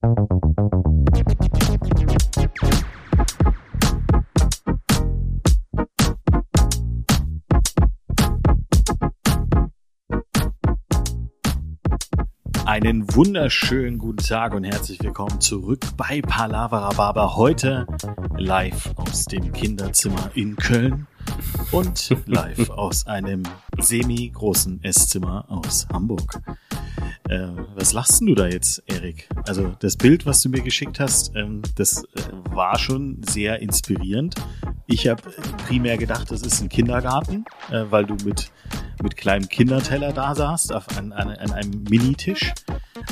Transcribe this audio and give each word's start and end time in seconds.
Einen 0.00 0.14
wunderschönen 13.12 13.98
guten 13.98 14.18
Tag 14.18 14.54
und 14.54 14.62
herzlich 14.62 15.02
willkommen 15.02 15.40
zurück 15.40 15.80
bei 15.96 16.22
Palavra 16.22 16.90
Barber. 16.90 17.34
Heute 17.34 17.84
live 18.36 18.92
aus 18.94 19.24
dem 19.24 19.52
Kinderzimmer 19.52 20.30
in 20.34 20.54
Köln 20.54 21.08
und 21.72 22.14
live 22.26 22.70
aus 22.70 23.04
einem 23.08 23.42
semi-großen 23.80 24.80
Esszimmer 24.84 25.46
aus 25.48 25.88
Hamburg. 25.92 26.40
Äh, 27.28 27.48
was 27.74 27.92
lachst 27.92 28.22
du 28.22 28.34
da 28.34 28.46
jetzt, 28.46 28.82
Erik? 28.86 29.28
Also 29.46 29.74
das 29.80 29.96
Bild, 29.96 30.24
was 30.24 30.40
du 30.40 30.48
mir 30.48 30.62
geschickt 30.62 30.98
hast, 30.98 31.34
ähm, 31.36 31.60
das 31.76 32.04
äh, 32.04 32.06
war 32.50 32.78
schon 32.78 33.22
sehr 33.28 33.60
inspirierend. 33.60 34.34
Ich 34.86 35.06
habe 35.06 35.22
primär 35.66 35.98
gedacht, 35.98 36.30
das 36.30 36.40
ist 36.42 36.62
ein 36.62 36.70
Kindergarten, 36.70 37.44
äh, 37.70 37.84
weil 37.90 38.06
du 38.06 38.14
mit, 38.24 38.50
mit 39.02 39.16
kleinem 39.18 39.46
Kinderteller 39.46 40.12
da 40.12 40.34
saßt, 40.34 40.72
auf 40.72 40.86
an, 40.96 41.12
an, 41.12 41.28
an 41.28 41.52
einem 41.52 41.84
Minitisch. 41.90 42.54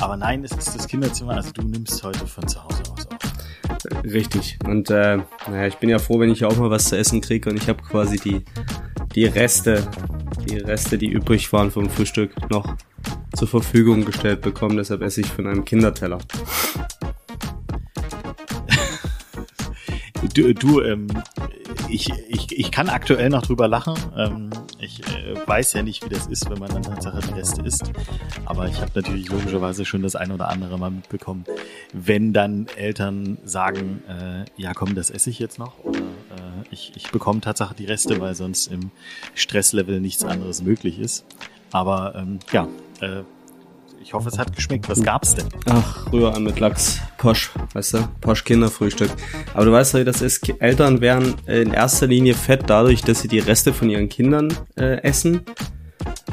Aber 0.01 0.17
nein, 0.17 0.45
es 0.45 0.53
ist 0.53 0.75
das 0.75 0.89
Kinderzimmer, 0.89 1.35
also 1.35 1.53
du 1.53 1.63
nimmst 1.63 2.03
heute 2.03 2.27
von 2.27 2.49
zu 2.49 2.65
Hause 2.65 2.83
aus 2.91 3.07
auf. 3.07 3.19
Richtig. 4.05 4.59
Und 4.65 4.89
äh, 4.89 5.19
naja, 5.49 5.67
ich 5.67 5.77
bin 5.77 5.91
ja 5.91 5.99
froh, 5.99 6.19
wenn 6.19 6.31
ich 6.31 6.45
auch 6.45 6.57
mal 6.57 6.71
was 6.71 6.89
zu 6.89 6.97
essen 6.97 7.21
kriege 7.21 7.51
und 7.51 7.57
ich 7.57 7.69
habe 7.69 7.83
quasi 7.83 8.19
die, 8.19 8.43
die 9.15 9.27
Reste, 9.27 9.87
die 10.49 10.57
Reste, 10.57 10.97
die 10.97 11.09
übrig 11.09 11.53
waren 11.53 11.71
vom 11.71 11.91
Frühstück, 11.91 12.33
noch 12.51 12.77
zur 13.37 13.49
Verfügung 13.49 14.05
gestellt 14.05 14.41
bekommen. 14.41 14.77
Deshalb 14.77 15.03
esse 15.03 15.21
ich 15.21 15.27
von 15.27 15.47
einem 15.47 15.65
Kinderteller. 15.65 16.19
Du, 20.35 20.53
du 20.55 20.81
ähm, 20.83 21.07
ich, 21.89 22.11
ich, 22.29 22.59
ich 22.59 22.71
kann 22.71 22.89
aktuell 22.89 23.29
noch 23.29 23.43
drüber 23.43 23.69
lachen. 23.69 23.95
Ähm, 24.17 24.51
ich 24.81 25.01
äh, 25.01 25.37
weiß 25.47 25.75
ja 25.75 25.83
nicht, 25.83 26.05
wie 26.05 26.09
das 26.09 26.27
ist, 26.27 26.51
wenn 26.51 26.59
man 26.59 26.71
dann 26.71 26.83
Tatsache 26.83 27.21
die 27.21 27.33
Reste 27.33 27.63
isst. 27.63 27.93
Aber 28.45 28.69
ich 28.69 28.81
habe 28.81 28.91
natürlich 28.95 29.29
logischerweise 29.29 29.85
schon 29.85 30.03
das 30.03 30.17
ein 30.17 30.33
oder 30.33 30.49
andere 30.49 30.79
mal 30.79 30.91
mitbekommen, 30.91 31.45
wenn 31.93 32.33
dann 32.33 32.67
Eltern 32.77 33.39
sagen, 33.45 34.03
äh, 34.09 34.45
ja 34.61 34.73
komm, 34.75 34.95
das 34.95 35.11
esse 35.11 35.31
ich 35.31 35.39
jetzt 35.39 35.59
noch. 35.59 35.79
Oder 35.85 36.01
äh, 36.01 36.65
ich, 36.71 36.93
ich 36.97 37.11
bekomme 37.11 37.41
Tatsache 37.41 37.75
die 37.75 37.87
Reste, 37.87 38.21
weil 38.21 38.35
sonst 38.35 38.67
im 38.67 38.91
Stresslevel 39.35 40.01
nichts 40.01 40.25
anderes 40.25 40.63
möglich 40.63 40.99
ist. 40.99 41.25
Aber 41.73 42.15
ähm, 42.17 42.39
ja, 42.53 42.69
äh, 43.01 43.23
ich 44.07 44.15
hoffe, 44.15 44.29
es 44.29 44.39
hat 44.39 44.55
geschmeckt. 44.55 44.89
Was 44.89 45.03
gab's 45.03 45.35
denn? 45.35 45.47
Ach, 45.69 46.13
Rührei 46.13 46.39
mit 46.39 46.61
Lachs. 46.61 47.01
Posch, 47.19 47.51
weißt 47.73 47.95
du? 47.95 48.09
Posch 48.21 48.45
Kinderfrühstück. 48.45 49.11
Aber 49.53 49.65
du 49.65 49.73
weißt 49.73 49.95
ja, 49.95 50.05
das 50.05 50.23
ist. 50.23 50.49
Eltern 50.61 51.01
werden 51.01 51.35
in 51.47 51.73
erster 51.73 52.07
Linie 52.07 52.35
fett 52.35 52.65
dadurch, 52.69 53.03
dass 53.03 53.23
sie 53.23 53.29
die 53.29 53.41
Reste 53.41 53.73
von 53.73 53.91
ihren 53.91 54.09
Kindern 54.09 54.53
äh, 54.77 55.03
essen. 55.03 55.41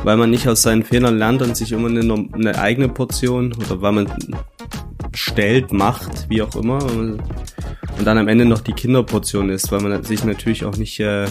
Weil 0.04 0.18
man 0.18 0.30
nicht 0.30 0.48
aus 0.48 0.62
seinen 0.62 0.84
Fehlern 0.84 1.18
lernt 1.18 1.42
und 1.42 1.58
sich 1.58 1.72
immer 1.72 1.90
eine, 1.90 2.28
eine 2.34 2.60
eigene 2.60 2.90
Portion 2.90 3.54
oder 3.54 3.82
weil 3.82 3.94
man 3.94 4.36
stellt, 5.16 5.72
macht, 5.72 6.30
wie 6.30 6.44
auch 6.44 6.56
immer. 6.56 6.84
Und 6.84 7.24
dann 8.06 8.20
am 8.20 8.28
Ende 8.28 8.46
noch 8.46 8.62
die 8.62 8.74
Kinderportion 8.74 9.50
ist, 9.50 9.72
weil 9.72 9.82
man 9.82 10.04
sich 10.04 10.24
natürlich 10.24 10.64
auch 10.64 10.78
nicht 10.78 11.00
äh, 11.00 11.26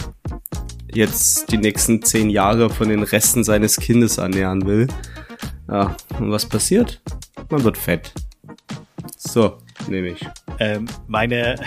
jetzt 0.93 1.51
die 1.53 1.57
nächsten 1.57 2.01
zehn 2.01 2.29
Jahre 2.29 2.69
von 2.69 2.89
den 2.89 3.03
Resten 3.03 3.45
seines 3.45 3.77
Kindes 3.77 4.17
ernähren 4.17 4.65
will. 4.65 4.87
Ja, 5.67 5.95
und 6.19 6.31
was 6.31 6.45
passiert? 6.45 7.01
Man 7.49 7.63
wird 7.63 7.77
fett. 7.77 8.13
So, 9.17 9.57
nehme 9.87 10.09
ich. 10.09 10.27
Ähm, 10.59 10.87
meine 11.07 11.55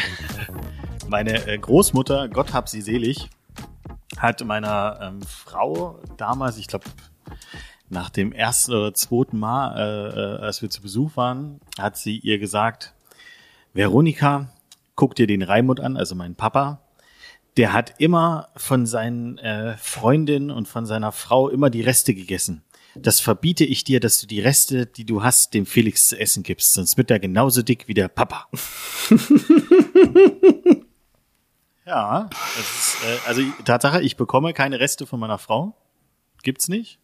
meine 1.08 1.47
äh, 1.47 1.58
Großmutter, 1.58 2.28
Gott 2.28 2.52
hab 2.52 2.69
sie 2.69 2.80
selig, 2.80 3.28
hat 4.17 4.44
meiner 4.44 4.98
ähm, 5.00 5.22
Frau 5.22 6.01
damals, 6.17 6.58
ich 6.58 6.67
glaube, 6.67 6.85
nach 7.89 8.11
dem 8.11 8.33
ersten 8.33 8.73
oder 8.73 8.95
zweiten 8.95 9.39
Mal, 9.39 9.77
äh, 9.77 10.20
äh, 10.20 10.46
als 10.46 10.62
wir 10.62 10.70
zu 10.70 10.83
Besuch 10.83 11.17
waren, 11.17 11.61
hat 11.79 11.96
sie 11.96 12.18
ihr 12.18 12.39
gesagt, 12.39 12.95
Veronika, 13.74 14.48
guck 14.96 15.14
dir 15.14 15.27
den 15.27 15.42
Raimund 15.42 15.80
an, 15.80 15.96
also 15.96 16.14
mein 16.14 16.35
Papa, 16.35 16.80
der 17.56 17.73
hat 17.73 17.95
immer 17.98 18.48
von 18.56 18.86
seinen 18.86 19.39
äh, 19.39 19.77
Freundinnen 19.77 20.51
und 20.51 20.67
von 20.68 20.86
seiner 20.86 21.12
Frau 21.12 21.48
immer 21.48 21.70
die 21.70 21.83
Reste 21.83 22.14
gegessen 22.14 22.62
das 23.01 23.20
verbiete 23.20 23.64
ich 23.64 23.84
dir, 23.84 24.01
dass 24.01 24.20
du 24.20 24.27
die 24.27 24.40
Reste, 24.40 24.86
die 24.86 25.05
du 25.05 25.23
hast, 25.23 25.55
dem 25.55 25.67
Felix 25.67 26.08
zu 26.08 26.18
essen 26.18 26.42
gibst, 26.42 26.73
sonst 26.74 26.96
wird 26.96 27.11
er 27.11 27.18
genauso 27.18 27.62
dick 27.62 27.89
wie 27.89 27.95
der 27.95 28.08
Papa. 28.08 28.48
ja, 31.86 32.29
ist, 32.58 32.96
äh, 33.05 33.18
also 33.27 33.42
Tatsache, 33.64 34.02
ich 34.02 34.17
bekomme 34.17 34.52
keine 34.52 34.80
Reste 34.80 35.06
von 35.06 35.20
meiner 35.20 35.39
Frau. 35.39 35.77
Gibt's 36.42 36.68
nicht, 36.68 36.98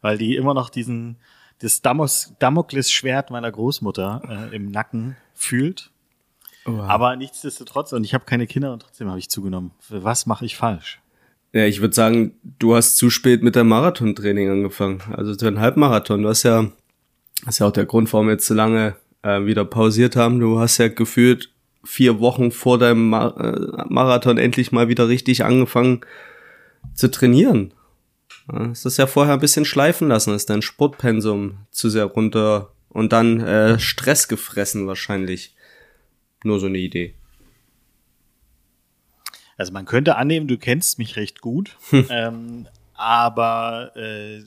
weil 0.00 0.18
die 0.18 0.36
immer 0.36 0.54
noch 0.54 0.70
diesen 0.70 1.18
das 1.58 1.80
Damokles-Schwert 1.80 3.30
meiner 3.30 3.50
Großmutter 3.50 4.50
äh, 4.52 4.54
im 4.54 4.70
Nacken 4.70 5.16
fühlt. 5.34 5.90
Oh, 6.66 6.80
Aber 6.80 7.16
nichtsdestotrotz, 7.16 7.92
und 7.92 8.04
ich 8.04 8.12
habe 8.12 8.24
keine 8.24 8.46
Kinder 8.46 8.72
und 8.72 8.80
trotzdem 8.82 9.08
habe 9.08 9.18
ich 9.18 9.30
zugenommen. 9.30 9.70
Was 9.88 10.26
mache 10.26 10.44
ich 10.44 10.56
falsch? 10.56 11.00
Ja, 11.52 11.64
ich 11.64 11.80
würde 11.80 11.94
sagen, 11.94 12.34
du 12.58 12.74
hast 12.74 12.96
zu 12.96 13.08
spät 13.08 13.42
mit 13.42 13.56
dem 13.56 13.68
Marathontraining 13.68 14.50
angefangen. 14.50 15.00
Also 15.12 15.34
zu 15.34 15.46
einem 15.46 15.60
Halbmarathon. 15.60 16.22
Du 16.22 16.28
hast 16.28 16.42
ja, 16.42 16.70
ist 17.46 17.60
ja 17.60 17.66
auch 17.66 17.72
der 17.72 17.86
Grund, 17.86 18.12
warum 18.12 18.26
wir 18.26 18.32
jetzt 18.32 18.46
so 18.46 18.54
lange 18.54 18.96
äh, 19.22 19.44
wieder 19.44 19.64
pausiert 19.64 20.16
haben. 20.16 20.38
Du 20.38 20.58
hast 20.58 20.78
ja 20.78 20.88
gefühlt 20.88 21.50
vier 21.84 22.20
Wochen 22.20 22.50
vor 22.50 22.78
deinem 22.78 23.08
Mar 23.08 23.38
äh, 23.40 23.84
Marathon 23.88 24.38
endlich 24.38 24.72
mal 24.72 24.88
wieder 24.88 25.08
richtig 25.08 25.44
angefangen 25.44 26.00
zu 26.94 27.10
trainieren. 27.10 27.72
Ja, 28.52 28.68
hast 28.68 28.84
das 28.84 28.96
ja 28.96 29.06
vorher 29.06 29.34
ein 29.34 29.40
bisschen 29.40 29.64
schleifen 29.64 30.08
lassen, 30.08 30.34
ist 30.34 30.50
dein 30.50 30.62
Sportpensum 30.62 31.58
zu 31.70 31.88
sehr 31.88 32.04
runter 32.04 32.72
und 32.88 33.12
dann 33.12 33.40
äh, 33.40 33.78
Stress 33.78 34.28
gefressen 34.28 34.86
wahrscheinlich. 34.86 35.54
Nur 36.44 36.60
so 36.60 36.66
eine 36.66 36.78
Idee. 36.78 37.14
Also 39.56 39.72
man 39.72 39.86
könnte 39.86 40.16
annehmen, 40.16 40.48
du 40.48 40.58
kennst 40.58 40.98
mich 40.98 41.16
recht 41.16 41.40
gut, 41.40 41.76
ähm, 42.10 42.68
aber 42.94 43.92
äh, 43.96 44.42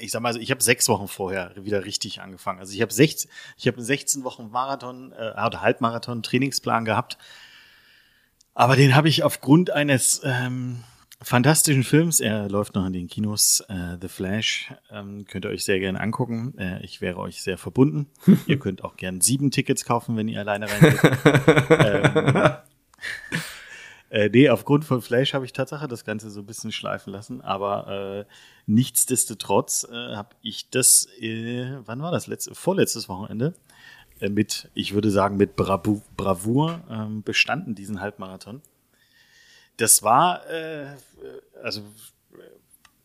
ich 0.00 0.10
sag 0.10 0.22
mal, 0.22 0.28
also 0.28 0.40
ich 0.40 0.50
habe 0.50 0.62
sechs 0.62 0.88
Wochen 0.88 1.08
vorher 1.08 1.52
wieder 1.56 1.84
richtig 1.84 2.20
angefangen. 2.20 2.60
Also 2.60 2.72
ich 2.72 2.82
habe 2.82 2.92
sechs, 2.92 3.28
ich 3.56 3.66
habe 3.66 3.82
16 3.82 4.24
Wochen 4.24 4.50
Marathon 4.50 5.12
äh, 5.12 5.32
oder 5.44 5.60
Halbmarathon 5.60 6.22
Trainingsplan 6.22 6.84
gehabt, 6.84 7.18
aber 8.54 8.74
den 8.74 8.96
habe 8.96 9.08
ich 9.08 9.22
aufgrund 9.22 9.70
eines 9.70 10.20
ähm, 10.24 10.82
fantastischen 11.22 11.84
Films, 11.84 12.20
er 12.20 12.48
läuft 12.48 12.74
noch 12.74 12.86
in 12.86 12.92
den 12.92 13.08
Kinos, 13.08 13.60
äh, 13.68 13.96
The 14.00 14.08
Flash, 14.08 14.72
ähm, 14.90 15.24
könnt 15.26 15.44
ihr 15.44 15.50
euch 15.50 15.64
sehr 15.64 15.80
gerne 15.80 16.00
angucken. 16.00 16.56
Äh, 16.58 16.84
ich 16.84 17.00
wäre 17.00 17.18
euch 17.18 17.42
sehr 17.42 17.58
verbunden. 17.58 18.06
ihr 18.46 18.58
könnt 18.58 18.84
auch 18.84 18.96
gern 18.96 19.20
sieben 19.20 19.50
Tickets 19.50 19.84
kaufen, 19.84 20.16
wenn 20.16 20.28
ihr 20.28 20.40
alleine 20.40 20.66
reingeht. 20.68 21.00
ähm, 21.70 22.56
äh, 24.10 24.28
nee, 24.30 24.48
aufgrund 24.48 24.84
von 24.84 25.02
Flash 25.02 25.34
habe 25.34 25.44
ich 25.44 25.52
Tatsache 25.52 25.86
das 25.86 26.04
Ganze 26.04 26.30
so 26.30 26.40
ein 26.40 26.46
bisschen 26.46 26.72
schleifen 26.72 27.12
lassen, 27.12 27.40
aber 27.40 28.26
äh, 28.26 28.32
nichtsdestotrotz 28.66 29.86
äh, 29.90 30.16
habe 30.16 30.30
ich 30.42 30.70
das, 30.70 31.08
äh, 31.20 31.76
wann 31.84 32.00
war 32.00 32.10
das? 32.10 32.26
Letzte, 32.26 32.54
vorletztes 32.54 33.08
Wochenende 33.08 33.54
äh, 34.20 34.28
mit, 34.28 34.70
ich 34.74 34.94
würde 34.94 35.10
sagen, 35.10 35.36
mit 35.36 35.56
Bravu 35.56 36.00
Bravour 36.16 36.80
äh, 36.90 37.20
bestanden, 37.22 37.74
diesen 37.74 38.00
Halbmarathon. 38.00 38.62
Das 39.76 40.02
war, 40.02 40.48
äh, 40.50 40.86
also 41.62 41.82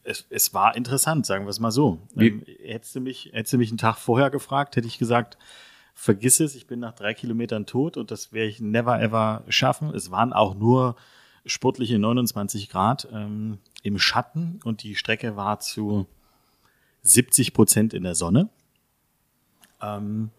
es, 0.03 0.25
es 0.29 0.53
war 0.53 0.75
interessant, 0.75 1.25
sagen 1.25 1.45
wir 1.45 1.49
es 1.49 1.59
mal 1.59 1.71
so. 1.71 1.99
Ähm, 2.17 2.43
hättest, 2.63 2.95
du 2.95 3.01
mich, 3.01 3.29
hättest 3.33 3.53
du 3.53 3.57
mich 3.57 3.69
einen 3.69 3.77
Tag 3.77 3.97
vorher 3.97 4.29
gefragt, 4.29 4.75
hätte 4.75 4.87
ich 4.87 4.99
gesagt, 4.99 5.37
vergiss 5.93 6.39
es, 6.39 6.55
ich 6.55 6.67
bin 6.67 6.79
nach 6.79 6.93
drei 6.93 7.13
Kilometern 7.13 7.65
tot 7.65 7.97
und 7.97 8.11
das 8.11 8.33
werde 8.33 8.49
ich 8.49 8.59
never 8.59 8.99
ever 8.99 9.43
schaffen. 9.47 9.93
Es 9.93 10.11
waren 10.11 10.33
auch 10.33 10.55
nur 10.55 10.95
sportliche 11.45 11.99
29 11.99 12.69
Grad 12.69 13.07
ähm, 13.11 13.59
im 13.83 13.99
Schatten 13.99 14.59
und 14.63 14.83
die 14.83 14.95
Strecke 14.95 15.35
war 15.35 15.59
zu 15.59 16.07
70 17.01 17.53
Prozent 17.53 17.93
in 17.93 18.03
der 18.03 18.15
Sonne. 18.15 18.49
Ähm, 19.81 20.31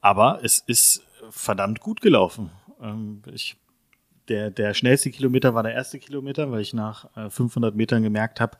aber 0.00 0.40
es 0.42 0.58
ist 0.58 1.02
verdammt 1.30 1.80
gut 1.80 2.00
gelaufen. 2.00 2.50
Ähm, 2.80 3.22
ich, 3.32 3.56
der, 4.28 4.50
der 4.50 4.74
schnellste 4.74 5.10
Kilometer 5.10 5.54
war 5.54 5.62
der 5.62 5.74
erste 5.74 5.98
Kilometer, 5.98 6.50
weil 6.50 6.60
ich 6.60 6.74
nach 6.74 7.14
äh, 7.16 7.30
500 7.30 7.74
Metern 7.74 8.02
gemerkt 8.02 8.40
habe, 8.40 8.56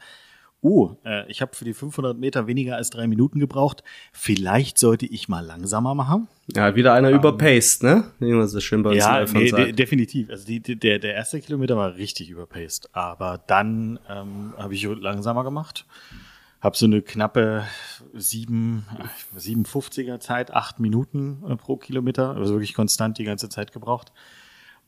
oh, 0.62 0.97
äh, 1.05 1.31
ich 1.31 1.41
habe 1.41 1.55
für 1.55 1.65
die 1.65 1.75
500 1.75 2.19
Meter 2.19 2.47
weniger 2.47 2.77
als 2.77 2.91
drei 2.91 3.07
Minuten 3.07 3.41
gebraucht. 3.41 3.83
Vielleicht 4.12 4.79
sollte 4.79 5.07
ich 5.07 5.29
mal 5.29 5.45
langsamer 5.45 5.95
machen. 5.95 6.29
Ja, 6.55 6.75
wieder 6.75 6.93
einer 6.93 7.09
um, 7.09 7.15
ähm, 7.15 7.21
überpaced, 7.21 7.83
ne? 7.83 8.05
Wie 8.19 8.33
man 8.33 8.49
so 8.49 8.61
schön 8.61 8.83
bei 8.83 8.91
uns 8.91 8.99
Ja, 8.99 9.25
nee, 9.25 9.51
de 9.51 9.73
definitiv. 9.73 10.31
Also 10.31 10.47
die, 10.47 10.61
der, 10.61 10.99
der 10.99 11.15
erste 11.15 11.41
Kilometer 11.41 11.77
war 11.77 11.97
richtig 11.97 12.31
überpaced. 12.31 12.89
Aber 12.93 13.41
dann 13.47 13.99
ähm, 14.09 14.55
habe 14.57 14.75
ich 14.75 14.83
langsamer 14.83 15.45
gemacht. 15.45 15.87
habe 16.61 16.77
so 16.77 16.87
eine 16.87 17.01
knappe 17.01 17.65
sieben, 18.13 18.85
57er 19.37 20.21
Zeit, 20.21 20.53
acht 20.53 20.79
Minuten 20.79 21.43
äh, 21.49 21.56
pro 21.56 21.77
Kilometer, 21.77 22.37
also 22.37 22.55
wirklich 22.55 22.75
konstant 22.75 23.19
die 23.19 23.25
ganze 23.25 23.49
Zeit 23.49 23.73
gebraucht. 23.73 24.13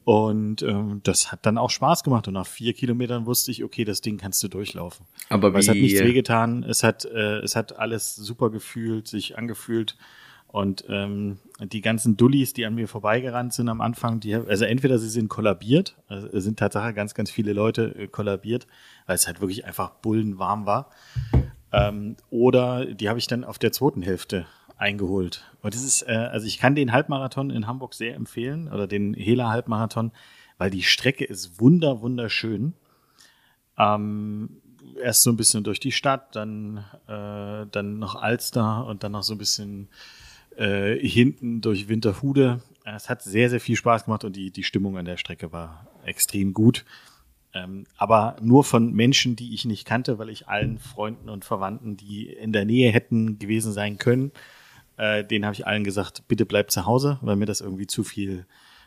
Und 0.05 0.63
ähm, 0.63 1.01
das 1.05 1.31
hat 1.31 1.47
dann 1.47 1.59
auch 1.59 1.71
Spaß 1.71 2.03
gemacht. 2.03 2.27
Und 2.29 2.35
nach 2.35 2.47
vier 2.47 2.73
Kilometern 2.73 3.27
wusste 3.27 3.51
ich, 3.51 3.63
okay, 3.63 3.85
das 3.85 4.01
Ding 4.01 4.19
kannst 4.19 4.43
du 4.43 4.49
durchlaufen. 4.49 5.07
Aber 5.29 5.55
wie, 5.55 5.59
es 5.59 5.69
hat 5.69 5.77
nichts 5.77 6.01
wehgetan. 6.01 6.65
Es 6.65 6.83
hat, 6.83 7.05
äh, 7.05 7.39
es 7.39 7.55
hat 7.55 7.79
alles 7.79 8.17
super 8.17 8.51
gefühlt, 8.51 9.07
sich 9.07 9.39
angefühlt. 9.39 9.97
Und 10.49 10.85
ähm, 10.91 11.39
die 11.61 11.81
ganzen 11.81 12.19
Dullis, 12.19 12.53
die 12.53 12.67
an 12.67 12.75
mir 12.75 12.87
vorbeigerannt 12.87 13.55
sind 13.55 13.71
am 13.71 13.81
Anfang, 13.81 14.21
die, 14.21 14.35
also 14.35 14.67
entweder 14.67 14.99
sie 14.99 15.09
sind 15.09 15.31
kollabiert, 15.31 15.97
also 16.09 16.29
es 16.29 16.45
sind 16.45 16.59
tatsächlich 16.59 16.95
ganz, 16.95 17.15
ganz 17.15 17.31
viele 17.31 17.55
Leute 17.55 17.95
äh, 17.97 18.07
kollabiert, 18.07 18.67
weil 19.07 19.15
es 19.15 19.27
halt 19.27 19.41
wirklich 19.41 19.65
einfach 19.65 19.89
bullenwarm 19.89 20.67
war. 20.67 20.91
Ähm, 21.73 22.17
oder 22.29 22.85
die 22.85 23.09
habe 23.09 23.19
ich 23.19 23.27
dann 23.27 23.45
auf 23.45 23.59
der 23.59 23.73
zweiten 23.73 24.03
Hälfte 24.03 24.45
eingeholt. 24.82 25.44
Und 25.62 25.75
das 25.75 25.84
ist, 25.84 26.02
äh, 26.02 26.12
also 26.12 26.46
ich 26.46 26.58
kann 26.58 26.75
den 26.75 26.93
Halbmarathon 26.93 27.50
in 27.50 27.67
Hamburg 27.67 27.94
sehr 27.94 28.17
empfehlen 28.17 28.69
oder 28.69 28.87
den 28.87 29.14
Hela 29.14 29.50
Halbmarathon, 29.50 30.11
weil 30.58 30.70
die 30.70 30.82
Strecke 30.82 31.25
ist 31.25 31.61
wunder, 31.61 32.02
wunderschön. 32.02 32.75
Ähm, 33.79 34.61
erst 35.00 35.23
so 35.23 35.31
ein 35.31 35.37
bisschen 35.37 35.62
durch 35.62 35.79
die 35.79 35.93
Stadt, 35.93 36.34
dann, 36.34 36.84
äh, 37.06 37.67
dann 37.70 37.99
noch 37.99 38.17
Alster 38.17 38.84
und 38.87 39.05
dann 39.05 39.12
noch 39.12 39.23
so 39.23 39.34
ein 39.34 39.38
bisschen 39.38 39.88
äh, 40.56 40.96
hinten 40.99 41.61
durch 41.61 41.88
Winterhude. 41.88 42.61
Es 42.84 43.08
hat 43.08 43.23
sehr, 43.23 43.49
sehr 43.50 43.61
viel 43.61 43.76
Spaß 43.76 44.06
gemacht 44.06 44.25
und 44.25 44.34
die, 44.34 44.50
die 44.50 44.64
Stimmung 44.64 44.99
an 44.99 45.05
der 45.05 45.17
Strecke 45.17 45.52
war 45.52 45.87
extrem 46.05 46.52
gut. 46.52 46.84
Ähm, 47.55 47.84
aber 47.96 48.37
nur 48.40 48.64
von 48.64 48.93
Menschen, 48.93 49.37
die 49.37 49.55
ich 49.55 49.64
nicht 49.64 49.84
kannte, 49.84 50.19
weil 50.19 50.29
ich 50.29 50.49
allen 50.49 50.79
Freunden 50.79 51.29
und 51.29 51.44
Verwandten, 51.44 51.96
die 51.96 52.26
in 52.26 52.52
der 52.52 52.64
Nähe 52.64 52.90
hätten 52.90 53.38
gewesen 53.38 53.73
sein 53.73 53.99
können, 53.99 54.32
äh, 54.97 55.25
denen 55.25 55.44
habe 55.44 55.55
ich 55.55 55.67
allen 55.67 55.85
gesagt, 55.85 56.25
bitte 56.29 56.47
bleib 56.47 56.71
zu 56.71 56.87
Hause, 56.87 57.19
weil 57.23 57.37
mir 57.37 57.47
das 57.47 57.61
irgendwie 57.61 57.87
zu 57.87 58.05
viel, 58.05 58.47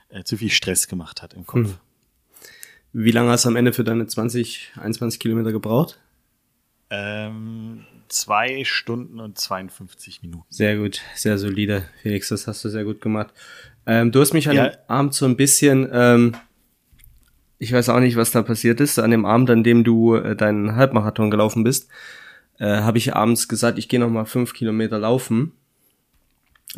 äh, 0.09 0.23
zu 0.23 0.37
viel 0.37 0.49
Stress 0.49 0.87
gemacht 0.87 1.21
hat 1.21 1.33
im 1.33 1.45
Kopf. 1.45 1.67
Hm. 1.67 1.75
Wie 2.93 3.11
lange 3.11 3.29
hast 3.31 3.45
du 3.45 3.49
am 3.49 3.55
Ende 3.55 3.73
für 3.73 3.83
deine 3.83 4.07
20, 4.07 4.71
21 4.79 5.19
Kilometer 5.19 5.51
gebraucht? 5.51 5.99
Ähm, 6.89 7.83
zwei 8.07 8.63
Stunden 8.63 9.19
und 9.19 9.37
52 9.37 10.21
Minuten. 10.21 10.45
Sehr 10.49 10.77
gut, 10.77 11.01
sehr 11.15 11.37
solide, 11.37 11.83
Felix, 12.01 12.29
das 12.29 12.47
hast 12.47 12.63
du 12.63 12.69
sehr 12.69 12.85
gut 12.85 13.01
gemacht. 13.01 13.33
Ähm, 13.85 14.11
du 14.11 14.21
hast 14.21 14.33
mich 14.33 14.47
an 14.47 14.55
ja. 14.55 14.69
dem 14.69 14.79
Abend 14.87 15.13
so 15.13 15.25
ein 15.25 15.35
bisschen, 15.35 15.89
ähm, 15.91 16.35
ich 17.59 17.73
weiß 17.73 17.89
auch 17.89 17.99
nicht, 17.99 18.15
was 18.15 18.31
da 18.31 18.43
passiert 18.43 18.79
ist, 18.79 18.99
an 18.99 19.11
dem 19.11 19.25
Abend, 19.25 19.49
an 19.49 19.63
dem 19.63 19.83
du 19.83 20.15
äh, 20.15 20.35
deinen 20.35 20.75
Halbmarathon 20.75 21.31
gelaufen 21.31 21.63
bist, 21.63 21.89
äh, 22.59 22.65
habe 22.65 22.97
ich 22.97 23.15
abends 23.15 23.47
gesagt, 23.47 23.77
ich 23.77 23.89
gehe 23.89 23.99
noch 23.99 24.09
mal 24.09 24.25
fünf 24.25 24.53
Kilometer 24.53 24.99
laufen 24.99 25.51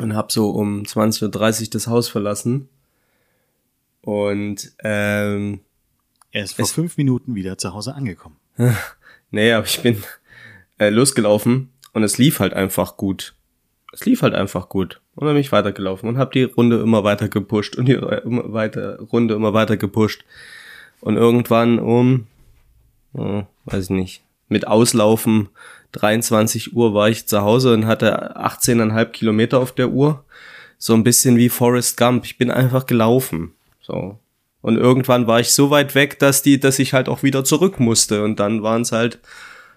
und 0.00 0.14
habe 0.14 0.32
so 0.32 0.50
um 0.50 0.82
20.30 0.82 1.62
Uhr 1.62 1.68
das 1.70 1.86
Haus 1.86 2.08
verlassen. 2.08 2.68
Und 4.02 4.72
ähm, 4.82 5.60
er 6.30 6.44
ist 6.44 6.54
vor 6.54 6.66
fünf 6.66 6.96
Minuten 6.96 7.34
wieder 7.34 7.58
zu 7.58 7.74
Hause 7.74 7.94
angekommen. 7.94 8.36
nee, 9.30 9.52
aber 9.52 9.66
ich 9.66 9.80
bin 9.82 10.02
äh, 10.78 10.90
losgelaufen 10.90 11.70
und 11.92 12.02
es 12.02 12.18
lief 12.18 12.40
halt 12.40 12.54
einfach 12.54 12.96
gut. 12.96 13.34
Es 13.92 14.04
lief 14.04 14.22
halt 14.22 14.34
einfach 14.34 14.68
gut. 14.68 15.00
Und 15.14 15.26
dann 15.26 15.34
bin 15.34 15.40
ich 15.40 15.52
weitergelaufen 15.52 16.08
und 16.08 16.18
habe 16.18 16.32
die 16.32 16.44
Runde 16.44 16.80
immer 16.80 17.04
weiter 17.04 17.28
gepusht 17.28 17.76
und 17.76 17.86
die 17.86 17.94
immer 17.94 18.52
weiter, 18.52 19.00
Runde 19.00 19.34
immer 19.34 19.54
weiter 19.54 19.76
gepusht. 19.76 20.24
Und 21.00 21.16
irgendwann 21.16 21.78
um, 21.78 22.26
oh, 23.14 23.42
weiß 23.64 23.84
ich 23.84 23.90
nicht, 23.90 24.22
mit 24.48 24.66
Auslaufen 24.66 25.48
23 25.92 26.74
Uhr 26.74 26.94
war 26.94 27.08
ich 27.08 27.26
zu 27.26 27.42
Hause 27.42 27.72
und 27.72 27.86
hatte 27.86 28.36
18,5 28.36 29.04
Kilometer 29.06 29.58
auf 29.58 29.72
der 29.72 29.90
Uhr. 29.90 30.24
So 30.78 30.94
ein 30.94 31.02
bisschen 31.02 31.36
wie 31.36 31.48
Forrest 31.48 31.96
Gump. 31.96 32.24
Ich 32.24 32.38
bin 32.38 32.50
einfach 32.50 32.86
gelaufen. 32.86 33.52
So. 33.80 34.18
Und 34.60 34.76
irgendwann 34.76 35.26
war 35.26 35.40
ich 35.40 35.52
so 35.52 35.70
weit 35.70 35.94
weg, 35.94 36.18
dass 36.18 36.42
die, 36.42 36.60
dass 36.60 36.78
ich 36.78 36.92
halt 36.92 37.08
auch 37.08 37.22
wieder 37.22 37.44
zurück 37.44 37.80
musste. 37.80 38.22
Und 38.22 38.38
dann 38.38 38.62
waren 38.62 38.82
es 38.82 38.92
halt 38.92 39.18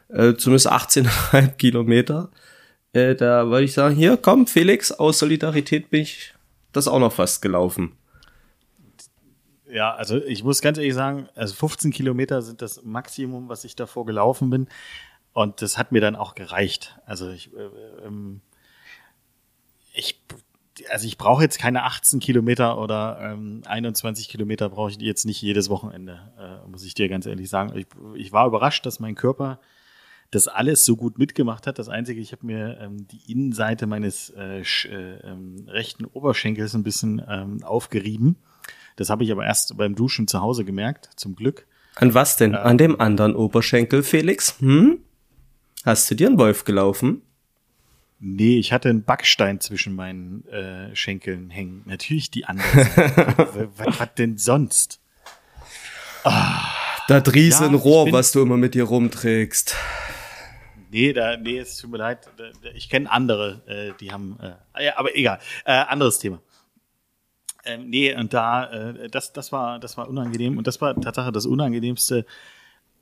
äh, 0.09 0.33
zumindest 0.35 0.71
18,5 0.71 1.55
Kilometer. 1.57 2.29
Äh, 2.93 3.15
da 3.15 3.49
wollte 3.49 3.65
ich 3.65 3.73
sagen, 3.73 3.95
hier, 3.95 4.17
komm, 4.17 4.47
Felix, 4.47 4.91
aus 4.91 5.19
Solidarität 5.19 5.89
bin 5.89 6.01
ich 6.01 6.33
das 6.73 6.87
auch 6.87 6.99
noch 6.99 7.13
fast 7.13 7.41
gelaufen. 7.41 7.93
Ja, 9.71 9.95
also 9.95 10.17
ich 10.17 10.43
muss 10.43 10.61
ganz 10.61 10.77
ehrlich 10.77 10.93
sagen, 10.93 11.29
also 11.33 11.55
15 11.55 11.91
Kilometer 11.91 12.41
sind 12.41 12.61
das 12.61 12.83
Maximum, 12.83 13.47
was 13.47 13.63
ich 13.63 13.75
davor 13.77 14.05
gelaufen 14.05 14.49
bin. 14.49 14.67
Und 15.33 15.61
das 15.61 15.77
hat 15.77 15.91
mir 15.91 16.01
dann 16.01 16.15
auch 16.15 16.35
gereicht. 16.35 16.99
Also 17.05 17.29
ich, 17.29 17.53
äh, 17.53 18.05
ähm, 18.05 18.41
ich 19.93 20.19
also 20.89 21.05
ich 21.05 21.17
brauche 21.17 21.43
jetzt 21.43 21.59
keine 21.59 21.83
18 21.83 22.19
Kilometer 22.19 22.77
oder 22.79 23.19
ähm, 23.21 23.61
21 23.65 24.29
Kilometer 24.29 24.69
brauche 24.69 24.89
ich 24.89 24.97
jetzt 24.97 25.25
nicht 25.25 25.41
jedes 25.41 25.69
Wochenende, 25.69 26.31
äh, 26.39 26.67
muss 26.67 26.83
ich 26.83 26.93
dir 26.93 27.09
ganz 27.09 27.25
ehrlich 27.25 27.49
sagen. 27.49 27.77
Ich, 27.77 27.87
ich 28.15 28.31
war 28.31 28.47
überrascht, 28.47 28.85
dass 28.85 28.99
mein 28.99 29.15
Körper 29.15 29.59
das 30.31 30.47
alles 30.47 30.85
so 30.85 30.95
gut 30.95 31.17
mitgemacht 31.17 31.67
hat. 31.67 31.77
Das 31.77 31.89
Einzige, 31.89 32.21
ich 32.21 32.31
habe 32.31 32.45
mir 32.45 32.77
ähm, 32.79 33.05
die 33.07 33.31
Innenseite 33.31 33.85
meines 33.85 34.29
äh, 34.29 34.61
äh, 34.61 35.19
ähm, 35.23 35.65
rechten 35.67 36.05
Oberschenkels 36.05 36.73
ein 36.73 36.83
bisschen 36.83 37.21
ähm, 37.27 37.63
aufgerieben. 37.63 38.37
Das 38.95 39.09
habe 39.09 39.23
ich 39.23 39.31
aber 39.31 39.45
erst 39.45 39.75
beim 39.77 39.93
Duschen 39.93 40.27
zu 40.27 40.41
Hause 40.41 40.63
gemerkt, 40.63 41.09
zum 41.17 41.35
Glück. 41.35 41.67
An 41.95 42.13
was 42.13 42.37
denn? 42.37 42.53
Äh, 42.53 42.57
An 42.57 42.77
dem 42.77 42.99
anderen 42.99 43.35
Oberschenkel, 43.35 44.03
Felix? 44.03 44.59
Hm? 44.61 44.99
Hast 45.83 46.11
du 46.11 46.15
dir 46.15 46.27
einen 46.27 46.37
Wolf 46.37 46.63
gelaufen? 46.63 47.23
Nee, 48.19 48.59
ich 48.59 48.71
hatte 48.71 48.89
einen 48.89 49.03
Backstein 49.03 49.59
zwischen 49.59 49.95
meinen 49.95 50.47
äh, 50.47 50.95
Schenkeln 50.95 51.49
hängen. 51.49 51.81
Natürlich 51.85 52.29
die 52.29 52.45
andere 52.45 52.67
Seite. 52.85 53.69
was, 53.77 53.99
was 53.99 54.13
denn 54.15 54.37
sonst? 54.37 54.99
Ah, 56.23 56.61
da 57.07 57.19
drieß 57.19 57.61
ja, 57.61 57.67
Rohr, 57.67 58.11
was 58.11 58.31
du 58.31 58.43
immer 58.43 58.57
mit 58.57 58.75
dir 58.75 58.83
rumträgst. 58.83 59.75
Nee, 60.91 61.13
da, 61.13 61.35
nee, 61.37 61.57
es 61.57 61.77
tut 61.77 61.89
mir 61.89 61.97
leid. 61.97 62.29
Ich 62.75 62.89
kenne 62.89 63.09
andere, 63.09 63.63
äh, 63.65 63.93
die 63.99 64.11
haben, 64.11 64.37
äh, 64.39 64.85
ja, 64.85 64.97
aber 64.97 65.15
egal. 65.15 65.39
Äh, 65.65 65.71
anderes 65.71 66.19
Thema. 66.19 66.41
Ähm, 67.65 67.89
nee, 67.89 68.13
und 68.13 68.33
da, 68.33 68.71
äh, 68.71 69.09
das, 69.09 69.33
das 69.33 69.51
war, 69.51 69.79
das 69.79 69.97
war 69.97 70.07
unangenehm. 70.07 70.59
Und 70.59 70.67
das 70.67 70.79
war 70.79 70.99
Tatsache 70.99 71.31
das 71.31 71.47
Unangenehmste 71.47 72.25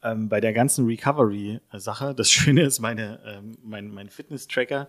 ähm, 0.04 0.30
bei 0.30 0.40
der 0.40 0.54
ganzen 0.54 0.86
Recovery-Sache, 0.86 2.14
das 2.16 2.32
Schöne 2.32 2.64
ist, 2.64 2.80
meine, 2.80 3.20
ähm, 3.26 3.58
mein, 3.64 3.90
mein 3.90 4.10
Fitness-Tracker 4.10 4.88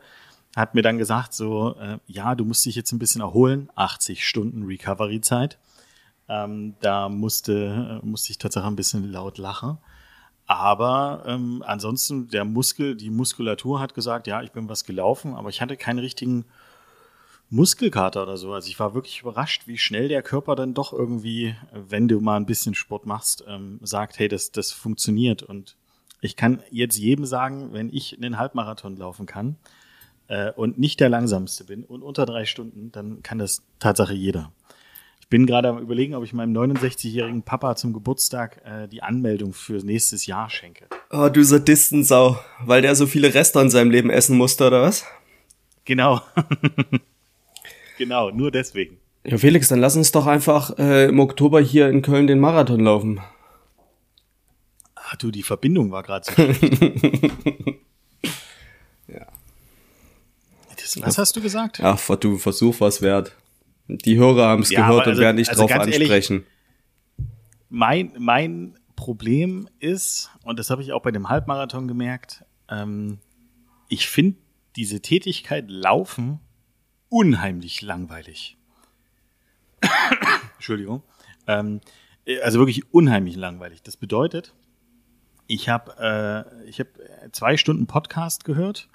hat 0.57 0.75
mir 0.75 0.83
dann 0.83 0.99
gesagt, 0.99 1.33
so, 1.33 1.77
äh, 1.79 1.99
ja, 2.07 2.35
du 2.35 2.45
musst 2.45 2.67
dich 2.67 2.75
jetzt 2.75 2.93
ein 2.93 2.99
bisschen 2.99 3.21
erholen, 3.21 3.71
80 3.77 4.27
Stunden 4.27 4.65
Recovery-Zeit. 4.65 5.59
Ähm, 6.29 6.75
da 6.81 7.09
musste, 7.09 8.01
äh, 8.03 8.07
musste 8.07 8.31
ich 8.33 8.39
tatsächlich 8.39 8.71
ein 8.71 8.77
bisschen 8.77 9.11
laut 9.11 9.39
lachen. 9.39 9.79
Aber 10.47 11.23
ähm, 11.27 11.63
ansonsten, 11.65 12.29
der 12.29 12.45
Muskel, 12.45 12.97
die 12.97 13.11
Muskulatur 13.11 13.79
hat 13.79 13.95
gesagt, 13.95 14.27
ja, 14.27 14.43
ich 14.43 14.51
bin 14.51 14.69
was 14.69 14.85
gelaufen, 14.85 15.35
aber 15.35 15.49
ich 15.49 15.61
hatte 15.61 15.77
keinen 15.77 16.01
richtigen 16.01 16.45
Muskelkater 17.51 18.23
oder 18.23 18.37
so. 18.37 18.53
Also 18.53 18.69
ich 18.69 18.79
war 18.79 18.95
wirklich 18.95 19.21
überrascht, 19.21 19.67
wie 19.67 19.77
schnell 19.77 20.09
der 20.09 20.23
Körper 20.23 20.55
dann 20.55 20.73
doch 20.73 20.93
irgendwie, 20.93 21.57
wenn 21.73 22.07
du 22.07 22.21
mal 22.21 22.37
ein 22.37 22.47
bisschen 22.47 22.75
Sport 22.75 23.07
machst, 23.07 23.45
ähm, 23.49 23.81
sagt, 23.83 24.19
hey, 24.19 24.29
das, 24.29 24.53
das 24.53 24.71
funktioniert. 24.71 25.43
Und 25.43 25.77
ich 26.21 26.37
kann 26.37 26.63
jetzt 26.71 26.97
jedem 26.97 27.25
sagen, 27.25 27.73
wenn 27.73 27.93
ich 27.93 28.17
einen 28.17 28.39
Halbmarathon 28.39 28.97
laufen 28.97 29.27
kann 29.27 29.57
äh, 30.29 30.53
und 30.53 30.79
nicht 30.79 31.01
der 31.01 31.09
langsamste 31.09 31.65
bin 31.65 31.83
und 31.85 32.03
unter 32.03 32.25
drei 32.25 32.45
Stunden, 32.45 32.93
dann 32.93 33.23
kann 33.25 33.39
das 33.39 33.63
Tatsache 33.81 34.15
jeder. 34.15 34.53
Ich 35.21 35.29
bin 35.29 35.47
gerade 35.47 35.69
am 35.69 35.79
überlegen, 35.79 36.15
ob 36.15 36.23
ich 36.25 36.33
meinem 36.33 36.57
69-jährigen 36.57 37.43
Papa 37.43 37.75
zum 37.75 37.93
Geburtstag 37.93 38.63
äh, 38.65 38.87
die 38.87 39.03
Anmeldung 39.03 39.55
für 39.55 39.85
nächstes 39.85 40.27
Jahr 40.27 40.51
schenke. 40.51 40.87
Oh, 41.11 41.29
du 41.29 41.43
Sadistensau, 41.43 42.39
weil 42.65 42.83
der 42.83 42.95
so 42.95 43.07
viele 43.07 43.35
Reste 43.35 43.59
in 43.61 43.71
seinem 43.71 43.91
Leben 43.91 44.11
essen 44.11 44.37
musste, 44.37 44.69
oder 44.69 44.83
was? 44.83 45.05
Genau. 45.85 46.21
Genau, 48.01 48.31
nur 48.31 48.51
deswegen. 48.51 48.97
Ja, 49.27 49.37
Felix, 49.37 49.69
dann 49.69 49.79
lass 49.79 49.95
uns 49.95 50.11
doch 50.11 50.27
einfach 50.27 50.79
äh, 50.79 51.05
im 51.11 51.21
Oktober 51.21 51.61
hier 51.61 51.91
in 51.91 52.01
Köln 52.01 52.27
den 52.27 52.41
Marathon 52.41 52.81
laufen. 52.81 53.21
Ah, 54.95 55.17
du, 55.19 55.31
die 55.31 55.43
Verbindung 55.43 55.91
war 55.91 56.03
gerade 56.03 56.25
so 56.25 56.33
ja. 59.07 59.27
Das, 60.79 60.99
was 61.03 61.19
hast 61.19 61.37
du 61.37 61.43
gesagt? 61.43 61.81
Ach, 61.83 62.01
du 62.17 62.39
Versuch 62.39 62.81
was 62.81 63.03
wert. 63.03 63.37
Die 63.87 64.17
Hörer 64.17 64.47
haben 64.47 64.63
es 64.63 64.71
ja, 64.71 64.81
gehört 64.81 65.01
also, 65.01 65.19
und 65.19 65.19
werden 65.19 65.37
nicht 65.37 65.51
also 65.51 65.67
drauf 65.67 65.73
ansprechen. 65.73 66.37
Ehrlich, 66.37 67.29
mein, 67.69 68.13
mein 68.19 68.79
Problem 68.97 69.69
ist, 69.79 70.31
und 70.45 70.59
das 70.59 70.71
habe 70.71 70.81
ich 70.81 70.95
auch 70.95 71.03
bei 71.03 71.11
dem 71.11 71.29
Halbmarathon 71.29 71.87
gemerkt, 71.87 72.47
ähm, 72.71 73.19
ich 73.91 74.09
finde 74.09 74.39
diese 74.77 75.03
Tätigkeit 75.03 75.67
Laufen 75.69 76.41
unheimlich 77.11 77.83
langweilig. 77.83 78.57
Entschuldigung. 80.55 81.03
Ähm, 81.47 81.81
also 82.43 82.59
wirklich 82.59 82.95
unheimlich 82.95 83.37
langweilig. 83.37 83.83
Das 83.83 83.97
bedeutet, 83.97 84.55
Ich 85.47 85.69
habe 85.69 85.97
äh, 85.99 86.69
ich 86.69 86.81
hab 86.81 86.87
zwei 87.33 87.57
Stunden 87.57 87.87
Podcast 87.87 88.45
gehört. 88.45 88.89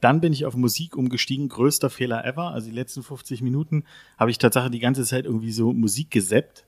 Dann 0.00 0.20
bin 0.20 0.32
ich 0.32 0.44
auf 0.44 0.56
Musik 0.56 0.96
umgestiegen, 0.96 1.48
größter 1.48 1.88
Fehler 1.88 2.24
ever. 2.24 2.50
Also 2.50 2.68
die 2.68 2.74
letzten 2.74 3.04
50 3.04 3.40
Minuten 3.40 3.84
habe 4.18 4.32
ich 4.32 4.38
tatsächlich 4.38 4.72
die 4.72 4.80
ganze 4.80 5.04
Zeit 5.04 5.24
irgendwie 5.26 5.52
so 5.52 5.72
Musik 5.72 6.10
geseppt. 6.10 6.66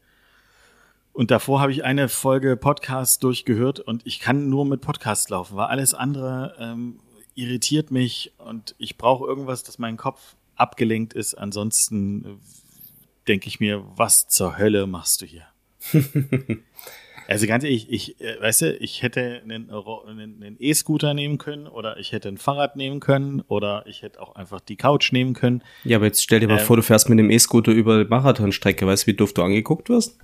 Und 1.12 1.32
davor 1.32 1.60
habe 1.60 1.72
ich 1.72 1.84
eine 1.84 2.08
Folge 2.08 2.56
Podcast 2.56 3.24
durchgehört 3.24 3.80
und 3.80 4.06
ich 4.06 4.20
kann 4.20 4.48
nur 4.48 4.64
mit 4.64 4.80
Podcast 4.80 5.30
laufen, 5.30 5.56
weil 5.56 5.66
alles 5.66 5.94
andere 5.94 6.54
ähm, 6.58 7.00
irritiert 7.34 7.90
mich 7.90 8.32
und 8.38 8.74
ich 8.78 8.98
brauche 8.98 9.26
irgendwas, 9.26 9.62
dass 9.62 9.78
mein 9.78 9.96
Kopf 9.96 10.36
abgelenkt 10.56 11.14
ist. 11.14 11.34
Ansonsten 11.34 12.24
äh, 12.24 12.28
denke 13.28 13.48
ich 13.48 13.60
mir, 13.60 13.84
was 13.96 14.28
zur 14.28 14.58
Hölle 14.58 14.86
machst 14.86 15.22
du 15.22 15.26
hier? 15.26 15.46
also 17.28 17.46
ganz 17.46 17.64
ehrlich, 17.64 17.90
ich, 17.90 18.20
äh, 18.20 18.40
weißt 18.40 18.62
du, 18.62 18.76
ich 18.76 19.02
hätte 19.02 19.42
einen 19.42 20.56
E-Scooter 20.58 21.14
nehmen 21.14 21.38
können 21.38 21.66
oder 21.66 21.98
ich 21.98 22.12
hätte 22.12 22.28
ein 22.28 22.38
Fahrrad 22.38 22.76
nehmen 22.76 23.00
können 23.00 23.40
oder 23.42 23.84
ich 23.86 24.02
hätte 24.02 24.20
auch 24.20 24.34
einfach 24.34 24.60
die 24.60 24.76
Couch 24.76 25.12
nehmen 25.12 25.34
können. 25.34 25.62
Ja, 25.84 25.98
aber 25.98 26.06
jetzt 26.06 26.22
stell 26.22 26.40
dir 26.40 26.48
mal 26.48 26.58
ähm, 26.58 26.64
vor, 26.64 26.76
du 26.76 26.82
fährst 26.82 27.08
mit 27.08 27.18
dem 27.18 27.30
E-Scooter 27.30 27.72
über 27.72 28.04
Marathonstrecke. 28.04 28.86
Weißt 28.86 29.04
du, 29.04 29.06
wie 29.08 29.14
doof 29.14 29.32
du 29.34 29.42
angeguckt 29.42 29.88
wirst? 29.88 30.18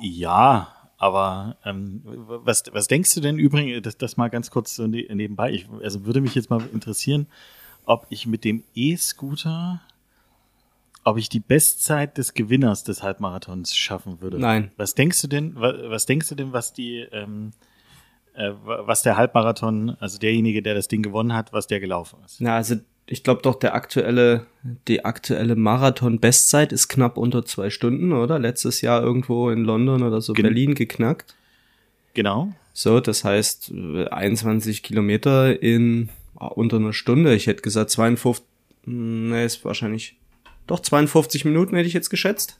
Ja, 0.00 0.81
aber 1.02 1.56
ähm, 1.64 2.00
was, 2.04 2.62
was 2.70 2.86
denkst 2.86 3.12
du 3.16 3.20
denn 3.20 3.36
übrigens, 3.36 3.82
das, 3.82 3.96
das 3.96 4.16
mal 4.16 4.28
ganz 4.28 4.52
kurz 4.52 4.76
so 4.76 4.86
ne, 4.86 5.04
nebenbei, 5.12 5.50
ich, 5.50 5.66
also 5.82 6.06
würde 6.06 6.20
mich 6.20 6.36
jetzt 6.36 6.48
mal 6.48 6.62
interessieren, 6.72 7.26
ob 7.84 8.06
ich 8.10 8.28
mit 8.28 8.44
dem 8.44 8.62
E-Scooter 8.76 9.80
ob 11.02 11.18
ich 11.18 11.28
die 11.28 11.40
Bestzeit 11.40 12.16
des 12.18 12.34
Gewinners 12.34 12.84
des 12.84 13.02
Halbmarathons 13.02 13.74
schaffen 13.74 14.20
würde. 14.20 14.38
Nein. 14.38 14.70
Was 14.76 14.94
denkst 14.94 15.20
du 15.22 15.26
denn, 15.26 15.56
was, 15.56 15.74
was 15.82 16.06
denkst 16.06 16.28
du 16.28 16.36
denn, 16.36 16.52
was 16.52 16.72
die, 16.72 16.98
ähm, 17.10 17.50
äh, 18.34 18.52
was 18.62 19.02
der 19.02 19.16
Halbmarathon, 19.16 19.96
also 19.98 20.18
derjenige, 20.18 20.62
der 20.62 20.74
das 20.74 20.86
Ding 20.86 21.02
gewonnen 21.02 21.34
hat, 21.34 21.52
was 21.52 21.66
der 21.66 21.80
gelaufen 21.80 22.20
ist? 22.24 22.40
Na, 22.40 22.54
also 22.54 22.76
ich 23.06 23.24
glaube 23.24 23.42
doch, 23.42 23.56
der 23.56 23.74
aktuelle, 23.74 24.46
die 24.88 25.04
aktuelle 25.04 25.56
Marathon-Bestzeit 25.56 26.72
ist 26.72 26.88
knapp 26.88 27.16
unter 27.16 27.44
zwei 27.44 27.70
Stunden, 27.70 28.12
oder? 28.12 28.38
Letztes 28.38 28.80
Jahr 28.80 29.02
irgendwo 29.02 29.50
in 29.50 29.64
London 29.64 30.02
oder 30.02 30.20
so 30.20 30.32
Gen 30.32 30.44
Berlin 30.44 30.74
geknackt. 30.74 31.34
Genau. 32.14 32.52
So, 32.72 33.00
das 33.00 33.24
heißt 33.24 33.72
21 34.10 34.82
Kilometer 34.82 35.62
in 35.62 36.08
oh, 36.38 36.46
unter 36.46 36.76
einer 36.76 36.92
Stunde. 36.92 37.34
Ich 37.34 37.46
hätte 37.46 37.62
gesagt 37.62 37.90
52, 37.90 38.44
ne, 38.86 39.44
ist 39.44 39.64
wahrscheinlich 39.64 40.16
doch 40.66 40.80
52 40.80 41.44
Minuten 41.44 41.76
hätte 41.76 41.88
ich 41.88 41.94
jetzt 41.94 42.10
geschätzt. 42.10 42.58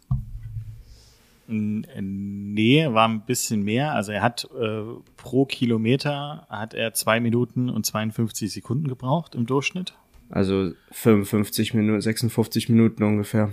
Nee, 1.46 2.87
war 2.88 3.08
ein 3.08 3.25
bisschen 3.25 3.62
mehr. 3.62 3.92
Also 3.92 4.12
er 4.12 4.22
hat 4.22 4.49
äh, 4.58 4.82
pro 5.16 5.44
Kilometer 5.44 6.46
hat 6.49 6.75
er 6.75 6.94
zwei 6.94 7.20
Minuten 7.20 7.68
und 7.68 7.84
52 7.84 8.52
Sekunden 8.52 8.88
gebraucht 8.88 9.34
im 9.34 9.46
Durchschnitt. 9.46 9.94
Also 10.32 10.72
55 10.92 11.74
Minuten, 11.74 12.00
56 12.00 12.70
Minuten 12.70 13.02
ungefähr. 13.02 13.52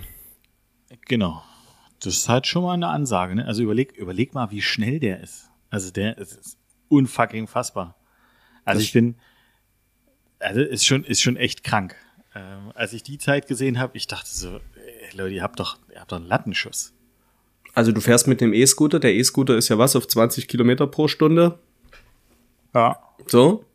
Genau. 1.06 1.42
Das 2.02 2.16
ist 2.16 2.28
halt 2.30 2.46
schon 2.46 2.62
mal 2.62 2.72
eine 2.72 2.88
Ansage. 2.88 3.34
Ne? 3.34 3.44
Also 3.44 3.62
überleg, 3.62 3.92
überleg 3.98 4.32
mal, 4.32 4.50
wie 4.50 4.62
schnell 4.62 4.98
der 4.98 5.20
ist. 5.20 5.50
Also 5.68 5.90
der 5.90 6.16
ist, 6.16 6.32
ist 6.32 6.58
unfucking 6.88 7.46
fassbar. 7.48 7.96
Also 8.64 8.78
das 8.78 8.86
ich 8.86 8.92
bin, 8.94 9.16
also 10.38 10.62
ist 10.62 10.86
schon, 10.86 11.04
ist 11.04 11.20
schon 11.20 11.36
echt 11.36 11.64
krank. 11.64 11.96
Ähm, 12.34 12.72
als 12.74 12.94
ich 12.94 13.02
die 13.02 13.18
Zeit 13.18 13.46
gesehen 13.46 13.78
habe, 13.78 13.94
ich 13.98 14.06
dachte 14.06 14.30
so, 14.30 14.48
ey, 14.48 15.14
Leute, 15.14 15.34
ihr 15.34 15.42
habt 15.42 15.60
doch, 15.60 15.78
ihr 15.92 16.00
habt 16.00 16.10
doch 16.10 16.16
einen 16.16 16.26
Lattenschuss. 16.26 16.94
Also 17.74 17.92
du 17.92 18.00
fährst 18.00 18.26
mit 18.26 18.40
dem 18.40 18.54
E-Scooter. 18.54 19.00
Der 19.00 19.14
E-Scooter 19.14 19.54
ist 19.58 19.68
ja 19.68 19.76
was 19.76 19.96
auf 19.96 20.08
20 20.08 20.48
Kilometer 20.48 20.86
pro 20.86 21.08
Stunde. 21.08 21.58
Ja. 22.74 22.96
So. 23.26 23.66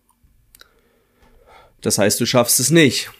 Das 1.85 1.99
heißt, 1.99 2.19
du 2.19 2.25
schaffst 2.25 2.59
es 2.59 2.71
nicht. 2.71 3.11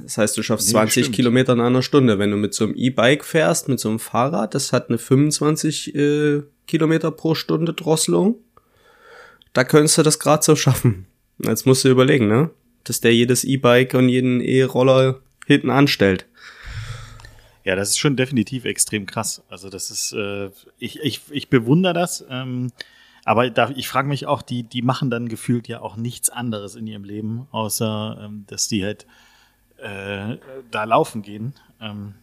Das 0.00 0.18
heißt, 0.18 0.38
du 0.38 0.44
schaffst 0.44 0.68
nee, 0.68 0.72
20 0.72 1.06
stimmt. 1.06 1.16
Kilometer 1.16 1.54
in 1.54 1.60
einer 1.60 1.82
Stunde. 1.82 2.20
Wenn 2.20 2.30
du 2.30 2.36
mit 2.36 2.54
so 2.54 2.62
einem 2.62 2.76
E-Bike 2.76 3.24
fährst, 3.24 3.68
mit 3.68 3.80
so 3.80 3.88
einem 3.88 3.98
Fahrrad, 3.98 4.54
das 4.54 4.72
hat 4.72 4.88
eine 4.88 4.98
25 4.98 5.96
äh, 5.96 6.42
Kilometer 6.68 7.10
pro 7.10 7.34
Stunde 7.34 7.74
Drosselung. 7.74 8.36
Da 9.52 9.64
könntest 9.64 9.98
du 9.98 10.02
das 10.02 10.20
gerade 10.20 10.44
so 10.44 10.54
schaffen. 10.54 11.06
Jetzt 11.38 11.66
musst 11.66 11.84
du 11.84 11.88
überlegen, 11.88 12.28
ne? 12.28 12.50
dass 12.84 13.00
der 13.00 13.12
jedes 13.12 13.42
E-Bike 13.42 13.94
und 13.94 14.08
jeden 14.08 14.40
E-Roller 14.42 15.20
hinten 15.44 15.70
anstellt. 15.70 16.26
Ja, 17.64 17.74
das 17.74 17.88
ist 17.88 17.98
schon 17.98 18.16
definitiv 18.16 18.64
extrem 18.64 19.06
krass. 19.06 19.42
Also 19.48 19.70
das 19.70 19.90
ist, 19.90 20.12
äh, 20.12 20.50
ich, 20.78 21.00
ich, 21.00 21.22
ich 21.30 21.50
bewundere 21.50 21.94
das. 21.94 22.24
Ähm, 22.30 22.70
aber 23.28 23.50
da, 23.50 23.68
ich 23.76 23.90
frage 23.90 24.08
mich 24.08 24.24
auch, 24.24 24.40
die, 24.40 24.62
die 24.62 24.80
machen 24.80 25.10
dann 25.10 25.28
gefühlt 25.28 25.68
ja 25.68 25.82
auch 25.82 25.96
nichts 25.96 26.30
anderes 26.30 26.76
in 26.76 26.86
ihrem 26.86 27.04
Leben, 27.04 27.46
außer 27.50 28.22
ähm, 28.22 28.44
dass 28.46 28.68
die 28.68 28.82
halt 28.82 29.06
äh, 29.76 30.38
da 30.70 30.84
laufen 30.84 31.20
gehen. 31.20 31.52
Ähm, 31.78 32.14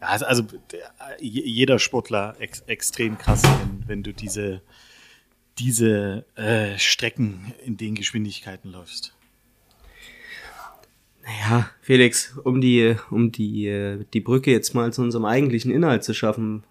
ja, 0.00 0.06
also, 0.06 0.26
also 0.26 0.44
der, 0.70 0.92
jeder 1.18 1.80
Sportler 1.80 2.36
ex, 2.38 2.60
extrem 2.68 3.18
krass, 3.18 3.42
wenn, 3.42 3.88
wenn 3.88 4.02
du 4.04 4.12
diese, 4.12 4.62
diese 5.58 6.24
äh, 6.36 6.78
Strecken 6.78 7.52
in 7.64 7.76
den 7.76 7.96
Geschwindigkeiten 7.96 8.70
läufst. 8.70 9.16
Naja, 11.24 11.68
Felix, 11.80 12.38
um 12.44 12.60
die, 12.60 12.94
um 13.10 13.32
die, 13.32 14.04
die 14.12 14.20
Brücke 14.20 14.52
jetzt 14.52 14.72
mal 14.72 14.92
zu 14.92 15.02
unserem 15.02 15.24
eigentlichen 15.24 15.72
Inhalt 15.72 16.04
zu 16.04 16.14
schaffen, 16.14 16.62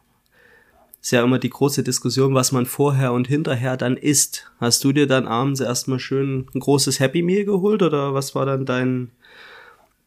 ist 1.01 1.12
ja 1.12 1.24
immer 1.24 1.39
die 1.39 1.50
große 1.50 1.84
Diskussion, 1.84 2.36
was 2.36 2.51
man 2.51 2.67
vorher 2.67 3.12
und 3.12 3.27
hinterher 3.27 3.75
dann 3.75 3.98
isst. 3.98 4.51
Hast 4.60 4.84
du 4.84 4.91
dir 4.91 5.08
dann 5.08 5.27
abends 5.27 5.60
erstmal 5.60 6.00
schön 6.00 6.48
ein 6.53 6.60
großes 6.60 7.00
Happy 7.00 7.24
Meal 7.24 7.43
geholt 7.43 7.81
oder 7.81 8.13
was 8.13 8.36
war 8.36 8.46
dann 8.46 8.67
dein, 8.67 9.12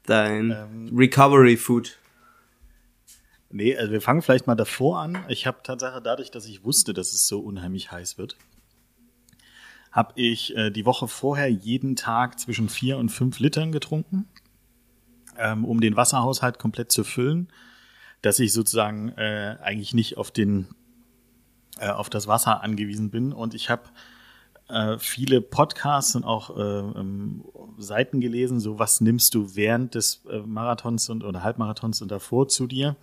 dein 0.06 0.52
ähm, 0.52 0.96
Recovery 0.96 1.56
Food? 1.56 1.98
Nee, 3.50 3.76
also 3.76 3.92
wir 3.92 4.00
fangen 4.00 4.22
vielleicht 4.22 4.46
mal 4.46 4.54
davor 4.54 5.00
an. 5.00 5.24
Ich 5.28 5.46
habe 5.48 5.58
Tatsache 5.64 6.00
dadurch, 6.00 6.30
dass 6.30 6.46
ich 6.46 6.64
wusste, 6.64 6.92
dass 6.92 7.12
es 7.12 7.26
so 7.26 7.40
unheimlich 7.40 7.90
heiß 7.90 8.16
wird, 8.16 8.36
habe 9.90 10.12
ich 10.14 10.56
äh, 10.56 10.70
die 10.70 10.86
Woche 10.86 11.08
vorher 11.08 11.48
jeden 11.48 11.96
Tag 11.96 12.38
zwischen 12.38 12.68
vier 12.68 12.98
und 12.98 13.08
fünf 13.08 13.40
Litern 13.40 13.72
getrunken, 13.72 14.28
ähm, 15.38 15.64
um 15.64 15.80
den 15.80 15.96
Wasserhaushalt 15.96 16.60
komplett 16.60 16.92
zu 16.92 17.02
füllen, 17.02 17.48
dass 18.22 18.38
ich 18.38 18.52
sozusagen 18.52 19.10
äh, 19.10 19.56
eigentlich 19.60 19.92
nicht 19.92 20.18
auf 20.18 20.30
den 20.30 20.68
äh, 21.80 21.88
auf 21.88 22.10
das 22.10 22.26
Wasser 22.26 22.62
angewiesen 22.62 23.10
bin. 23.10 23.32
Und 23.32 23.54
ich 23.54 23.70
habe 23.70 23.82
äh, 24.68 24.98
viele 24.98 25.40
Podcasts 25.40 26.14
und 26.16 26.24
auch 26.24 26.56
äh, 26.56 26.60
ähm, 26.62 27.44
Seiten 27.78 28.20
gelesen, 28.20 28.60
so 28.60 28.78
was 28.78 29.00
nimmst 29.00 29.34
du 29.34 29.54
während 29.54 29.94
des 29.94 30.24
äh, 30.30 30.38
Marathons 30.38 31.08
und 31.10 31.24
oder 31.24 31.42
Halbmarathons 31.42 32.02
und 32.02 32.10
davor 32.10 32.48
zu 32.48 32.66
dir 32.66 32.96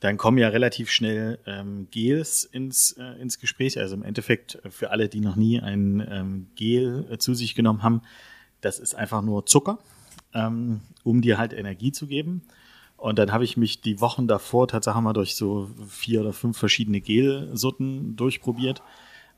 dann 0.00 0.18
kommen 0.18 0.38
ja 0.38 0.48
relativ 0.48 0.90
schnell 0.90 1.38
ähm, 1.46 1.88
Gels 1.90 2.44
ins, 2.44 2.92
äh, 2.92 3.20
ins 3.20 3.38
Gespräch. 3.38 3.78
Also 3.78 3.94
im 3.94 4.02
Endeffekt 4.02 4.56
äh, 4.64 4.70
für 4.70 4.90
alle, 4.90 5.08
die 5.08 5.20
noch 5.20 5.36
nie 5.36 5.60
ein 5.60 6.06
ähm, 6.10 6.48
Gel 6.54 7.16
zu 7.18 7.34
sich 7.34 7.54
genommen 7.54 7.82
haben, 7.82 8.02
das 8.60 8.78
ist 8.78 8.94
einfach 8.94 9.22
nur 9.22 9.46
Zucker, 9.46 9.78
ähm, 10.34 10.80
um 11.02 11.22
dir 11.22 11.38
halt 11.38 11.52
Energie 11.52 11.92
zu 11.92 12.06
geben. 12.06 12.42
Und 12.96 13.18
dann 13.18 13.32
habe 13.32 13.44
ich 13.44 13.56
mich 13.56 13.80
die 13.80 14.00
Wochen 14.00 14.26
davor 14.26 14.68
tatsächlich 14.68 15.02
mal 15.02 15.12
durch 15.12 15.36
so 15.36 15.68
vier 15.88 16.22
oder 16.22 16.32
fünf 16.32 16.56
verschiedene 16.56 17.00
Gelsorten 17.00 18.16
durchprobiert, 18.16 18.82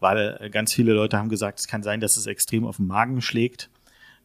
weil 0.00 0.48
ganz 0.50 0.72
viele 0.72 0.92
Leute 0.92 1.18
haben 1.18 1.28
gesagt, 1.28 1.58
es 1.58 1.66
kann 1.66 1.82
sein, 1.82 2.00
dass 2.00 2.16
es 2.16 2.26
extrem 2.26 2.64
auf 2.64 2.76
den 2.76 2.86
Magen 2.86 3.20
schlägt, 3.20 3.68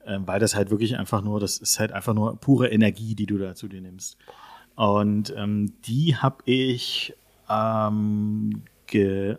äh, 0.06 0.20
weil 0.26 0.40
das 0.40 0.56
halt 0.56 0.70
wirklich 0.70 0.98
einfach 0.98 1.22
nur, 1.22 1.40
das 1.40 1.58
ist 1.58 1.80
halt 1.80 1.92
einfach 1.92 2.14
nur 2.14 2.36
pure 2.40 2.70
Energie, 2.70 3.16
die 3.16 3.26
du 3.26 3.38
da 3.38 3.56
zu 3.56 3.68
dir 3.68 3.82
nimmst. 3.82 4.18
Und 4.76 5.34
ähm, 5.36 5.74
die 5.86 6.16
habe 6.16 6.44
ich 6.46 7.14
ähm, 7.50 8.64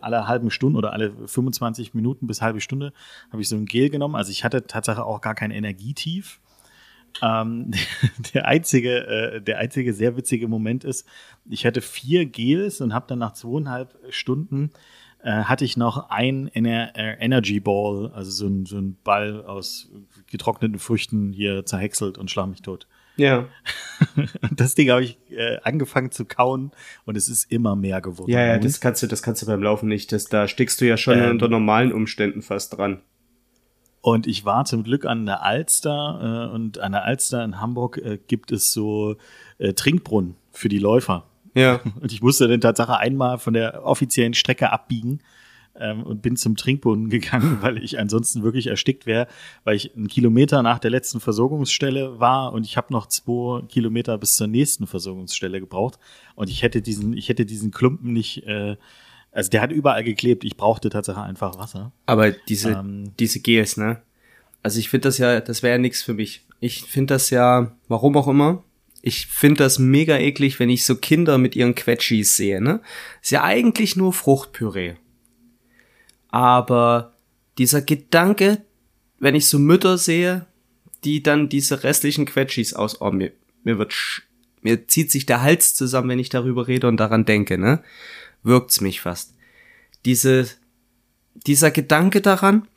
alle 0.01 0.27
halben 0.27 0.51
Stunden 0.51 0.77
oder 0.77 0.91
alle 0.91 1.13
25 1.27 1.93
Minuten 1.93 2.27
bis 2.27 2.41
halbe 2.41 2.59
Stunde 2.59 2.91
habe 3.31 3.41
ich 3.41 3.47
so 3.47 3.55
ein 3.55 3.65
Gel 3.65 3.89
genommen. 3.89 4.15
Also 4.15 4.31
ich 4.31 4.43
hatte 4.43 4.67
tatsächlich 4.67 5.05
auch 5.05 5.21
gar 5.21 5.35
kein 5.35 5.51
Energietief. 5.51 6.41
Ähm, 7.21 7.71
der 8.33 8.45
einzige, 8.45 9.07
äh, 9.07 9.41
der 9.41 9.59
einzige 9.59 9.93
sehr 9.93 10.17
witzige 10.17 10.47
Moment 10.47 10.83
ist, 10.83 11.07
ich 11.49 11.65
hatte 11.65 11.81
vier 11.81 12.25
Gels 12.25 12.81
und 12.81 12.93
habe 12.93 13.05
dann 13.07 13.19
nach 13.19 13.33
zweieinhalb 13.33 13.97
Stunden 14.09 14.71
äh, 15.25 15.43
hatte 15.45 15.65
ich 15.65 15.75
noch 15.75 16.09
ein 16.09 16.47
Ener 16.53 16.95
äh, 16.95 17.17
Energy 17.19 17.59
Ball, 17.59 18.11
also 18.13 18.29
so 18.29 18.47
ein, 18.47 18.65
so 18.65 18.77
ein 18.77 18.95
Ball 19.03 19.43
aus 19.43 19.89
getrockneten 20.27 20.77
Früchten 20.77 21.33
hier 21.33 21.65
zerhäckselt 21.65 22.17
und 22.17 22.29
schlag 22.29 22.47
mich 22.47 22.61
tot. 22.61 22.87
Ja. 23.17 23.47
das 24.51 24.75
Ding 24.75 24.91
habe 24.91 25.03
ich 25.03 25.17
äh, 25.31 25.57
angefangen 25.63 26.11
zu 26.11 26.25
kauen 26.25 26.71
und 27.05 27.17
es 27.17 27.27
ist 27.27 27.51
immer 27.51 27.75
mehr 27.75 28.01
geworden. 28.01 28.29
Ja, 28.29 28.45
ja, 28.45 28.59
das 28.59 28.79
kannst 28.79 29.01
du, 29.01 29.07
das 29.07 29.23
kannst 29.23 29.41
du 29.41 29.45
beim 29.47 29.63
Laufen 29.63 29.89
nicht. 29.89 30.11
Das, 30.11 30.25
da 30.25 30.47
stickst 30.47 30.79
du 30.81 30.85
ja 30.85 30.97
schon 30.97 31.17
ähm, 31.17 31.31
unter 31.31 31.47
normalen 31.47 31.91
Umständen 31.91 32.41
fast 32.41 32.77
dran. 32.77 33.01
Und 34.05 34.27
ich 34.27 34.45
war 34.45 34.65
zum 34.65 34.83
Glück 34.83 35.03
an 35.05 35.25
der 35.25 35.41
Alster 35.41 36.51
äh, 36.51 36.53
und 36.53 36.77
an 36.77 36.91
der 36.91 37.05
Alster 37.05 37.43
in 37.43 37.59
Hamburg 37.59 37.97
äh, 37.97 38.19
gibt 38.27 38.51
es 38.51 38.71
so 38.71 39.15
äh, 39.57 39.73
Trinkbrunnen 39.73 40.35
für 40.51 40.69
die 40.69 40.77
Läufer. 40.77 41.23
Ja. 41.55 41.79
Und 42.01 42.11
ich 42.11 42.21
musste 42.21 42.47
dann 42.47 42.61
Tatsache 42.61 42.99
einmal 42.99 43.39
von 43.39 43.55
der 43.55 43.83
offiziellen 43.83 44.35
Strecke 44.35 44.71
abbiegen, 44.71 45.21
ähm, 45.77 46.03
und 46.03 46.21
bin 46.21 46.37
zum 46.37 46.55
Trinkbrunnen 46.55 47.09
gegangen, 47.09 47.57
weil 47.61 47.83
ich 47.83 47.97
ansonsten 47.97 48.43
wirklich 48.43 48.67
erstickt 48.67 49.07
wäre, 49.07 49.27
weil 49.63 49.75
ich 49.75 49.95
einen 49.95 50.07
Kilometer 50.07 50.61
nach 50.61 50.77
der 50.77 50.91
letzten 50.91 51.19
Versorgungsstelle 51.19 52.19
war 52.19 52.53
und 52.53 52.65
ich 52.65 52.77
habe 52.77 52.93
noch 52.93 53.07
zwei 53.07 53.63
Kilometer 53.63 54.19
bis 54.19 54.35
zur 54.35 54.45
nächsten 54.45 54.85
Versorgungsstelle 54.85 55.59
gebraucht 55.59 55.97
und 56.35 56.49
ich 56.51 56.61
hätte 56.61 56.83
diesen, 56.83 57.17
ich 57.17 57.27
hätte 57.27 57.45
diesen 57.45 57.71
Klumpen 57.71 58.13
nicht, 58.13 58.45
äh, 58.45 58.77
also 59.35 59.49
der 59.49 59.61
hat 59.61 59.71
überall 59.71 60.03
geklebt, 60.05 60.45
ich 60.45 60.55
brauchte 60.55 60.89
tatsächlich 60.89 61.25
einfach 61.25 61.59
Wasser. 61.59 61.91
Aber 62.05 62.31
diese, 62.31 62.71
ähm, 62.71 63.11
diese 63.19 63.41
Gels, 63.41 63.75
ne? 63.75 64.01
Also 64.63 64.79
ich 64.79 64.89
finde 64.89 65.09
das 65.09 65.17
ja, 65.17 65.41
das 65.41 65.61
wäre 65.61 65.73
ja 65.73 65.77
nichts 65.77 66.01
für 66.01 66.13
mich. 66.13 66.45
Ich 66.61 66.83
finde 66.83 67.15
das 67.15 67.29
ja, 67.31 67.75
warum 67.89 68.15
auch 68.15 68.29
immer, 68.29 68.63
ich 69.01 69.27
finde 69.27 69.63
das 69.63 69.77
mega 69.77 70.17
eklig, 70.17 70.57
wenn 70.59 70.69
ich 70.69 70.85
so 70.85 70.95
Kinder 70.95 71.37
mit 71.37 71.53
ihren 71.53 71.75
Quetschis 71.75 72.37
sehe, 72.37 72.61
ne? 72.61 72.79
Ist 73.21 73.31
ja 73.31 73.43
eigentlich 73.43 73.97
nur 73.97 74.13
Fruchtpüree. 74.13 74.95
Aber 76.29 77.13
dieser 77.57 77.81
Gedanke, 77.81 78.61
wenn 79.19 79.35
ich 79.35 79.47
so 79.47 79.59
Mütter 79.59 79.97
sehe, 79.97 80.45
die 81.03 81.21
dann 81.21 81.49
diese 81.49 81.83
restlichen 81.83 82.25
Quetschis 82.25 82.73
aus, 82.73 83.01
oh, 83.01 83.11
mir, 83.11 83.33
mir 83.65 83.77
wird, 83.77 83.93
mir 84.61 84.87
zieht 84.87 85.11
sich 85.11 85.25
der 85.25 85.41
Hals 85.41 85.75
zusammen, 85.75 86.07
wenn 86.07 86.19
ich 86.19 86.29
darüber 86.29 86.69
rede 86.69 86.87
und 86.87 86.97
daran 86.97 87.25
denke, 87.25 87.57
ne? 87.57 87.83
Wirkt's 88.45 88.79
mich 88.79 89.01
fast. 89.01 89.33
Diese, 90.05 90.47
dieser 91.33 91.71
Gedanke 91.71 92.21
daran, 92.21 92.67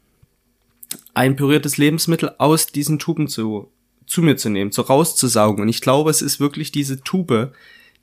ein 1.15 1.37
püriertes 1.37 1.77
Lebensmittel 1.77 2.35
aus 2.39 2.67
diesen 2.67 2.99
Tuben 2.99 3.29
zu 3.29 3.71
zu 4.09 4.23
mir 4.23 4.37
zu 4.37 4.49
nehmen, 4.49 4.73
so 4.73 4.83
rauszusaugen. 4.83 5.63
Und 5.63 5.69
ich 5.69 5.81
glaube, 5.81 6.11
es 6.11 6.23
ist 6.23 6.41
wirklich 6.41 6.73
diese 6.73 7.03
Tube, 7.03 7.53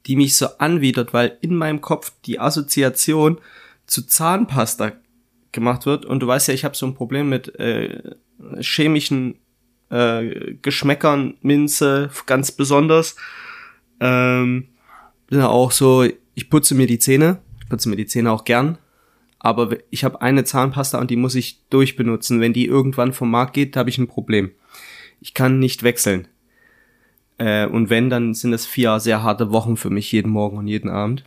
die 0.06 0.16
mich 0.16 0.38
so 0.38 0.48
anwidert, 0.60 1.14
weil 1.14 1.38
in 1.42 1.56
meinem 1.56 1.82
Kopf 1.82 2.14
die 2.26 2.40
Assoziation 2.40 3.40
zu 3.88 4.06
Zahnpasta 4.06 4.94
gemacht 5.52 5.86
wird. 5.86 6.06
Und 6.06 6.20
du 6.20 6.28
weißt 6.28 6.48
ja, 6.48 6.54
ich 6.54 6.64
habe 6.64 6.76
so 6.76 6.86
ein 6.86 6.94
Problem 6.94 7.30
mit 7.30 7.60
äh, 7.60 8.14
chemischen 8.60 9.40
äh, 9.90 10.54
Geschmäckern, 10.62 11.38
Minze, 11.42 12.12
ganz 12.28 12.52
besonders. 12.52 13.16
Ähm, 14.00 14.68
bin 15.28 15.40
ja 15.40 15.48
auch 15.48 15.72
so, 15.72 16.08
ich 16.36 16.50
putze 16.50 16.76
mir 16.76 16.86
die 16.86 17.00
Zähne, 17.00 17.40
ich 17.66 17.70
putze 17.70 17.90
mir 17.90 17.98
die 17.98 18.06
Zähne 18.06 18.32
auch 18.32 18.46
gern, 18.46 18.78
aber 19.40 19.76
ich 19.90 20.06
habe 20.06 20.22
eine 20.22 20.46
Zahnpasta 20.46 21.00
und 21.00 21.12
die 21.12 21.18
muss 21.18 21.36
ich 21.36 21.68
durchbenutzen. 21.70 22.40
Wenn 22.40 22.54
die 22.54 22.66
irgendwann 22.66 23.12
vom 23.12 23.30
Markt 23.30 23.54
geht, 23.54 23.76
habe 23.76 23.90
ich 23.90 23.98
ein 23.98 24.08
Problem 24.08 24.52
ich 25.26 25.34
kann 25.34 25.60
nicht 25.60 25.82
wechseln. 25.82 26.28
Äh, 27.38 27.66
und 27.66 27.90
wenn, 27.90 28.10
dann 28.10 28.36
sind 28.36 28.54
es 28.54 28.66
vier 28.66 29.00
sehr 29.00 29.24
harte 29.24 29.52
Wochen 29.52 29.76
für 29.76 29.90
mich 29.90 30.12
jeden 30.12 30.32
Morgen 30.32 30.58
und 30.58 30.68
jeden 30.68 30.90
Abend. 30.90 31.24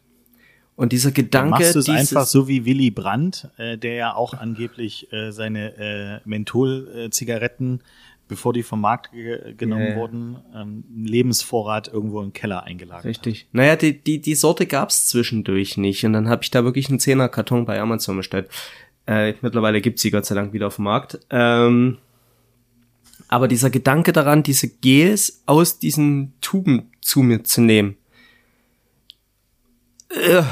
Und 0.76 0.92
dieser 0.92 1.10
Gedanke. 1.10 1.50
Dann 1.50 1.50
machst 1.50 1.74
du 1.74 1.80
es 1.80 1.88
einfach 1.88 2.24
so 2.24 2.46
wie 2.46 2.64
Willy 2.64 2.92
Brandt, 2.92 3.50
äh, 3.56 3.76
der 3.76 3.94
ja 3.94 4.14
auch 4.14 4.34
angeblich 4.34 5.12
äh, 5.12 5.32
seine 5.32 5.76
äh, 5.76 6.28
Menthol-Zigaretten, 6.28 7.80
bevor 8.28 8.52
die 8.52 8.62
vom 8.62 8.80
Markt 8.80 9.10
ge 9.12 9.54
genommen 9.54 9.88
yeah. 9.88 9.96
wurden, 9.96 10.36
ähm, 10.54 10.84
Lebensvorrat 10.94 11.88
irgendwo 11.88 12.22
im 12.22 12.32
Keller 12.32 12.62
eingelagert 12.64 13.06
Richtig. 13.06 13.42
Hat. 13.42 13.54
Naja, 13.54 13.76
die, 13.76 13.98
die, 13.98 14.20
die 14.20 14.34
Sorte 14.34 14.66
gab's 14.66 15.06
zwischendurch 15.06 15.76
nicht. 15.76 16.04
Und 16.04 16.12
dann 16.12 16.28
habe 16.28 16.42
ich 16.42 16.50
da 16.50 16.64
wirklich 16.64 16.88
einen 16.88 17.00
Zehnerkarton 17.00 17.64
bei 17.64 17.80
Amazon 17.80 18.16
bestellt. 18.16 18.48
Äh, 19.06 19.34
mittlerweile 19.40 19.80
gibt's 19.80 20.02
sie 20.02 20.10
Gott 20.10 20.26
sei 20.26 20.34
Dank 20.34 20.52
wieder 20.52 20.66
auf 20.66 20.76
dem 20.76 20.84
Markt. 20.84 21.18
Ähm, 21.30 21.98
aber 23.28 23.48
dieser 23.48 23.70
Gedanke 23.70 24.12
daran, 24.12 24.42
diese 24.42 24.68
Gels 24.68 25.42
aus 25.46 25.78
diesen 25.78 26.34
Tuben 26.40 26.90
zu 27.00 27.22
mir 27.22 27.44
zu 27.44 27.60
nehmen. 27.60 27.96
Äh, 30.10 30.42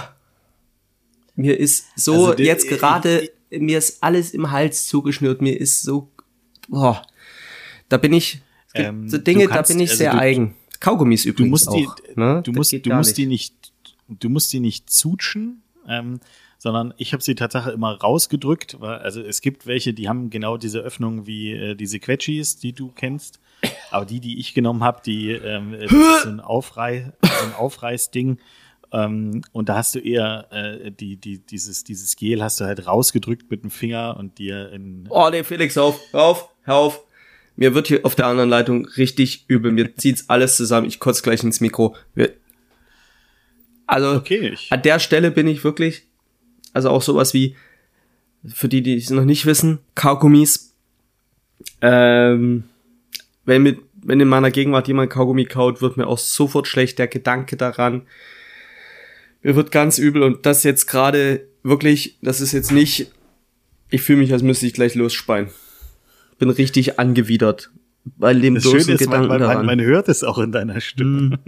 mir 1.34 1.58
ist 1.58 1.86
so 1.96 2.28
also 2.28 2.42
jetzt 2.42 2.68
gerade, 2.68 3.30
mir 3.50 3.78
ist 3.78 4.02
alles 4.02 4.32
im 4.32 4.50
Hals 4.50 4.86
zugeschnürt, 4.86 5.40
mir 5.40 5.58
ist 5.58 5.82
so, 5.82 6.10
boah, 6.68 7.02
da 7.88 7.96
bin 7.96 8.12
ich, 8.12 8.40
ähm, 8.74 9.08
so 9.08 9.18
Dinge, 9.18 9.46
kannst, 9.46 9.70
da 9.70 9.74
bin 9.74 9.82
ich 9.82 9.90
also 9.90 9.98
sehr 9.98 10.12
du, 10.12 10.18
eigen. 10.18 10.54
Kaugummis 10.80 11.24
übrigens 11.24 11.64
du 11.64 11.70
musst 11.72 11.88
auch. 11.88 11.94
Die, 11.96 12.20
ne? 12.20 12.42
Du 12.44 12.52
musst, 12.52 12.72
du 12.72 12.94
musst 12.94 13.10
nicht. 13.10 13.18
die 13.18 13.26
nicht, 13.26 13.72
du 14.08 14.28
musst 14.28 14.52
die 14.52 14.60
nicht 14.60 14.90
zutschen. 14.90 15.62
Ähm, 15.88 16.20
sondern 16.58 16.94
ich 16.96 17.12
habe 17.12 17.22
sie 17.22 17.34
tatsächlich 17.34 17.74
immer 17.74 17.94
rausgedrückt, 18.00 18.80
weil 18.80 18.98
also 18.98 19.20
es 19.20 19.40
gibt 19.40 19.66
welche, 19.66 19.92
die 19.92 20.08
haben 20.08 20.30
genau 20.30 20.56
diese 20.56 20.80
Öffnung 20.80 21.26
wie 21.26 21.52
äh, 21.52 21.74
diese 21.74 22.00
Quetschis, 22.00 22.56
die 22.56 22.72
du 22.72 22.90
kennst, 22.90 23.40
aber 23.90 24.06
die, 24.06 24.20
die 24.20 24.40
ich 24.40 24.54
genommen 24.54 24.82
habe, 24.82 25.00
die 25.04 25.30
ähm, 25.30 25.76
so 26.22 26.28
ein 26.28 26.40
Aufrei, 26.40 27.12
so 27.22 27.46
ein 27.46 27.54
Aufreißding. 27.54 28.38
Ähm, 28.92 29.42
und 29.52 29.68
da 29.68 29.76
hast 29.76 29.94
du 29.94 29.98
eher 29.98 30.46
äh, 30.50 30.90
die, 30.90 31.16
die, 31.16 31.38
dieses, 31.38 31.84
dieses 31.84 32.16
Gel 32.16 32.42
hast 32.42 32.60
du 32.60 32.64
halt 32.64 32.86
rausgedrückt 32.86 33.50
mit 33.50 33.62
dem 33.62 33.70
Finger 33.70 34.16
und 34.16 34.38
dir 34.38 34.72
in. 34.72 35.06
Oh 35.10 35.28
nee, 35.30 35.44
Felix, 35.44 35.76
auf, 35.76 36.00
hör 36.12 36.22
auf, 36.22 36.48
hör 36.62 36.76
auf. 36.76 37.05
Mir 37.56 37.74
wird 37.74 37.88
hier 37.88 38.00
auf 38.04 38.14
der 38.14 38.26
anderen 38.26 38.50
Leitung 38.50 38.86
richtig 38.86 39.44
übel. 39.48 39.72
Mir 39.72 39.96
zieht's 39.96 40.28
alles 40.28 40.56
zusammen. 40.56 40.86
Ich 40.86 41.00
kotze 41.00 41.22
gleich 41.22 41.42
ins 41.42 41.60
Mikro. 41.60 41.96
Also 43.86 44.12
okay, 44.12 44.56
an 44.70 44.82
der 44.82 44.98
Stelle 44.98 45.30
bin 45.30 45.46
ich 45.46 45.64
wirklich 45.64 46.06
also 46.76 46.90
auch 46.90 47.00
sowas 47.00 47.32
wie, 47.32 47.56
für 48.46 48.68
die, 48.68 48.82
die 48.82 48.96
es 48.96 49.08
noch 49.08 49.24
nicht 49.24 49.46
wissen, 49.46 49.78
Kaugummis. 49.94 50.74
Ähm, 51.80 52.64
wenn, 53.46 53.62
mit, 53.62 53.78
wenn 54.02 54.20
in 54.20 54.28
meiner 54.28 54.50
Gegenwart 54.50 54.86
jemand 54.86 55.10
Kaugummi 55.10 55.46
kaut, 55.46 55.80
wird 55.80 55.96
mir 55.96 56.06
auch 56.06 56.18
sofort 56.18 56.68
schlecht 56.68 56.98
der 56.98 57.08
Gedanke 57.08 57.56
daran. 57.56 58.02
Mir 59.42 59.56
wird 59.56 59.72
ganz 59.72 59.96
übel 59.96 60.22
und 60.22 60.44
das 60.44 60.64
jetzt 60.64 60.86
gerade 60.86 61.46
wirklich, 61.62 62.18
das 62.20 62.42
ist 62.42 62.52
jetzt 62.52 62.72
nicht, 62.72 63.10
ich 63.88 64.02
fühle 64.02 64.18
mich, 64.18 64.34
als 64.34 64.42
müsste 64.42 64.66
ich 64.66 64.74
gleich 64.74 64.94
losspeien. 64.94 65.48
Bin 66.38 66.50
richtig 66.50 66.98
angewidert 66.98 67.70
bei 68.16 68.34
dem 68.34 68.54
das 68.54 68.64
bloßen 68.64 68.96
Gedanken 68.96 69.28
man, 69.28 69.28
man, 69.28 69.40
daran. 69.40 69.66
Man, 69.66 69.80
hört 69.80 70.08
es 70.08 70.22
auch 70.22 70.38
in 70.38 70.52
deiner 70.52 70.80
Stimme. 70.80 71.20
Mm. 71.20 71.38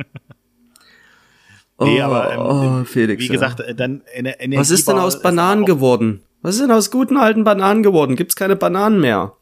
Nee, 1.80 2.00
oh, 2.02 2.06
aber 2.06 2.32
ähm, 2.32 2.40
oh, 2.40 2.84
Felix, 2.84 3.22
wie 3.22 3.28
gesagt, 3.28 3.60
ja. 3.60 3.72
dann 3.72 4.02
Energie 4.12 4.56
Was 4.56 4.72
ist 4.72 4.88
denn 4.88 4.98
aus 4.98 5.22
Bananen 5.22 5.64
geworden? 5.64 6.22
Was 6.42 6.56
ist 6.56 6.62
denn 6.62 6.72
aus 6.72 6.90
guten 6.90 7.16
alten 7.16 7.44
Bananen 7.44 7.84
geworden? 7.84 8.16
Gibt's 8.16 8.34
keine 8.34 8.56
Bananen 8.56 8.98
mehr? 9.00 9.34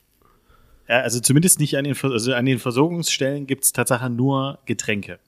Ja, 0.87 1.01
also 1.01 1.19
zumindest 1.21 1.61
nicht 1.61 1.79
an 1.79 1.85
den, 1.85 1.97
also 1.99 2.35
an 2.35 2.45
den 2.45 2.59
Versorgungsstellen 2.59 3.47
gibt's 3.47 3.73
tatsächlich 3.73 4.11
nur 4.11 4.59
Getränke. 4.67 5.19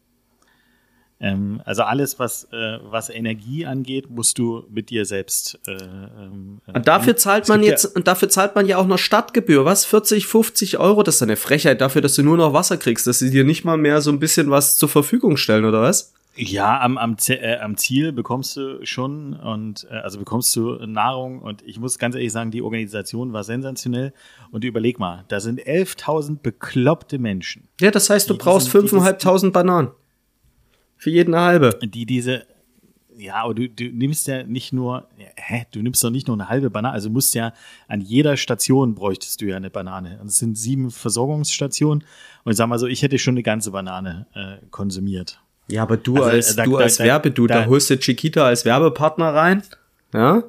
Ähm, 1.21 1.61
also 1.65 1.83
alles, 1.83 2.19
was, 2.19 2.45
äh, 2.53 2.79
was 2.91 3.11
Energie 3.11 3.67
angeht, 3.67 4.09
musst 4.09 4.39
du 4.39 4.65
mit 4.71 4.91
dir 4.91 5.05
selbst. 5.05 5.59
Äh, 5.67 5.73
ähm, 5.73 6.61
und 6.67 6.87
dafür 6.87 7.17
zahlt 7.17 7.49
man 7.49 7.63
jetzt, 7.63 7.85
ja 7.85 7.91
und 7.95 8.07
dafür 8.07 8.29
zahlt 8.29 8.55
man 8.55 8.67
ja 8.67 8.77
auch 8.77 8.87
noch 8.87 8.99
Stadtgebühr, 8.99 9.65
was? 9.65 9.85
40, 9.85 10.27
50 10.27 10.79
Euro? 10.79 11.03
Das 11.03 11.17
ist 11.17 11.23
eine 11.23 11.37
Frechheit 11.37 11.81
dafür, 11.81 12.03
dass 12.03 12.15
du 12.15 12.23
nur 12.23 12.37
noch 12.37 12.53
Wasser 12.53 12.77
kriegst, 12.77 13.07
dass 13.07 13.19
sie 13.19 13.31
dir 13.31 13.45
nicht 13.45 13.65
mal 13.65 13.77
mehr 13.77 14.01
so 14.01 14.13
ein 14.13 14.21
bisschen 14.21 14.51
was 14.51 14.77
zur 14.77 14.89
Verfügung 14.89 15.37
stellen, 15.37 15.65
oder 15.65 15.83
was? 15.83 16.15
Ja, 16.37 16.81
am, 16.81 16.99
am, 16.99 17.17
äh, 17.31 17.57
am 17.57 17.77
Ziel 17.77 18.13
bekommst 18.13 18.57
du 18.57 18.87
schon 18.87 19.35
und 19.35 19.89
äh, 19.91 19.95
also 19.95 20.21
bekommst 20.21 20.55
du 20.55 20.75
Nahrung 20.87 21.43
und 21.43 21.63
ich 21.67 21.81
muss 21.81 21.99
ganz 21.99 22.15
ehrlich 22.15 22.31
sagen, 22.31 22.53
die 22.53 22.63
Organisation 22.63 23.33
war 23.33 23.43
sensationell 23.43 24.13
und 24.53 24.63
überleg 24.63 25.01
mal, 25.01 25.25
da 25.27 25.41
sind 25.41 25.61
11.000 25.61 26.39
bekloppte 26.41 27.19
Menschen. 27.19 27.67
Ja, 27.81 27.91
das 27.91 28.09
heißt, 28.09 28.31
du 28.31 28.39
brauchst 28.39 28.69
5.500 28.69 29.51
Bananen. 29.51 29.89
Für 30.99 31.11
jeden 31.11 31.33
eine 31.33 31.45
halbe. 31.45 31.79
Die 31.83 32.05
diese, 32.05 32.45
ja, 33.17 33.37
aber 33.45 33.55
du, 33.55 33.69
du 33.69 33.85
nimmst 33.85 34.29
ja 34.29 34.43
nicht 34.43 34.73
nur, 34.73 35.09
hä, 35.37 35.65
du 35.73 35.81
nimmst 35.81 36.03
doch 36.05 36.11
nicht 36.11 36.27
nur 36.27 36.37
eine 36.37 36.49
halbe 36.49 36.71
Banane, 36.71 36.93
also 36.93 37.09
musst 37.09 37.35
ja 37.35 37.53
an 37.87 38.01
jeder 38.01 38.37
Station 38.37 38.95
bräuchtest 38.95 39.41
du 39.41 39.47
ja 39.47 39.57
eine 39.57 39.71
Banane. 39.71 40.21
Es 40.25 40.39
sind 40.39 40.59
sieben 40.59 40.91
Versorgungsstationen 40.91 42.05
und 42.45 42.53
ich 42.53 42.57
sag 42.57 42.69
mal 42.69 42.79
so, 42.79 42.87
ich 42.87 43.03
hätte 43.03 43.19
schon 43.19 43.35
eine 43.35 43.43
ganze 43.43 43.71
Banane 43.71 44.27
äh, 44.35 44.65
konsumiert. 44.71 45.41
Ja, 45.69 45.83
aber 45.83 45.97
du 45.97 46.17
also, 46.17 46.31
als, 46.31 46.57
da, 46.57 46.65
du 46.65 46.73
da, 46.73 46.79
als 46.79 46.97
da, 46.97 47.05
Werbedu, 47.05 47.47
da, 47.47 47.63
da 47.63 47.67
holst 47.67 47.91
du 47.91 47.99
Chiquita 47.99 48.45
als 48.47 48.65
Werbepartner 48.65 49.35
rein, 49.35 49.63
ja? 50.13 50.45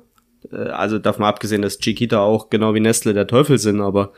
Äh, 0.52 0.56
also 0.56 1.00
davon 1.00 1.26
abgesehen, 1.26 1.62
dass 1.62 1.80
Chiquita 1.80 2.20
auch 2.20 2.50
genau 2.50 2.74
wie 2.74 2.80
Nestle 2.80 3.14
der 3.14 3.28
Teufel 3.28 3.58
sind, 3.58 3.82
aber 3.82 4.14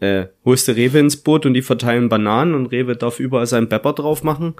äh, 0.00 0.26
holst 0.44 0.68
du 0.68 0.72
Rewe 0.72 0.98
ins 0.98 1.16
Boot 1.16 1.46
und 1.46 1.54
die 1.54 1.62
verteilen 1.62 2.08
Bananen 2.08 2.54
und 2.54 2.66
Rewe 2.66 2.96
darf 2.96 3.20
überall 3.20 3.46
seinen 3.46 3.68
Pepper 3.68 3.92
drauf 3.94 4.22
machen. 4.22 4.54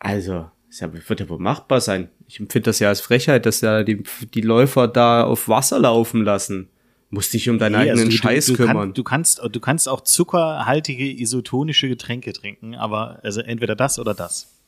Also, 0.00 0.50
das 0.68 1.08
wird 1.08 1.20
ja 1.20 1.28
wohl 1.28 1.38
machbar 1.38 1.80
sein. 1.80 2.08
Ich 2.26 2.40
empfinde 2.40 2.64
das 2.64 2.80
ja 2.80 2.88
als 2.88 3.00
Frechheit, 3.00 3.46
dass 3.46 3.60
ja 3.60 3.84
die, 3.84 4.02
die 4.34 4.40
Läufer 4.40 4.88
da 4.88 5.24
auf 5.24 5.48
Wasser 5.48 5.78
laufen 5.78 6.24
lassen. 6.24 6.68
Musst 7.10 7.34
dich 7.34 7.48
um 7.48 7.58
deinen 7.58 7.72
nee, 7.72 7.78
eigenen 7.78 8.06
also 8.06 8.10
du, 8.10 8.16
Scheiß 8.16 8.46
du, 8.46 8.52
du 8.52 8.56
kümmern. 8.56 8.76
Kann, 8.76 8.94
du 8.94 9.04
kannst, 9.04 9.42
du 9.44 9.60
kannst 9.60 9.88
auch 9.88 10.00
zuckerhaltige 10.00 11.10
isotonische 11.10 11.88
Getränke 11.88 12.32
trinken, 12.32 12.74
aber 12.74 13.18
also 13.22 13.40
entweder 13.40 13.76
das 13.76 13.98
oder 13.98 14.14
das. 14.14 14.60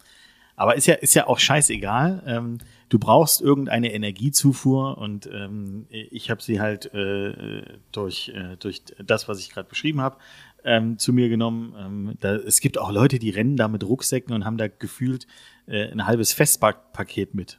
Aber 0.57 0.77
ist 0.77 0.87
ja, 0.87 0.95
ist 0.95 1.15
ja 1.15 1.29
auch 1.29 1.39
scheißegal. 1.39 2.23
Ähm, 2.27 2.59
du 2.89 2.99
brauchst 2.99 3.41
irgendeine 3.41 3.93
Energiezufuhr 3.95 4.99
und 4.99 5.27
ähm, 5.27 5.87
ich 5.89 6.31
habe 6.31 6.43
sie 6.43 6.61
halt 6.61 6.93
äh, 6.93 7.63
durch, 7.91 8.33
äh, 8.35 8.57
durch 8.59 8.83
das, 8.99 9.29
was 9.29 9.39
ich 9.39 9.51
gerade 9.51 9.69
beschrieben 9.69 10.01
habe, 10.01 10.17
ähm, 10.65 10.99
zu 10.99 11.13
mir 11.13 11.29
genommen. 11.29 11.75
Ähm, 11.79 12.15
da, 12.21 12.37
es 12.37 12.61
gibt 12.61 12.79
auch 12.79 12.93
Leute, 12.93 13.19
die 13.19 13.31
rennen 13.31 13.57
da 13.57 13.69
mit 13.69 13.85
Rucksäcken 13.85 14.35
und 14.35 14.45
haben 14.45 14.59
da 14.59 14.69
gefühlt 14.69 15.27
äh, 15.67 15.91
ein 15.91 16.07
halbes 16.07 16.33
Festpaket 16.33 17.35
mit. 17.35 17.59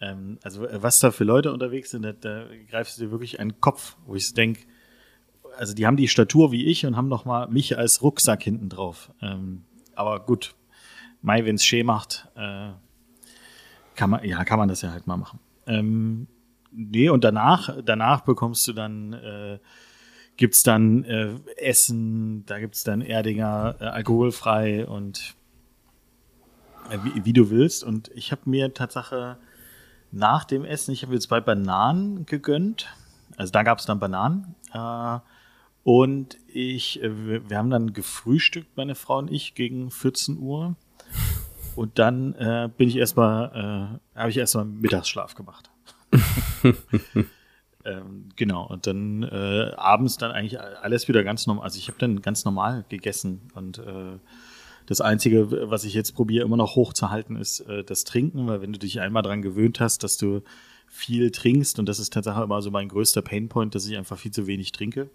Ähm, 0.00 0.38
also 0.42 0.66
was 0.70 1.00
da 1.00 1.10
für 1.10 1.24
Leute 1.24 1.52
unterwegs 1.52 1.90
sind, 1.90 2.02
da, 2.02 2.12
da 2.12 2.46
greifst 2.70 2.98
du 2.98 3.04
dir 3.04 3.10
wirklich 3.10 3.40
einen 3.40 3.60
Kopf, 3.60 3.96
wo 4.06 4.14
ich 4.14 4.32
denke, 4.34 4.62
also 5.56 5.74
die 5.74 5.86
haben 5.86 5.96
die 5.96 6.08
Statur 6.08 6.52
wie 6.52 6.66
ich 6.66 6.84
und 6.86 6.96
haben 6.96 7.08
noch 7.08 7.24
mal 7.24 7.48
mich 7.48 7.78
als 7.78 8.02
Rucksack 8.02 8.42
hinten 8.42 8.68
drauf. 8.68 9.12
Ähm, 9.22 9.64
aber 9.94 10.20
gut, 10.20 10.54
Mai, 11.22 11.44
wenn 11.44 11.56
es 11.56 11.64
schee 11.64 11.82
macht, 11.82 12.28
äh, 12.36 12.70
kann 13.94 14.10
man, 14.10 14.24
ja, 14.24 14.44
kann 14.44 14.58
man 14.58 14.68
das 14.68 14.82
ja 14.82 14.92
halt 14.92 15.06
mal 15.06 15.16
machen. 15.16 15.40
Ähm, 15.66 16.28
nee, 16.70 17.08
und 17.08 17.24
danach, 17.24 17.74
danach 17.84 18.20
bekommst 18.20 18.68
du 18.68 18.72
dann, 18.74 19.14
äh, 19.14 19.58
gibt's 20.36 20.62
dann 20.62 21.04
äh, 21.04 21.34
Essen, 21.56 22.44
da 22.46 22.58
gibt's 22.58 22.84
dann 22.84 23.00
Erdinger 23.00 23.76
äh, 23.80 23.84
alkoholfrei 23.84 24.86
und 24.86 25.34
äh, 26.90 26.98
wie, 27.02 27.24
wie 27.24 27.32
du 27.32 27.50
willst. 27.50 27.84
Und 27.84 28.10
ich 28.14 28.32
habe 28.32 28.42
mir 28.44 28.72
Tatsache 28.74 29.38
nach 30.12 30.44
dem 30.44 30.64
Essen, 30.64 30.92
ich 30.92 31.02
habe 31.02 31.12
mir 31.12 31.20
zwei 31.20 31.40
Bananen 31.40 32.26
gegönnt. 32.26 32.86
Also 33.36 33.52
da 33.52 33.62
gab's 33.62 33.86
dann 33.86 33.98
Bananen. 33.98 34.54
Äh, 34.72 35.18
und 35.82 36.36
ich, 36.48 37.02
äh, 37.02 37.48
wir 37.48 37.58
haben 37.58 37.70
dann 37.70 37.92
gefrühstückt, 37.92 38.76
meine 38.76 38.94
Frau 38.94 39.18
und 39.18 39.30
ich, 39.30 39.54
gegen 39.54 39.90
14 39.90 40.38
Uhr. 40.38 40.76
Und 41.76 41.98
dann 41.98 42.34
äh, 42.34 42.70
bin 42.76 42.88
ich 42.88 42.96
erstmal, 42.96 44.00
äh, 44.14 44.18
habe 44.18 44.30
ich 44.30 44.36
erstmal 44.36 44.64
Mittagsschlaf 44.64 45.34
gemacht. 45.34 45.70
ähm, 47.86 48.28
genau, 48.36 48.66
und 48.66 48.86
dann 48.86 49.22
äh, 49.22 49.72
abends 49.76 50.16
dann 50.16 50.32
eigentlich 50.32 50.60
alles 50.60 51.08
wieder 51.08 51.22
ganz 51.22 51.46
normal. 51.46 51.64
Also 51.64 51.78
ich 51.78 51.88
habe 51.88 51.98
dann 51.98 52.20
ganz 52.20 52.44
normal 52.44 52.84
gegessen 52.88 53.42
und 53.54 53.78
äh, 53.78 54.18
das 54.86 55.00
Einzige, 55.00 55.70
was 55.70 55.84
ich 55.84 55.94
jetzt 55.94 56.14
probiere, 56.14 56.44
immer 56.44 56.56
noch 56.56 56.76
hochzuhalten, 56.76 57.36
ist 57.36 57.60
äh, 57.60 57.84
das 57.84 58.04
Trinken, 58.04 58.46
weil 58.46 58.60
wenn 58.60 58.72
du 58.72 58.78
dich 58.78 59.00
einmal 59.00 59.22
dran 59.22 59.42
gewöhnt 59.42 59.80
hast, 59.80 60.04
dass 60.04 60.16
du 60.16 60.42
viel 60.86 61.30
trinkst, 61.30 61.78
und 61.78 61.88
das 61.88 61.98
ist 61.98 62.12
tatsächlich 62.12 62.44
immer 62.44 62.62
so 62.62 62.70
mein 62.70 62.88
größter 62.88 63.22
Painpoint, 63.22 63.74
dass 63.74 63.86
ich 63.86 63.96
einfach 63.96 64.18
viel 64.18 64.30
zu 64.30 64.46
wenig 64.46 64.72
trinke, 64.72 65.10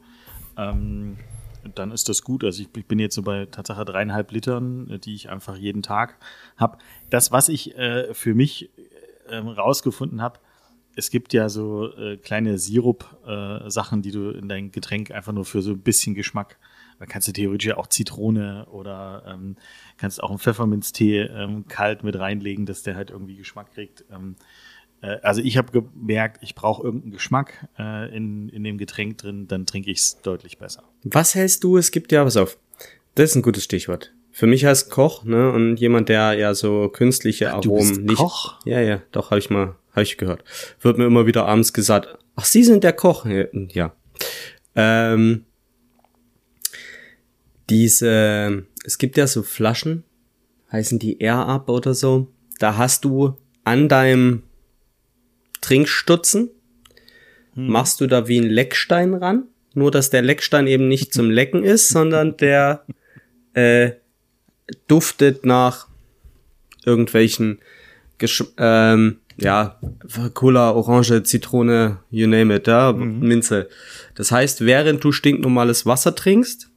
ähm, 0.58 1.18
dann 1.76 1.92
ist 1.92 2.10
das 2.10 2.24
gut. 2.24 2.44
Also 2.44 2.64
ich, 2.64 2.70
ich, 2.76 2.86
bin 2.86 3.00
jetzt 3.00 3.16
so 3.16 3.22
bei 3.22 3.46
Tatsache 3.46 3.86
dreieinhalb 3.86 4.32
Litern, 4.32 4.90
äh, 4.90 5.00
die 5.00 5.16
ich 5.16 5.30
einfach 5.30 5.58
jeden 5.58 5.82
Tag 5.82 6.18
habe. 6.58 6.78
Das, 7.10 7.32
was 7.32 7.50
ich 7.50 7.78
äh, 7.78 8.14
für 8.14 8.34
mich 8.34 8.70
äh, 9.30 9.38
rausgefunden 9.38 10.22
habe, 10.22 10.40
es 10.96 11.10
gibt 11.10 11.34
ja 11.34 11.50
so 11.50 11.94
äh, 11.96 12.18
kleine 12.18 12.58
Sirup-Sachen, 12.58 14.00
äh, 14.00 14.02
die 14.02 14.12
du 14.12 14.32
in 14.32 14.50
dein 14.50 14.72
Getränk 14.72 15.12
einfach 15.12 15.34
nur 15.34 15.46
für 15.46 15.62
so 15.62 15.72
ein 15.72 15.82
bisschen 15.82 16.16
Geschmack. 16.16 16.58
Da 17.00 17.06
kannst 17.06 17.28
du 17.28 17.32
theoretisch 17.32 17.68
ja 17.68 17.78
auch 17.78 17.88
Zitrone 17.88 18.68
oder 18.68 19.24
ähm, 19.28 19.56
kannst 19.98 20.22
auch 20.22 20.30
einen 20.30 20.40
Pfefferminztee 20.40 21.22
ähm, 21.22 21.66
kalt 21.68 22.04
mit 22.04 22.16
reinlegen, 22.18 22.66
dass 22.66 22.84
der 22.84 22.96
halt 22.96 23.10
irgendwie 23.10 23.36
Geschmack 23.36 23.74
kriegt. 23.74 24.06
Ähm, 24.12 24.36
äh, 25.02 25.18
also 25.24 25.42
ich 25.42 25.58
habe 25.58 25.72
gemerkt, 25.72 26.44
ich 26.44 26.54
brauche 26.54 26.84
irgendeinen 26.84 27.14
Geschmack 27.14 27.68
äh, 27.80 28.16
in, 28.16 28.50
in 28.50 28.64
dem 28.64 28.78
Getränk 28.78 29.18
drin, 29.18 29.48
dann 29.48 29.66
trinke 29.66 29.90
ich 29.90 29.98
es 29.98 30.22
deutlich 30.22 30.60
besser. 30.60 30.84
Was 31.04 31.34
hältst 31.34 31.64
du? 31.64 31.78
Es 31.78 31.92
gibt 31.92 32.12
ja, 32.12 32.24
was 32.26 32.38
auf. 32.38 32.58
Das 33.16 33.32
ist 33.32 33.36
ein 33.36 33.42
gutes 33.42 33.64
Stichwort. 33.64 34.14
Für 34.42 34.48
mich 34.48 34.66
als 34.66 34.90
Koch, 34.90 35.24
ne, 35.24 35.52
und 35.52 35.78
jemand, 35.78 36.10
der 36.10 36.34
ja 36.34 36.56
so 36.56 36.90
künstliche 36.90 37.46
ja, 37.46 37.54
Aromen 37.54 38.06
nicht. 38.06 38.18
Koch? 38.18 38.58
Ja, 38.66 38.82
ja, 38.82 39.04
doch, 39.12 39.30
habe 39.30 39.38
ich 39.38 39.52
mal, 39.52 39.76
habe 39.92 40.02
ich 40.02 40.18
gehört. 40.18 40.44
Wird 40.80 40.98
mir 40.98 41.06
immer 41.06 41.28
wieder 41.28 41.46
abends 41.46 41.74
gesagt, 41.74 42.18
ach, 42.36 42.46
Sie 42.46 42.64
sind 42.64 42.84
der 42.84 42.94
Koch. 42.94 43.28
Ja. 43.54 43.94
Ähm, 44.74 45.46
diese, 47.70 48.66
es 48.84 48.98
gibt 48.98 49.16
ja 49.16 49.28
so 49.28 49.44
Flaschen, 49.44 50.06
heißen 50.72 50.98
die 50.98 51.20
Air 51.20 51.46
Up 51.46 51.70
oder 51.70 51.94
so. 51.94 52.28
Da 52.58 52.78
hast 52.78 53.06
du 53.06 53.38
an 53.64 53.90
deinem 53.90 54.42
Trinkstutzen, 55.62 56.50
hm. 57.54 57.68
machst 57.68 58.02
du 58.02 58.08
da 58.08 58.28
wie 58.28 58.40
ein 58.40 58.50
Leckstein 58.50 59.14
ran. 59.14 59.44
Nur, 59.76 59.92
dass 59.92 60.10
der 60.10 60.24
Leckstein 60.24 60.66
eben 60.66 60.88
nicht 60.88 61.14
zum 61.14 61.30
Lecken 61.30 61.64
ist, 61.64 61.90
sondern 61.90 62.38
der 62.38 62.88
äh, 63.54 63.92
duftet 64.88 65.46
nach 65.46 65.88
irgendwelchen 66.86 67.60
Gesch 68.18 68.44
ähm, 68.58 69.18
ja, 69.38 69.80
Cola, 70.34 70.72
Orange, 70.72 71.24
Zitrone, 71.24 72.00
you 72.12 72.28
name 72.28 72.56
it, 72.56 72.68
ja, 72.68 72.92
mhm. 72.92 73.20
Minze. 73.20 73.70
Das 74.16 74.32
heißt, 74.32 74.66
während 74.66 75.04
du 75.04 75.12
stinknormales 75.12 75.86
Wasser 75.86 76.16
trinkst, 76.16 76.70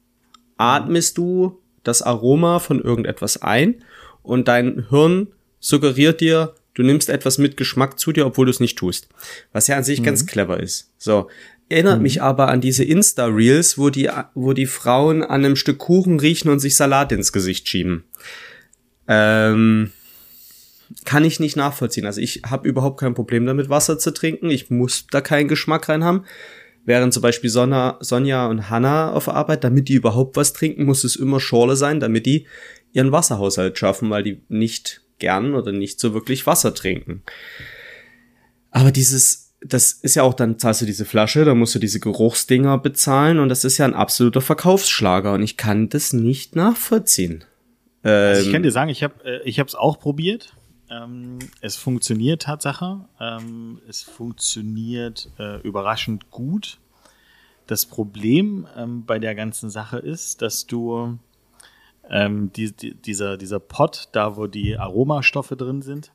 atmest 0.57 1.19
du 1.19 1.61
das 1.83 2.03
Aroma 2.03 2.59
von 2.59 2.81
irgendetwas 2.81 3.43
ein 3.43 3.85
und 4.23 4.49
dein 4.49 4.87
Hirn 4.89 5.29
suggeriert 5.61 6.21
dir, 6.21 6.55
du 6.73 6.83
nimmst 6.83 7.09
etwas 7.09 7.39
mit 7.39 7.57
Geschmack 7.57 7.99
zu 7.99 8.13
dir, 8.13 8.27
obwohl 8.27 8.47
du 8.47 8.51
es 8.51 8.61
nicht 8.61 8.79
tust. 8.79 9.09
Was 9.53 9.69
ja 9.69 9.77
an 9.77 9.85
sich 9.85 10.01
mhm. 10.01 10.05
ganz 10.05 10.27
clever 10.27 10.61
ist. 10.61 10.93
So. 10.99 11.29
Erinnert 11.69 11.99
mhm. 11.99 12.03
mich 12.03 12.23
aber 12.23 12.49
an 12.49 12.61
diese 12.61 12.85
Insta-Reels, 12.85 13.79
wo 13.79 13.91
die, 13.91 14.11
wo 14.35 14.53
die 14.53 14.67
Frauen 14.67 15.23
an 15.23 15.45
einem 15.45 15.57
Stück 15.57 15.79
Kuchen 15.79 16.21
riechen 16.21 16.51
und 16.51 16.59
sich 16.59 16.77
Salat 16.77 17.13
ins 17.13 17.33
Gesicht 17.33 17.69
schieben. 17.69 18.05
Ähm, 19.09 19.91
kann 21.05 21.25
ich 21.25 21.41
nicht 21.41 21.57
nachvollziehen. 21.57 22.07
Also 22.07 22.21
ich 22.21 22.43
habe 22.47 22.69
überhaupt 22.69 23.01
kein 23.01 23.15
Problem 23.15 23.47
damit, 23.47 23.69
Wasser 23.69 23.99
zu 23.99 24.13
trinken. 24.13 24.51
Ich 24.51 24.71
muss 24.71 25.07
da 25.11 25.21
keinen 25.21 25.49
Geschmack 25.49 25.89
rein 25.89 26.05
haben. 26.05 26.25
Während 26.85 27.15
zum 27.15 27.23
Beispiel 27.23 27.49
Sonja, 27.49 27.97
Sonja 28.01 28.47
und 28.47 28.69
Hannah 28.69 29.13
auf 29.13 29.29
Arbeit, 29.29 29.65
damit 29.65 29.89
die 29.89 29.95
überhaupt 29.95 30.37
was 30.37 30.53
trinken, 30.53 30.85
muss 30.85 31.03
es 31.03 31.17
immer 31.17 31.41
Schorle 31.41 31.77
sein, 31.77 31.99
damit 31.99 32.27
die 32.27 32.47
ihren 32.93 33.11
Wasserhaushalt 33.11 33.79
schaffen, 33.79 34.11
weil 34.11 34.23
die 34.23 34.43
nicht 34.49 35.03
gern 35.19 35.55
oder 35.55 35.73
nicht 35.73 35.99
so 35.99 36.13
wirklich 36.13 36.47
Wasser 36.47 36.75
trinken. 36.75 37.23
Aber 38.71 38.91
dieses, 38.93 39.44
das 39.65 39.93
ist 39.93 40.15
ja 40.15 40.23
auch, 40.23 40.35
dann 40.35 40.59
zahlst 40.59 40.83
du 40.83 40.87
diese 40.87 41.05
Flasche, 41.05 41.45
dann 41.45 41.59
musst 41.59 41.75
du 41.75 41.79
diese 41.79 42.01
Geruchsdinger 42.01 42.79
bezahlen 42.79 43.39
und 43.39 43.49
das 43.49 43.65
ist 43.65 43.79
ja 43.79 43.87
ein 43.87 43.95
absoluter 43.95 44.41
Verkaufsschlager 44.41 45.33
und 45.33 45.43
ich 45.43 45.57
kann 45.57 45.89
das 45.89 46.13
nicht 46.13 46.55
nachvollziehen. 46.55 47.45
Also 48.03 48.43
ich 48.43 48.49
kann 48.49 48.57
ähm, 48.57 48.63
dir 48.65 48.71
sagen, 48.71 48.91
ich 48.91 49.03
habe 49.03 49.15
äh, 49.25 49.41
ich 49.49 49.59
habe 49.59 49.69
es 49.69 49.75
auch 49.75 49.99
probiert. 49.99 50.55
Ähm, 50.91 51.39
es 51.61 51.77
funktioniert 51.77 52.43
Tatsache. 52.43 53.09
Ähm, 53.19 53.81
es 53.89 54.03
funktioniert 54.03 55.31
äh, 55.39 55.61
überraschend 55.63 56.31
gut. 56.31 56.79
Das 57.67 57.87
Problem 57.87 58.67
ähm, 58.77 59.07
bei 59.07 59.19
der 59.19 59.35
ganzen 59.35 59.71
Sache 59.71 59.99
ist, 59.99 60.43
dass 60.43 60.67
du 60.67 61.19
ähm, 62.11 62.53
die, 62.53 62.73
die, 62.73 62.95
dieser, 62.95 63.39
dieser 63.39 63.59
Pot, 63.59 64.11
da 64.13 64.37
wo 64.37 64.47
die 64.47 64.77
Aromastoffe 64.77 65.57
drin 65.57 65.81
sind, 65.81 66.13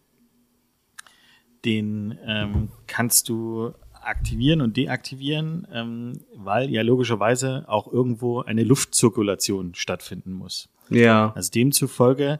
den 1.65 2.17
ähm, 2.25 2.69
kannst 2.87 3.29
du 3.29 3.73
aktivieren 4.01 4.61
und 4.61 4.77
deaktivieren, 4.77 5.67
ähm, 5.71 6.21
weil 6.35 6.69
ja 6.69 6.81
logischerweise 6.81 7.65
auch 7.67 7.91
irgendwo 7.91 8.41
eine 8.41 8.63
Luftzirkulation 8.63 9.75
stattfinden 9.75 10.31
muss. 10.31 10.69
Ja. 10.89 11.33
Also 11.35 11.51
demzufolge 11.51 12.39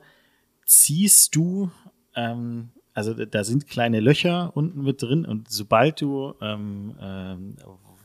ziehst 0.65 1.35
du, 1.35 1.69
ähm, 2.15 2.69
also 2.93 3.13
da 3.13 3.43
sind 3.43 3.67
kleine 3.67 3.99
Löcher 3.99 4.51
unten 4.55 4.83
mit 4.83 5.01
drin 5.01 5.25
und 5.25 5.49
sobald 5.49 6.01
du 6.01 6.33
ähm, 6.41 6.95
ähm, 6.99 7.55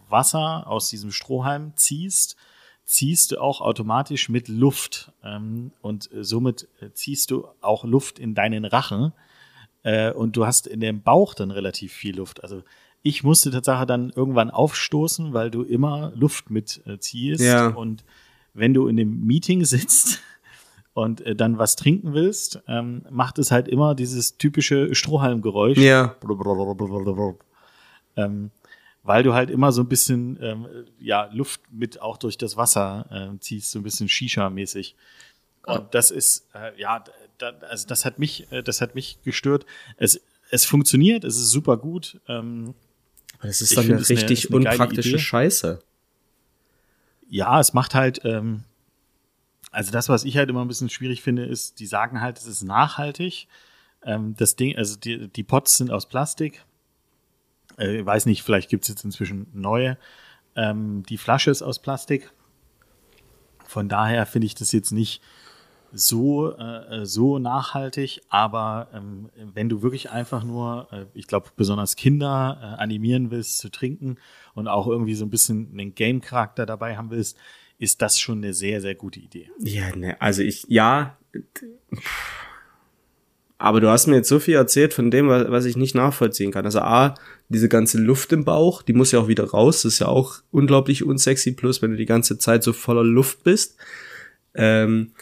Wasser 0.09 0.67
aus 0.67 0.91
diesem 0.91 1.11
Strohhalm 1.11 1.73
ziehst, 1.77 2.37
ziehst 2.85 3.33
du 3.33 3.41
auch 3.41 3.61
automatisch 3.61 4.29
mit 4.29 4.49
Luft 4.49 5.13
ähm, 5.25 5.73
und 5.81 6.11
somit 6.21 6.69
äh, 6.81 6.91
ziehst 6.93 7.31
du 7.31 7.47
auch 7.61 7.85
Luft 7.85 8.19
in 8.19 8.35
deinen 8.35 8.65
Rachen 8.65 9.13
äh, 9.85 10.11
und 10.13 10.37
du 10.37 10.47
hast 10.47 10.67
in 10.67 10.81
dem 10.81 11.03
Bauch 11.03 11.35
dann 11.35 11.53
relativ 11.53 11.93
viel 11.93 12.17
Luft. 12.17 12.43
Also 12.43 12.63
ich 13.03 13.23
musste 13.23 13.51
tatsächlich 13.51 13.87
dann 13.87 14.11
irgendwann 14.11 14.51
aufstoßen, 14.51 15.33
weil 15.33 15.51
du 15.51 15.63
immer 15.63 16.11
Luft 16.17 16.51
mitziehst 16.51 17.43
äh, 17.43 17.47
ja. 17.47 17.69
und 17.69 18.05
wenn 18.55 18.73
du 18.75 18.89
in 18.89 18.97
dem 18.97 19.27
Meeting 19.27 19.65
sitzt 19.65 20.21
und 20.95 21.21
äh, 21.21 21.37
dann 21.37 21.59
was 21.59 21.77
trinken 21.77 22.15
willst, 22.15 22.63
ähm, 22.67 23.05
macht 23.11 23.39
es 23.39 23.51
halt 23.51 23.69
immer 23.69 23.95
dieses 23.95 24.39
typische 24.39 24.95
Strohhalmgeräusch. 24.95 25.79
Ja. 25.79 26.17
Ähm, 28.17 28.53
weil 29.03 29.25
du 29.25 29.35
halt 29.35 29.51
immer 29.51 29.73
so 29.73 29.83
ein 29.83 29.89
bisschen 29.89 30.39
ähm, 30.41 30.69
ja, 31.01 31.29
Luft 31.33 31.63
mit 31.73 32.01
auch 32.01 32.17
durch 32.17 32.39
das 32.39 32.57
Wasser 32.57 33.07
äh, 33.11 33.39
ziehst, 33.41 33.73
so 33.73 33.81
ein 33.81 33.83
bisschen 33.83 34.09
Shisha-mäßig. 34.09 34.95
Und 35.67 35.95
das 35.95 36.13
ist, 36.13 36.49
äh, 36.55 36.81
ja, 36.81 37.03
da, 37.39 37.51
also 37.69 37.87
das 37.87 38.05
hat 38.05 38.19
mich, 38.19 38.51
äh, 38.53 38.63
das 38.63 38.81
hat 38.81 38.95
mich 38.95 39.19
gestört. 39.23 39.67
Es, 39.97 40.21
es 40.51 40.65
funktioniert, 40.65 41.25
es 41.25 41.37
ist 41.37 41.51
super 41.51 41.77
gut. 41.77 42.21
Ähm, 42.29 42.75
Aber 43.39 43.49
das 43.49 43.61
ist 43.61 43.77
dann 43.77 43.87
eine 43.87 44.09
richtig 44.09 44.51
eine, 44.51 44.57
eine 44.59 44.71
unpraktische 44.71 45.19
Scheiße. 45.19 45.81
Ja, 47.29 47.61
es 47.61 47.73
macht 47.73 47.95
halt, 47.95 48.21
ähm, 48.25 48.65
also 49.71 49.91
das, 49.91 50.09
was 50.09 50.25
ich 50.25 50.37
halt 50.37 50.51
immer 50.51 50.63
ein 50.63 50.69
bisschen 50.69 50.91
schwierig 50.91 51.23
finde, 51.23 51.45
ist, 51.45 51.81
die 51.81 51.87
sagen 51.87 52.21
halt, 52.21 52.39
es 52.39 52.47
ist 52.47 52.63
nachhaltig. 52.63 53.49
Ähm, 54.05 54.35
das 54.37 54.57
Ding, 54.57 54.77
also 54.77 54.97
die, 54.97 55.29
die 55.29 55.43
Pots 55.43 55.77
sind 55.77 55.91
aus 55.91 56.09
Plastik 56.09 56.65
äh, 57.77 58.05
weiß 58.05 58.27
nicht, 58.27 58.43
vielleicht 58.43 58.69
gibt 58.69 58.85
es 58.85 58.89
jetzt 58.89 59.05
inzwischen 59.05 59.47
neue. 59.53 59.99
Ähm, 60.57 61.03
die 61.09 61.19
Flasche 61.19 61.51
ist 61.51 61.63
aus 61.63 61.81
Plastik. 61.81 62.33
Von 63.67 63.89
daher 63.89 64.27
finde 64.27 64.47
ich 64.47 64.55
das 64.55 64.73
jetzt 64.73 64.93
nicht 64.93 65.21
so, 65.95 66.57
äh, 66.57 67.07
so 67.07 67.39
nachhaltig, 67.39 68.21
aber 68.29 68.89
ähm, 68.93 69.31
wenn 69.55 69.69
du 69.69 69.83
wirklich 69.83 70.11
einfach 70.11 70.43
nur, 70.43 70.89
äh, 70.91 71.07
ich 71.15 71.27
glaube, 71.27 71.51
besonders 71.57 71.97
Kinder 71.97 72.59
äh, 72.61 72.83
animieren 72.83 73.31
willst 73.31 73.59
zu 73.59 73.71
trinken 73.71 74.17
und 74.55 74.67
auch 74.69 74.89
irgendwie 74.89 75.15
so 75.15 75.25
ein 75.25 75.31
bisschen 75.31 75.71
einen 75.73 75.95
Game-Charakter 75.95 76.67
dabei 76.67 76.97
haben 76.97 77.11
willst, 77.11 77.39
ist 77.79 78.03
das 78.03 78.19
schon 78.19 78.39
eine 78.39 78.55
sehr, 78.55 78.81
sehr 78.81 78.95
gute 78.95 79.21
Idee. 79.21 79.51
Ja, 79.61 79.95
ne, 79.95 80.21
also 80.21 80.43
ich, 80.43 80.65
ja, 80.69 81.17
aber 83.59 83.81
du 83.81 83.89
hast 83.89 84.09
mir 84.09 84.17
jetzt 84.17 84.29
so 84.29 84.41
viel 84.41 84.55
erzählt 84.55 84.93
von 84.93 85.11
dem, 85.11 85.29
was 85.29 85.65
ich 85.65 85.77
nicht 85.77 85.95
nachvollziehen 85.95 86.51
kann. 86.51 86.65
Also 86.65 86.81
A, 86.81 87.15
diese 87.49 87.69
ganze 87.69 87.99
Luft 87.99 88.33
im 88.33 88.45
Bauch, 88.45 88.83
die 88.83 88.93
muss 88.93 89.13
ja 89.13 89.21
auch 89.21 89.29
wieder 89.29 89.49
raus. 89.49 89.83
Das 89.83 89.95
ist 89.95 89.99
ja 90.01 90.09
auch 90.09 90.41
unglaublich 90.51 91.05
unsexy. 91.05 91.53
Plus, 91.53 91.81
wenn 91.81 91.93
du 91.93 91.97
die 91.97 92.05
ganze 92.05 92.37
Zeit 92.37 92.63
so 92.65 92.73
voller 92.73 93.05
Luft 93.05 93.45
bist. 93.45 93.77
Ähm, 94.55 95.13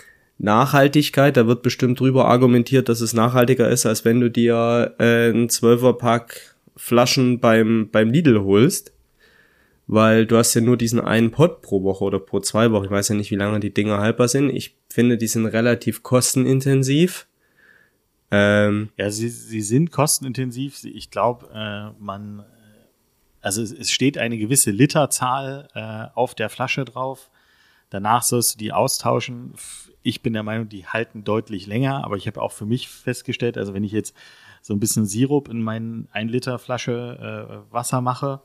Nachhaltigkeit, 0.42 1.36
da 1.36 1.46
wird 1.46 1.62
bestimmt 1.62 2.00
drüber 2.00 2.26
argumentiert, 2.26 2.88
dass 2.88 3.00
es 3.00 3.14
nachhaltiger 3.14 3.68
ist, 3.68 3.86
als 3.86 4.04
wenn 4.04 4.20
du 4.20 4.30
dir 4.30 4.94
äh, 4.98 5.30
ein 5.30 5.48
Zwölferpack 5.48 6.56
Flaschen 6.76 7.40
beim, 7.40 7.88
beim 7.90 8.10
Lidl 8.10 8.40
holst. 8.40 8.92
Weil 9.86 10.26
du 10.26 10.36
hast 10.36 10.54
ja 10.54 10.60
nur 10.60 10.76
diesen 10.76 11.00
einen 11.00 11.32
Pot 11.32 11.60
pro 11.62 11.82
Woche 11.82 12.04
oder 12.04 12.18
pro 12.18 12.40
zwei 12.40 12.70
Wochen. 12.70 12.84
Ich 12.84 12.90
weiß 12.90 13.08
ja 13.08 13.14
nicht, 13.14 13.30
wie 13.30 13.36
lange 13.36 13.60
die 13.60 13.74
Dinger 13.74 13.98
haltbar 13.98 14.28
sind. 14.28 14.50
Ich 14.50 14.76
finde, 14.88 15.18
die 15.18 15.26
sind 15.26 15.46
relativ 15.46 16.02
kostenintensiv 16.02 17.26
ähm, 18.34 18.88
ja, 18.96 19.10
sie, 19.10 19.28
sie 19.28 19.60
sind 19.60 19.92
kostenintensiv. 19.92 20.82
Ich 20.84 21.10
glaube, 21.10 21.50
äh, 21.52 22.02
man, 22.02 22.42
also 23.42 23.60
es, 23.60 23.72
es, 23.72 23.90
steht 23.90 24.16
eine 24.16 24.38
gewisse 24.38 24.70
Literzahl 24.70 25.68
äh, 25.74 26.06
auf 26.14 26.34
der 26.34 26.48
Flasche 26.48 26.86
drauf. 26.86 27.30
Danach 27.92 28.22
sollst 28.22 28.54
du 28.54 28.58
die 28.58 28.72
austauschen. 28.72 29.52
Ich 30.02 30.22
bin 30.22 30.32
der 30.32 30.42
Meinung, 30.42 30.66
die 30.66 30.86
halten 30.86 31.24
deutlich 31.24 31.66
länger, 31.66 32.04
aber 32.04 32.16
ich 32.16 32.26
habe 32.26 32.40
auch 32.40 32.52
für 32.52 32.64
mich 32.64 32.88
festgestellt, 32.88 33.58
also 33.58 33.74
wenn 33.74 33.84
ich 33.84 33.92
jetzt 33.92 34.16
so 34.62 34.72
ein 34.72 34.80
bisschen 34.80 35.04
Sirup 35.04 35.50
in 35.50 35.62
meinen 35.62 36.08
1 36.12 36.32
Liter 36.32 36.58
Flasche 36.58 37.66
äh, 37.70 37.72
Wasser 37.72 38.00
mache, 38.00 38.40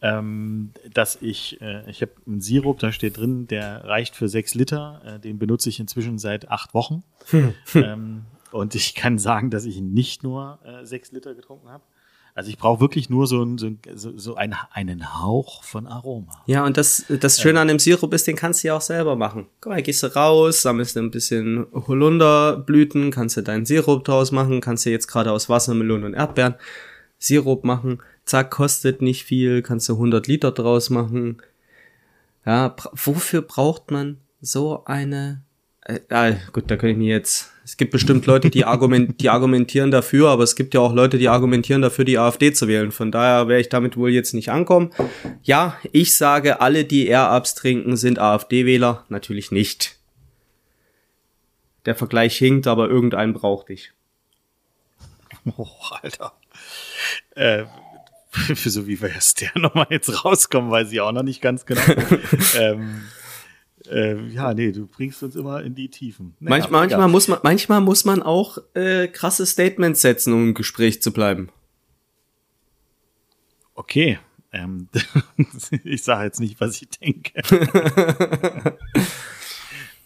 ähm, 0.00 0.72
dass 0.92 1.22
ich, 1.22 1.60
äh, 1.60 1.88
ich 1.88 2.02
habe 2.02 2.10
einen 2.26 2.40
Sirup, 2.40 2.80
da 2.80 2.90
steht 2.90 3.18
drin, 3.18 3.46
der 3.46 3.84
reicht 3.84 4.16
für 4.16 4.28
sechs 4.28 4.54
Liter, 4.54 5.00
äh, 5.04 5.20
den 5.20 5.38
benutze 5.38 5.68
ich 5.68 5.78
inzwischen 5.78 6.18
seit 6.18 6.50
acht 6.50 6.74
Wochen. 6.74 7.04
Hm. 7.30 7.54
ähm, 7.74 8.24
und 8.50 8.74
ich 8.74 8.96
kann 8.96 9.16
sagen, 9.18 9.50
dass 9.50 9.64
ich 9.64 9.80
nicht 9.80 10.24
nur 10.24 10.58
äh, 10.64 10.84
sechs 10.84 11.12
Liter 11.12 11.36
getrunken 11.36 11.68
habe. 11.68 11.84
Also 12.34 12.48
ich 12.48 12.56
brauche 12.56 12.80
wirklich 12.80 13.10
nur 13.10 13.26
so, 13.26 13.42
ein, 13.42 13.58
so, 13.58 14.16
so 14.16 14.34
ein, 14.36 14.54
einen 14.72 15.20
Hauch 15.20 15.62
von 15.64 15.86
Aroma. 15.86 16.42
Ja, 16.46 16.64
und 16.64 16.78
das, 16.78 17.04
das 17.08 17.40
Schöne 17.40 17.60
an 17.60 17.68
dem 17.68 17.78
Sirup 17.78 18.14
ist, 18.14 18.26
den 18.26 18.36
kannst 18.36 18.62
du 18.62 18.68
ja 18.68 18.76
auch 18.76 18.82
selber 18.82 19.16
machen. 19.16 19.46
Guck 19.60 19.72
mal, 19.72 19.82
gehst 19.82 20.02
du 20.02 20.14
raus, 20.14 20.62
sammelst 20.62 20.96
du 20.96 21.00
ein 21.00 21.10
bisschen 21.10 21.66
Holunderblüten, 21.72 23.10
kannst 23.10 23.36
du 23.36 23.42
deinen 23.42 23.66
Sirup 23.66 24.04
draus 24.04 24.32
machen, 24.32 24.62
kannst 24.62 24.86
du 24.86 24.90
jetzt 24.90 25.08
gerade 25.08 25.30
aus 25.30 25.48
Wassermelonen 25.48 26.04
und 26.06 26.14
Erdbeeren 26.14 26.54
Sirup 27.18 27.64
machen. 27.64 28.02
Zack, 28.24 28.50
kostet 28.50 29.02
nicht 29.02 29.24
viel, 29.24 29.62
kannst 29.62 29.88
du 29.88 29.94
100 29.94 30.26
Liter 30.26 30.52
draus 30.52 30.88
machen. 30.88 31.42
Ja, 32.46 32.74
wofür 32.92 33.42
braucht 33.42 33.90
man 33.90 34.18
so 34.40 34.84
eine 34.86 35.42
äh, 35.84 36.00
ah, 36.10 36.32
gut, 36.52 36.70
da 36.70 36.76
kann 36.76 36.90
ich 36.90 36.96
mir 36.96 37.08
jetzt. 37.08 37.51
Es 37.64 37.76
gibt 37.76 37.92
bestimmt 37.92 38.26
Leute, 38.26 38.50
die, 38.50 38.64
argument, 38.64 39.20
die 39.20 39.30
argumentieren 39.30 39.92
dafür, 39.92 40.30
aber 40.30 40.42
es 40.42 40.56
gibt 40.56 40.74
ja 40.74 40.80
auch 40.80 40.92
Leute, 40.92 41.18
die 41.18 41.28
argumentieren 41.28 41.80
dafür, 41.80 42.04
die 42.04 42.18
AfD 42.18 42.52
zu 42.52 42.66
wählen. 42.66 42.90
Von 42.90 43.12
daher 43.12 43.46
werde 43.46 43.60
ich 43.60 43.68
damit 43.68 43.96
wohl 43.96 44.10
jetzt 44.10 44.34
nicht 44.34 44.50
ankommen. 44.50 44.90
Ja, 45.44 45.76
ich 45.92 46.14
sage, 46.14 46.60
alle, 46.60 46.84
die 46.84 47.06
Air-Ups 47.06 47.54
trinken, 47.54 47.96
sind 47.96 48.18
AfD-Wähler. 48.18 49.04
Natürlich 49.08 49.52
nicht. 49.52 49.96
Der 51.86 51.94
Vergleich 51.94 52.36
hinkt, 52.36 52.66
aber 52.66 52.88
irgendeinen 52.88 53.32
braucht 53.32 53.70
ich. 53.70 53.92
Oh, 55.56 55.66
Alter. 56.00 56.34
Äh, 57.34 57.64
so 58.54 58.86
wie 58.86 59.00
wir 59.00 59.10
erst 59.10 59.40
der 59.40 59.50
nochmal 59.58 59.86
jetzt 59.90 60.24
rauskommen, 60.24 60.70
weiß 60.70 60.92
ich 60.92 61.00
auch 61.00 61.12
noch 61.12 61.22
nicht 61.22 61.42
ganz 61.42 61.66
genau. 61.66 61.82
ähm, 62.58 63.02
äh, 63.90 64.26
ja, 64.28 64.54
nee, 64.54 64.72
du 64.72 64.86
bringst 64.86 65.22
uns 65.22 65.36
immer 65.36 65.62
in 65.62 65.74
die 65.74 65.88
Tiefen. 65.88 66.34
Naja, 66.40 66.50
Manch, 66.50 66.70
manchmal, 66.70 67.00
ja. 67.00 67.08
muss 67.08 67.28
man, 67.28 67.38
manchmal 67.42 67.80
muss 67.80 68.04
man 68.04 68.22
auch 68.22 68.58
äh, 68.74 69.08
krasse 69.08 69.46
Statements 69.46 70.00
setzen, 70.02 70.32
um 70.32 70.48
im 70.48 70.54
Gespräch 70.54 71.02
zu 71.02 71.12
bleiben. 71.12 71.50
Okay. 73.74 74.18
Ähm, 74.52 74.88
ich 75.84 76.04
sage 76.04 76.24
jetzt 76.24 76.40
nicht, 76.40 76.60
was 76.60 76.80
ich 76.80 76.90
denke. 76.90 77.32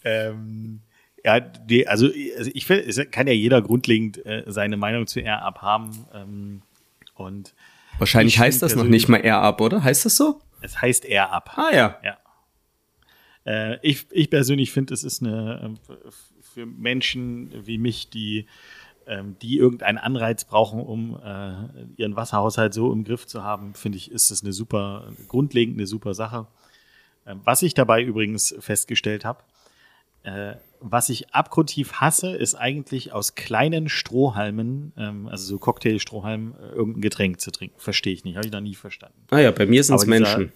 ähm, 0.05 0.81
ja, 1.23 1.39
die, 1.41 1.87
also, 1.87 2.07
also 2.37 2.51
ich 2.53 2.65
finde, 2.65 2.85
es 2.85 2.99
kann 3.11 3.27
ja 3.27 3.33
jeder 3.33 3.61
grundlegend 3.61 4.25
äh, 4.25 4.43
seine 4.47 4.77
Meinung 4.77 5.07
zu 5.07 5.21
R 5.21 5.41
abhaben. 5.41 6.05
Ähm, 6.13 6.61
und 7.15 7.53
Wahrscheinlich 7.97 8.39
heißt 8.39 8.61
das 8.61 8.75
noch 8.75 8.85
nicht 8.85 9.09
mal 9.09 9.17
R 9.17 9.41
ab, 9.41 9.59
oder? 9.59 9.83
Heißt 9.83 10.05
das 10.05 10.15
so? 10.15 10.39
Es 10.61 10.81
heißt 10.81 11.05
R 11.05 11.31
ab. 11.31 11.51
Ah 11.57 11.73
ja. 11.73 11.99
Ja. 12.03 12.17
Äh, 13.47 13.79
ich, 13.81 14.05
ich 14.11 14.29
persönlich 14.29 14.71
finde, 14.71 14.93
es 14.93 15.03
ist 15.03 15.23
eine 15.23 15.77
äh, 15.89 16.11
für 16.41 16.65
Menschen 16.65 17.51
wie 17.65 17.77
mich, 17.77 18.09
die 18.09 18.45
ähm, 19.07 19.37
die 19.41 19.57
irgendeinen 19.57 19.97
Anreiz 19.97 20.43
brauchen, 20.43 20.81
um 20.81 21.17
äh, 21.23 21.53
ihren 21.95 22.17
Wasserhaushalt 22.17 22.73
so 22.73 22.91
im 22.91 23.05
Griff 23.05 23.25
zu 23.25 23.41
haben, 23.41 23.73
finde 23.73 23.97
ich, 23.97 24.11
ist 24.11 24.31
es 24.31 24.43
eine 24.43 24.51
super, 24.51 25.13
grundlegend 25.29 25.77
eine 25.77 25.87
super 25.87 26.13
Sache. 26.13 26.47
Ähm, 27.25 27.39
was 27.45 27.61
ich 27.61 27.73
dabei 27.73 28.03
übrigens 28.03 28.53
festgestellt 28.59 29.23
habe, 29.23 29.43
äh, 30.23 30.55
was 30.81 31.07
ich 31.07 31.33
abgrundtief 31.33 31.93
hasse, 31.93 32.35
ist 32.35 32.55
eigentlich 32.55 33.13
aus 33.13 33.35
kleinen 33.35 33.87
Strohhalmen, 33.87 34.91
ähm, 34.97 35.27
also 35.29 35.45
so 35.45 35.57
Cocktailstrohhalmen, 35.57 36.53
äh, 36.59 36.75
irgendein 36.75 37.01
Getränk 37.01 37.39
zu 37.39 37.51
trinken. 37.51 37.79
Verstehe 37.79 38.11
ich 38.11 38.25
nicht, 38.25 38.35
habe 38.35 38.45
ich 38.45 38.51
noch 38.51 38.59
nie 38.59 38.75
verstanden. 38.75 39.21
Ah 39.29 39.39
ja, 39.39 39.51
bei 39.51 39.65
mir 39.65 39.81
sind 39.85 39.95
es 39.95 40.05
Menschen 40.05 40.51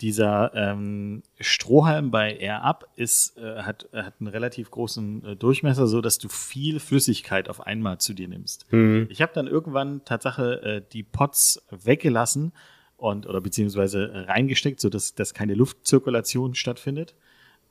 dieser 0.00 0.54
ähm, 0.54 1.22
Strohhalm 1.38 2.10
bei 2.10 2.36
Air 2.36 2.62
Up 2.62 2.88
ist, 2.96 3.36
äh, 3.38 3.62
hat, 3.62 3.88
hat 3.92 4.14
einen 4.20 4.28
relativ 4.28 4.70
großen 4.70 5.24
äh, 5.24 5.36
Durchmesser, 5.36 5.86
so 5.86 6.00
dass 6.00 6.18
du 6.18 6.28
viel 6.28 6.80
Flüssigkeit 6.80 7.48
auf 7.48 7.66
einmal 7.66 7.98
zu 7.98 8.14
dir 8.14 8.28
nimmst. 8.28 8.66
Mhm. 8.72 9.06
Ich 9.10 9.20
habe 9.22 9.32
dann 9.34 9.46
irgendwann 9.46 10.04
Tatsache 10.04 10.62
äh, 10.62 10.82
die 10.92 11.02
Pots 11.02 11.62
weggelassen 11.70 12.52
und 12.96 13.26
oder 13.26 13.40
beziehungsweise 13.40 14.26
reingesteckt, 14.28 14.80
so 14.80 14.88
dass, 14.88 15.14
dass 15.14 15.34
keine 15.34 15.54
Luftzirkulation 15.54 16.54
stattfindet 16.54 17.14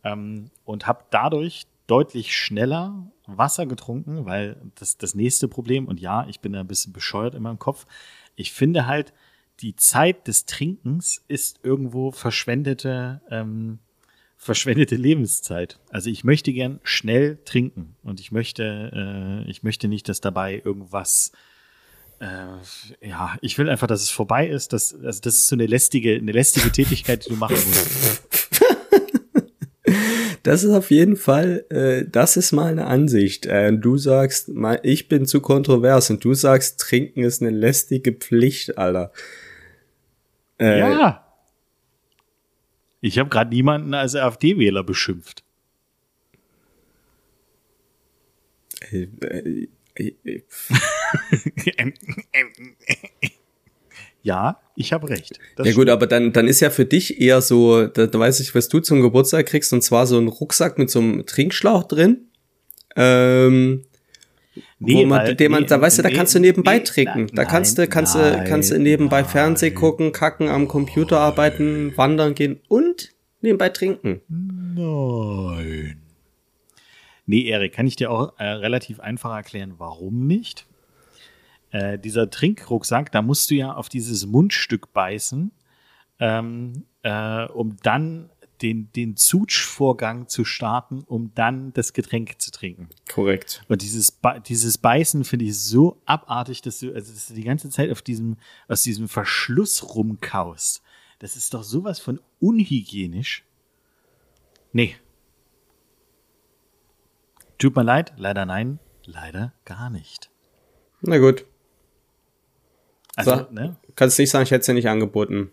ähm, 0.04 0.52
und 0.66 0.88
habe 0.88 1.06
dadurch 1.10 1.68
deutlich 1.88 2.36
schneller 2.36 3.12
Wasser 3.26 3.66
getrunken, 3.66 4.26
weil 4.26 4.58
das 4.76 4.98
das 4.98 5.16
nächste 5.16 5.48
Problem 5.48 5.88
und 5.88 6.00
ja, 6.00 6.28
ich 6.28 6.40
bin 6.40 6.54
da 6.54 6.60
ein 6.60 6.68
bisschen 6.68 6.94
bescheuert 6.94 7.34
in 7.34 7.44
meinem 7.44 7.60
Kopf. 7.60 7.86
Ich 8.36 8.54
finde 8.54 8.86
halt, 8.86 9.14
die 9.62 9.76
Zeit 9.76 10.28
des 10.28 10.46
Trinkens 10.46 11.24
ist 11.28 11.60
irgendwo 11.64 12.12
verschwendete, 12.12 13.22
ähm, 13.30 13.80
verschwendete 14.38 14.96
Lebenszeit. 14.96 15.80
Also 15.90 16.10
ich 16.10 16.24
möchte 16.24 16.54
gern 16.54 16.80
schnell 16.84 17.40
trinken 17.46 17.96
und 18.04 18.20
ich 18.20 18.32
möchte, 18.32 19.44
äh, 19.46 19.50
ich 19.50 19.64
möchte 19.64 19.88
nicht, 19.88 20.08
dass 20.08 20.22
dabei 20.22 20.62
irgendwas 20.64 21.32
äh, 22.20 23.08
ja, 23.08 23.38
ich 23.42 23.58
will 23.58 23.70
einfach, 23.70 23.88
dass 23.88 24.02
es 24.02 24.10
vorbei 24.10 24.48
ist. 24.48 24.74
Dass, 24.74 24.94
also 24.94 25.22
das 25.22 25.36
ist 25.36 25.48
so 25.48 25.56
eine 25.56 25.68
lästige, 25.68 26.16
eine 26.16 26.34
lästige 26.34 26.72
Tätigkeit, 26.72 27.26
die 27.26 27.30
du 27.30 27.36
machen 27.36 27.56
musst. 27.56 28.22
Das 30.44 30.64
ist 30.64 30.72
auf 30.72 30.90
jeden 30.90 31.18
Fall, 31.18 31.66
äh, 31.70 32.06
das 32.10 32.38
ist 32.38 32.54
mal 32.54 32.72
eine 32.72 32.86
Ansicht. 32.86 33.46
Äh, 33.46 33.74
du 33.78 33.98
sagst, 33.98 34.50
ich 34.84 35.10
bin 35.10 35.26
zu 35.26 35.42
kontrovers 35.42 36.10
und 36.10 36.24
du 36.24 36.34
sagst, 36.34 36.80
trinken 36.80 37.24
ist 37.24 37.42
eine 37.42 37.52
lästige 37.52 38.14
Pflicht, 38.14 38.78
Alter. 38.78 39.12
Äh, 40.60 40.80
ja. 40.80 41.26
Ich 43.02 43.18
habe 43.18 43.30
gerade 43.30 43.50
niemanden 43.50 43.94
als 43.94 44.16
AfD-Wähler 44.16 44.84
beschimpft. 44.84 45.44
Äh, 48.92 49.08
äh, 49.22 49.70
äh, 50.24 50.42
ja, 54.24 54.60
ich 54.76 54.94
habe 54.94 55.10
recht. 55.10 55.40
Das 55.56 55.68
ja 55.68 55.74
gut, 55.74 55.90
aber 55.90 56.08
dann, 56.08 56.32
dann 56.34 56.48
ist 56.48 56.60
ja 56.60 56.70
für 56.70 56.86
dich 56.86 57.20
eher 57.22 57.42
so, 57.42 57.88
da, 57.88 58.08
da 58.08 58.20
weiß 58.20 58.40
ich, 58.40 58.54
was 58.56 58.70
du 58.70 58.80
zum 58.80 59.02
Geburtstag 59.02 59.46
kriegst, 59.48 59.74
und 59.74 59.82
zwar 59.82 60.08
so 60.08 60.18
ein 60.18 60.28
Rucksack 60.28 60.78
mit 60.78 60.90
so 60.90 61.00
einem 61.00 61.26
Trinkschlauch 61.26 61.84
drin. 61.86 62.28
Ähm, 62.96 63.86
Nee, 64.82 65.04
wo 65.04 65.06
man, 65.08 65.20
weil, 65.20 65.36
den 65.36 65.52
man, 65.52 65.62
nee, 65.64 65.68
da 65.68 65.82
weißt 65.82 66.00
du, 66.00 66.04
da 66.04 66.10
kannst 66.10 66.34
du 66.36 66.40
nebenbei 66.40 66.78
nee, 66.78 66.84
trinken. 66.84 67.26
Nein, 67.26 67.36
da 67.36 67.44
kannst 67.44 67.78
du, 67.78 67.86
kannst 67.88 68.16
du, 68.16 68.46
kannst 68.48 68.72
du 68.72 68.80
nebenbei 68.80 69.22
nein. 69.22 69.30
Fernseh 69.30 69.72
gucken, 69.72 70.14
kacken, 70.14 70.48
am 70.48 70.70
Computer 70.70 71.20
arbeiten, 71.20 71.96
wandern 71.98 72.34
gehen 72.34 72.62
und 72.70 73.14
nebenbei 73.42 73.70
trinken. 73.70 74.22
Nein. 74.30 76.02
Nee, 77.26 77.44
Erik, 77.44 77.74
kann 77.74 77.88
ich 77.88 77.98
dir 77.98 78.10
auch 78.10 78.40
äh, 78.40 78.46
relativ 78.46 79.02
einfach 79.02 79.36
erklären, 79.36 79.76
warum 79.78 80.26
nicht? 80.26 80.66
Äh, 81.72 82.00
dieser 82.00 82.30
Trinkrucksack, 82.30 83.12
da 83.12 83.22
musst 83.22 83.52
du 83.52 83.56
ja 83.56 83.74
auf 83.74 83.90
dieses 83.90 84.26
Mundstück 84.26 84.94
beißen, 84.94 85.52
ähm, 86.20 86.86
äh, 87.04 87.46
um 87.46 87.76
dann 87.84 88.30
den, 88.62 88.92
den 88.94 89.16
Zutsch-Vorgang 89.16 90.28
zu 90.28 90.44
starten, 90.46 91.04
um 91.06 91.34
dann 91.36 91.72
das 91.74 91.94
Getränk 91.94 92.42
zu 92.42 92.52
trinken. 92.52 92.90
Korrekt. 93.10 93.64
Und 93.68 93.82
dieses, 93.82 94.20
dieses 94.48 94.78
Beißen 94.78 95.24
finde 95.24 95.46
ich 95.46 95.60
so 95.60 96.02
abartig, 96.06 96.62
dass 96.62 96.80
du, 96.80 96.94
also 96.94 97.14
dass 97.14 97.28
du 97.28 97.34
die 97.34 97.44
ganze 97.44 97.70
Zeit 97.70 97.92
auf 97.92 98.02
diesem, 98.02 98.38
aus 98.68 98.84
diesem 98.84 99.08
Verschluss 99.08 99.96
rumkaust. 99.96 100.82
Das 101.20 101.36
ist 101.36 101.54
doch 101.54 101.64
sowas 101.64 102.00
von 102.00 102.20
unhygienisch. 102.40 103.46
Nee. 104.72 104.96
Tut 107.58 107.76
mir 107.76 107.84
leid, 107.84 108.14
leider 108.18 108.46
nein, 108.46 108.80
leider 109.06 109.54
gar 109.66 109.90
nicht. 109.90 110.30
Na 111.02 111.18
gut. 111.18 111.46
Also, 113.16 113.36
So. 113.36 113.48
ne? 113.52 113.76
Kannst 113.96 114.18
nicht 114.18 114.30
sagen, 114.30 114.44
ich 114.44 114.52
hätte 114.52 114.62
es 114.62 114.66
dir 114.66 114.74
nicht 114.74 114.88
angeboten. 114.88 115.52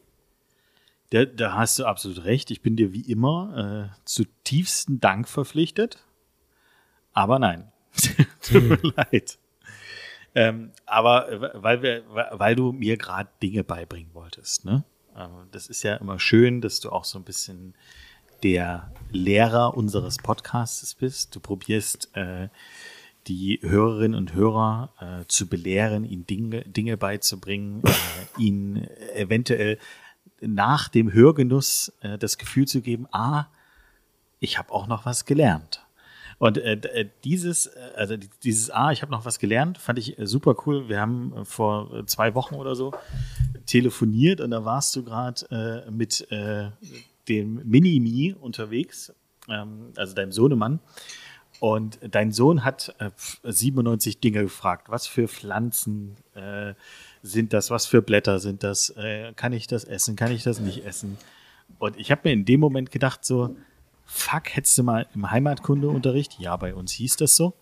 Da, 1.10 1.24
da 1.24 1.54
hast 1.54 1.78
du 1.78 1.84
absolut 1.84 2.24
recht. 2.24 2.50
Ich 2.50 2.62
bin 2.62 2.76
dir 2.76 2.92
wie 2.92 3.02
immer 3.10 3.90
äh, 3.92 4.00
zutiefsten 4.04 5.00
Dank 5.00 5.28
verpflichtet. 5.28 6.04
Aber 7.12 7.38
nein. 7.38 7.70
Tut 8.42 8.62
mir 8.62 8.92
leid. 8.96 9.38
Ähm, 10.34 10.72
aber 10.84 11.30
äh, 11.30 11.50
weil, 11.54 11.82
wir, 11.82 12.04
weil 12.08 12.56
du 12.56 12.72
mir 12.72 12.96
gerade 12.96 13.30
Dinge 13.42 13.64
beibringen 13.64 14.12
wolltest. 14.12 14.64
Ne? 14.64 14.84
Ähm, 15.16 15.48
das 15.50 15.68
ist 15.68 15.82
ja 15.82 15.96
immer 15.96 16.18
schön, 16.18 16.60
dass 16.60 16.80
du 16.80 16.90
auch 16.90 17.04
so 17.04 17.18
ein 17.18 17.24
bisschen 17.24 17.74
der 18.42 18.92
Lehrer 19.10 19.76
unseres 19.76 20.18
Podcasts 20.18 20.94
bist. 20.94 21.34
Du 21.34 21.40
probierst 21.40 22.14
äh, 22.14 22.48
die 23.26 23.60
Hörerinnen 23.62 24.16
und 24.16 24.34
Hörer 24.34 24.92
äh, 25.00 25.26
zu 25.26 25.48
belehren, 25.48 26.04
ihnen 26.04 26.26
Dinge, 26.26 26.62
Dinge 26.62 26.96
beizubringen, 26.96 27.82
äh, 27.84 28.42
ihnen 28.42 28.86
eventuell 29.14 29.78
nach 30.40 30.88
dem 30.88 31.12
Hörgenuss 31.12 31.92
äh, 32.00 32.18
das 32.18 32.38
Gefühl 32.38 32.66
zu 32.66 32.80
geben, 32.80 33.06
ah, 33.12 33.46
ich 34.40 34.58
habe 34.58 34.72
auch 34.72 34.86
noch 34.86 35.06
was 35.06 35.24
gelernt. 35.24 35.82
Und 36.38 36.58
äh, 36.58 36.72
äh, 36.74 37.08
dieses, 37.24 37.66
äh, 37.66 37.80
also 37.96 38.16
die- 38.18 38.28
dieses 38.42 38.70
Ah, 38.70 38.92
ich 38.92 39.00
habe 39.00 39.10
noch 39.10 39.24
was 39.24 39.38
gelernt, 39.38 39.78
fand 39.78 39.98
ich 39.98 40.18
äh, 40.18 40.26
super 40.26 40.54
cool. 40.66 40.88
Wir 40.88 41.00
haben 41.00 41.32
vor 41.46 42.06
zwei 42.06 42.34
Wochen 42.34 42.56
oder 42.56 42.74
so 42.74 42.92
telefoniert 43.64 44.40
und 44.40 44.50
da 44.50 44.64
warst 44.64 44.94
du 44.96 45.02
gerade 45.04 45.84
äh, 45.86 45.90
mit 45.90 46.30
äh, 46.30 46.70
dem 47.28 47.62
Mini-Me 47.64 48.36
unterwegs, 48.36 49.12
ähm, 49.48 49.92
also 49.96 50.14
deinem 50.14 50.32
Sohnemann. 50.32 50.80
Und 51.58 51.98
dein 52.02 52.32
Sohn 52.32 52.64
hat 52.64 52.94
äh, 52.98 53.10
97 53.42 54.20
Dinge 54.20 54.42
gefragt. 54.42 54.90
Was 54.90 55.06
für 55.06 55.26
Pflanzen 55.26 56.16
sind 57.26 57.52
das? 57.52 57.70
Was 57.70 57.86
für 57.86 58.02
Blätter 58.02 58.38
sind 58.38 58.62
das? 58.62 58.90
Äh, 58.90 59.32
kann 59.34 59.52
ich 59.52 59.66
das 59.66 59.84
essen? 59.84 60.16
Kann 60.16 60.32
ich 60.32 60.42
das 60.42 60.60
nicht 60.60 60.84
essen? 60.84 61.18
Und 61.78 61.98
ich 61.98 62.10
habe 62.10 62.22
mir 62.24 62.32
in 62.32 62.44
dem 62.44 62.60
Moment 62.60 62.90
gedacht, 62.90 63.24
so, 63.24 63.56
fuck, 64.04 64.54
hättest 64.54 64.78
du 64.78 64.84
mal 64.84 65.06
im 65.14 65.30
Heimatkundeunterricht, 65.30 66.38
ja, 66.38 66.56
bei 66.56 66.74
uns 66.74 66.92
hieß 66.92 67.16
das 67.16 67.34
so, 67.34 67.54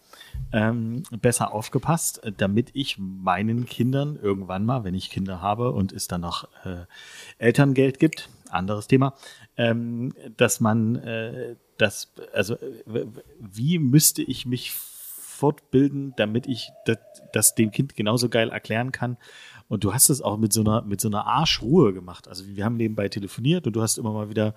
ähm, 0.52 1.02
besser 1.10 1.52
aufgepasst, 1.52 2.20
damit 2.36 2.70
ich 2.74 2.98
meinen 2.98 3.64
Kindern 3.64 4.18
irgendwann 4.20 4.64
mal, 4.66 4.84
wenn 4.84 4.94
ich 4.94 5.10
Kinder 5.10 5.40
habe 5.40 5.72
und 5.72 5.92
es 5.92 6.06
dann 6.06 6.20
noch 6.20 6.44
äh, 6.64 6.84
Elterngeld 7.38 7.98
gibt, 7.98 8.28
anderes 8.50 8.86
Thema, 8.86 9.14
ähm, 9.56 10.12
dass 10.36 10.60
man 10.60 10.96
äh, 10.96 11.56
das, 11.78 12.12
also 12.32 12.56
wie 13.40 13.78
müsste 13.78 14.22
ich 14.22 14.46
mich 14.46 14.72
fortbilden, 15.34 16.14
damit 16.16 16.46
ich 16.46 16.70
das, 16.86 16.98
das 17.32 17.54
dem 17.54 17.70
Kind 17.70 17.96
genauso 17.96 18.28
geil 18.28 18.50
erklären 18.50 18.92
kann. 18.92 19.16
Und 19.74 19.82
du 19.82 19.92
hast 19.92 20.08
es 20.08 20.22
auch 20.22 20.38
mit 20.38 20.52
so 20.52 20.60
einer 20.60 20.82
mit 20.82 21.00
so 21.00 21.08
einer 21.08 21.26
Arschruhe 21.26 21.92
gemacht. 21.92 22.28
Also 22.28 22.44
wir 22.46 22.64
haben 22.64 22.76
nebenbei 22.76 23.08
telefoniert 23.08 23.66
und 23.66 23.74
du 23.74 23.82
hast 23.82 23.98
immer 23.98 24.12
mal 24.12 24.30
wieder 24.30 24.54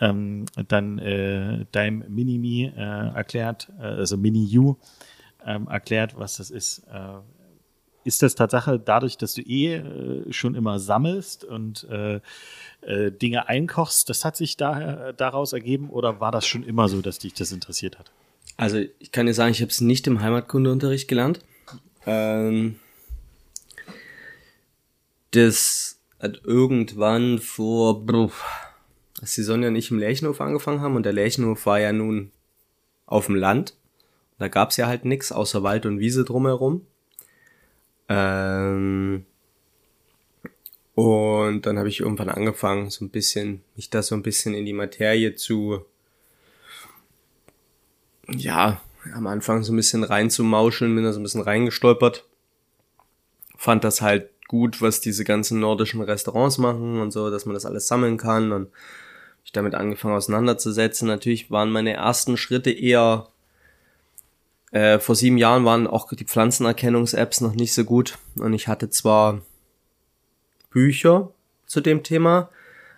ähm, 0.00 0.44
dann 0.68 1.00
äh, 1.00 1.66
deinem 1.72 2.04
Mini-Me 2.08 2.72
äh, 2.76 3.16
erklärt, 3.16 3.68
äh, 3.80 3.82
also 3.82 4.16
Mini-You 4.16 4.76
ähm, 5.44 5.66
erklärt, 5.66 6.16
was 6.16 6.36
das 6.36 6.52
ist. 6.52 6.84
Äh, 6.86 7.18
ist 8.04 8.22
das 8.22 8.36
Tatsache 8.36 8.78
dadurch, 8.78 9.18
dass 9.18 9.34
du 9.34 9.42
eh 9.42 9.74
äh, 9.74 10.32
schon 10.32 10.54
immer 10.54 10.78
sammelst 10.78 11.44
und 11.44 11.84
äh, 11.90 12.20
Dinge 12.86 13.48
einkochst, 13.48 14.08
das 14.08 14.24
hat 14.24 14.36
sich 14.36 14.56
daher 14.56 15.12
daraus 15.12 15.52
ergeben 15.52 15.90
oder 15.90 16.20
war 16.20 16.30
das 16.30 16.46
schon 16.46 16.62
immer 16.62 16.88
so, 16.88 17.02
dass 17.02 17.18
dich 17.18 17.34
das 17.34 17.50
interessiert 17.52 17.98
hat? 17.98 18.12
Also 18.56 18.78
ich 19.00 19.10
kann 19.10 19.26
dir 19.26 19.34
sagen, 19.34 19.50
ich 19.50 19.60
habe 19.60 19.70
es 19.70 19.80
nicht 19.80 20.06
im 20.06 20.22
Heimatkundeunterricht 20.22 21.08
gelernt. 21.08 21.40
Ähm, 22.06 22.76
das 25.30 26.00
hat 26.18 26.42
irgendwann 26.44 27.38
vor, 27.38 28.04
bruh, 28.04 28.30
als 29.20 29.34
die 29.34 29.42
Sonja 29.42 29.68
und 29.68 29.76
ich 29.76 29.90
im 29.90 29.98
Lärchenhof 29.98 30.40
angefangen 30.40 30.80
haben 30.80 30.96
und 30.96 31.04
der 31.04 31.12
Lärchenhof 31.12 31.66
war 31.66 31.80
ja 31.80 31.92
nun 31.92 32.30
auf 33.06 33.26
dem 33.26 33.34
Land. 33.34 33.76
Da 34.38 34.48
gab's 34.48 34.76
ja 34.76 34.86
halt 34.86 35.04
nix 35.04 35.32
außer 35.32 35.62
Wald 35.62 35.86
und 35.86 35.98
Wiese 35.98 36.24
drumherum. 36.24 36.86
Ähm, 38.08 39.24
und 40.94 41.66
dann 41.66 41.78
habe 41.78 41.88
ich 41.88 42.00
irgendwann 42.00 42.28
angefangen, 42.28 42.90
so 42.90 43.04
ein 43.04 43.10
bisschen, 43.10 43.62
mich 43.76 43.90
da 43.90 44.02
so 44.02 44.14
ein 44.14 44.22
bisschen 44.22 44.54
in 44.54 44.64
die 44.66 44.72
Materie 44.72 45.34
zu, 45.34 45.84
ja, 48.28 48.80
am 49.14 49.26
Anfang 49.26 49.62
so 49.62 49.72
ein 49.72 49.76
bisschen 49.76 50.04
reinzumauscheln, 50.04 50.94
bin 50.94 51.04
da 51.04 51.12
so 51.12 51.20
ein 51.20 51.22
bisschen 51.22 51.42
reingestolpert. 51.42 52.26
Fand 53.56 53.84
das 53.84 54.00
halt 54.00 54.30
gut, 54.50 54.82
was 54.82 55.00
diese 55.00 55.22
ganzen 55.22 55.60
nordischen 55.60 56.02
Restaurants 56.02 56.58
machen 56.58 57.00
und 57.00 57.12
so, 57.12 57.30
dass 57.30 57.46
man 57.46 57.54
das 57.54 57.64
alles 57.64 57.86
sammeln 57.86 58.16
kann 58.16 58.50
und 58.50 58.68
ich 59.44 59.52
damit 59.52 59.76
angefangen 59.76 60.16
auseinanderzusetzen. 60.16 61.06
Natürlich 61.06 61.52
waren 61.52 61.70
meine 61.70 61.92
ersten 61.92 62.36
Schritte 62.36 62.72
eher, 62.72 63.28
äh, 64.72 64.98
vor 64.98 65.14
sieben 65.14 65.38
Jahren 65.38 65.64
waren 65.64 65.86
auch 65.86 66.12
die 66.12 66.24
Pflanzenerkennungs-Apps 66.24 67.42
noch 67.42 67.54
nicht 67.54 67.72
so 67.72 67.84
gut 67.84 68.18
und 68.34 68.52
ich 68.52 68.66
hatte 68.66 68.90
zwar 68.90 69.40
Bücher 70.70 71.30
zu 71.66 71.80
dem 71.80 72.02
Thema, 72.02 72.50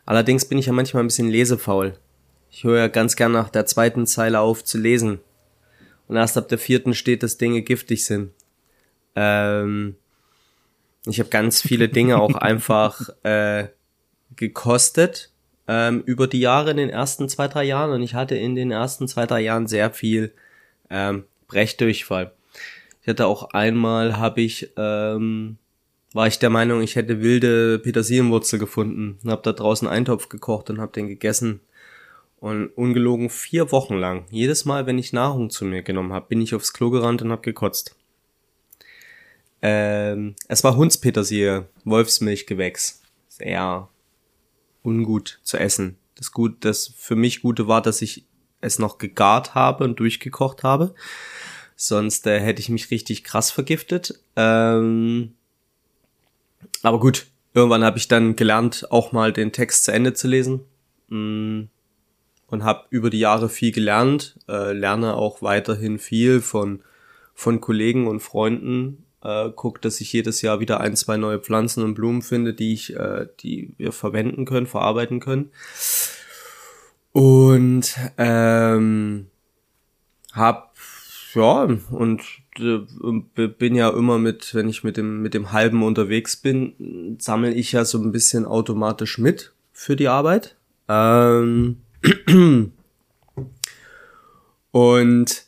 allerdings 0.06 0.46
bin 0.46 0.56
ich 0.56 0.66
ja 0.66 0.72
manchmal 0.72 1.02
ein 1.02 1.08
bisschen 1.08 1.28
lesefaul. 1.28 1.98
Ich 2.50 2.64
höre 2.64 2.78
ja 2.78 2.88
ganz 2.88 3.14
gern 3.14 3.32
nach 3.32 3.50
der 3.50 3.66
zweiten 3.66 4.06
Zeile 4.06 4.40
auf 4.40 4.64
zu 4.64 4.78
lesen. 4.78 5.20
Und 6.08 6.16
erst 6.16 6.38
ab 6.38 6.48
der 6.48 6.58
vierten 6.58 6.94
steht, 6.94 7.22
dass 7.22 7.36
Dinge 7.36 7.60
giftig 7.60 8.06
sind. 8.06 8.32
Ähm, 9.14 9.96
ich 11.06 11.18
habe 11.18 11.30
ganz 11.30 11.62
viele 11.62 11.88
Dinge 11.88 12.20
auch 12.20 12.34
einfach 12.36 13.10
äh, 13.22 13.68
gekostet 14.36 15.30
ähm, 15.68 16.02
über 16.06 16.26
die 16.26 16.40
Jahre 16.40 16.70
in 16.70 16.76
den 16.76 16.90
ersten 16.90 17.28
zwei, 17.28 17.48
drei 17.48 17.64
Jahren. 17.64 17.92
Und 17.92 18.02
ich 18.02 18.14
hatte 18.14 18.36
in 18.36 18.54
den 18.54 18.70
ersten 18.70 19.08
zwei, 19.08 19.26
drei 19.26 19.40
Jahren 19.40 19.66
sehr 19.66 19.90
viel 19.90 20.32
ähm, 20.90 21.24
Brechdurchfall. 21.48 22.32
Ich 23.02 23.08
hatte 23.08 23.26
auch 23.26 23.50
einmal, 23.50 24.16
habe 24.18 24.42
ich, 24.42 24.70
ähm, 24.76 25.58
war 26.12 26.26
ich 26.26 26.38
der 26.38 26.50
Meinung, 26.50 26.82
ich 26.82 26.94
hätte 26.94 27.20
wilde 27.20 27.78
Petersilienwurzel 27.80 28.58
gefunden. 28.58 29.18
Und 29.22 29.30
habe 29.30 29.42
da 29.42 29.52
draußen 29.52 29.88
Eintopf 29.88 30.28
gekocht 30.28 30.70
und 30.70 30.80
habe 30.80 30.92
den 30.92 31.08
gegessen. 31.08 31.60
Und 32.38 32.68
ungelogen 32.70 33.30
vier 33.30 33.70
Wochen 33.70 33.96
lang, 33.96 34.24
jedes 34.30 34.64
Mal, 34.64 34.86
wenn 34.86 34.98
ich 34.98 35.12
Nahrung 35.12 35.50
zu 35.50 35.64
mir 35.64 35.82
genommen 35.82 36.12
habe, 36.12 36.26
bin 36.28 36.40
ich 36.40 36.56
aufs 36.56 36.72
Klo 36.72 36.90
gerannt 36.90 37.22
und 37.22 37.30
habe 37.30 37.42
gekotzt. 37.42 37.94
Ähm, 39.62 40.34
es 40.48 40.64
war 40.64 40.76
Hundspetersilie, 40.76 41.68
Wolfsmilchgewächs. 41.84 43.02
Sehr 43.28 43.88
ungut 44.82 45.40
zu 45.42 45.56
essen. 45.56 45.96
Das 46.16 46.32
gut, 46.32 46.64
das 46.64 46.92
für 46.96 47.16
mich 47.16 47.42
Gute 47.42 47.68
war, 47.68 47.80
dass 47.80 48.02
ich 48.02 48.24
es 48.60 48.78
noch 48.78 48.98
gegart 48.98 49.54
habe 49.54 49.84
und 49.84 49.98
durchgekocht 49.98 50.62
habe. 50.62 50.94
Sonst 51.76 52.26
äh, 52.26 52.38
hätte 52.40 52.60
ich 52.60 52.68
mich 52.68 52.90
richtig 52.90 53.24
krass 53.24 53.50
vergiftet. 53.50 54.20
Ähm, 54.36 55.34
aber 56.82 57.00
gut, 57.00 57.26
irgendwann 57.54 57.84
habe 57.84 57.98
ich 57.98 58.08
dann 58.08 58.36
gelernt, 58.36 58.86
auch 58.90 59.12
mal 59.12 59.32
den 59.32 59.52
Text 59.52 59.84
zu 59.84 59.92
Ende 59.92 60.12
zu 60.12 60.28
lesen. 60.28 60.60
Mm 61.08 61.62
und 62.52 62.64
habe 62.64 62.84
über 62.90 63.08
die 63.08 63.18
Jahre 63.18 63.48
viel 63.48 63.72
gelernt, 63.72 64.38
äh, 64.46 64.74
lerne 64.74 65.14
auch 65.14 65.40
weiterhin 65.40 65.98
viel 65.98 66.42
von, 66.42 66.82
von 67.32 67.62
Kollegen 67.62 68.06
und 68.06 68.20
Freunden, 68.20 69.01
äh, 69.22 69.50
guck, 69.54 69.80
dass 69.80 70.00
ich 70.00 70.12
jedes 70.12 70.42
Jahr 70.42 70.60
wieder 70.60 70.80
ein, 70.80 70.96
zwei 70.96 71.16
neue 71.16 71.38
Pflanzen 71.38 71.82
und 71.82 71.94
Blumen 71.94 72.22
finde, 72.22 72.54
die 72.54 72.72
ich, 72.72 72.96
äh, 72.96 73.26
die 73.40 73.74
wir 73.78 73.92
verwenden 73.92 74.44
können, 74.44 74.66
verarbeiten 74.66 75.20
können. 75.20 75.50
Und 77.12 77.94
ähm, 78.18 79.26
hab 80.32 80.74
ja 81.34 81.68
und 81.90 82.22
äh, 82.58 83.46
bin 83.46 83.74
ja 83.74 83.90
immer 83.90 84.18
mit, 84.18 84.54
wenn 84.54 84.68
ich 84.68 84.84
mit 84.84 84.96
dem 84.96 85.22
mit 85.22 85.34
dem 85.34 85.52
halben 85.52 85.82
unterwegs 85.82 86.36
bin, 86.36 87.16
sammle 87.18 87.52
ich 87.52 87.72
ja 87.72 87.84
so 87.84 87.98
ein 87.98 88.12
bisschen 88.12 88.44
automatisch 88.44 89.18
mit 89.18 89.52
für 89.72 89.96
die 89.96 90.08
Arbeit. 90.08 90.56
Ähm, 90.88 91.78
und 94.70 95.46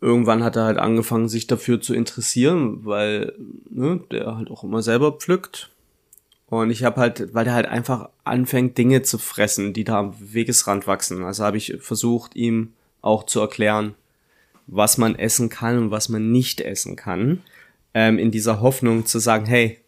irgendwann 0.00 0.44
hat 0.44 0.56
er 0.56 0.64
halt 0.64 0.78
angefangen, 0.78 1.28
sich 1.28 1.46
dafür 1.46 1.80
zu 1.80 1.94
interessieren, 1.94 2.84
weil 2.84 3.34
ne, 3.70 4.00
der 4.10 4.36
halt 4.36 4.50
auch 4.50 4.64
immer 4.64 4.82
selber 4.82 5.12
pflückt. 5.12 5.70
Und 6.46 6.70
ich 6.70 6.84
habe 6.84 7.00
halt, 7.00 7.34
weil 7.34 7.44
der 7.44 7.54
halt 7.54 7.66
einfach 7.66 8.08
anfängt, 8.24 8.78
Dinge 8.78 9.02
zu 9.02 9.18
fressen, 9.18 9.72
die 9.74 9.84
da 9.84 9.98
am 9.98 10.14
Wegesrand 10.18 10.86
wachsen. 10.86 11.22
Also 11.24 11.44
habe 11.44 11.58
ich 11.58 11.76
versucht, 11.80 12.36
ihm 12.36 12.72
auch 13.02 13.24
zu 13.24 13.40
erklären, 13.40 13.94
was 14.66 14.98
man 14.98 15.14
essen 15.14 15.50
kann 15.50 15.78
und 15.78 15.90
was 15.90 16.08
man 16.08 16.30
nicht 16.30 16.60
essen 16.60 16.96
kann. 16.96 17.42
Ähm, 17.92 18.18
in 18.18 18.30
dieser 18.30 18.60
Hoffnung 18.60 19.04
zu 19.04 19.18
sagen, 19.18 19.46
hey, 19.46 19.78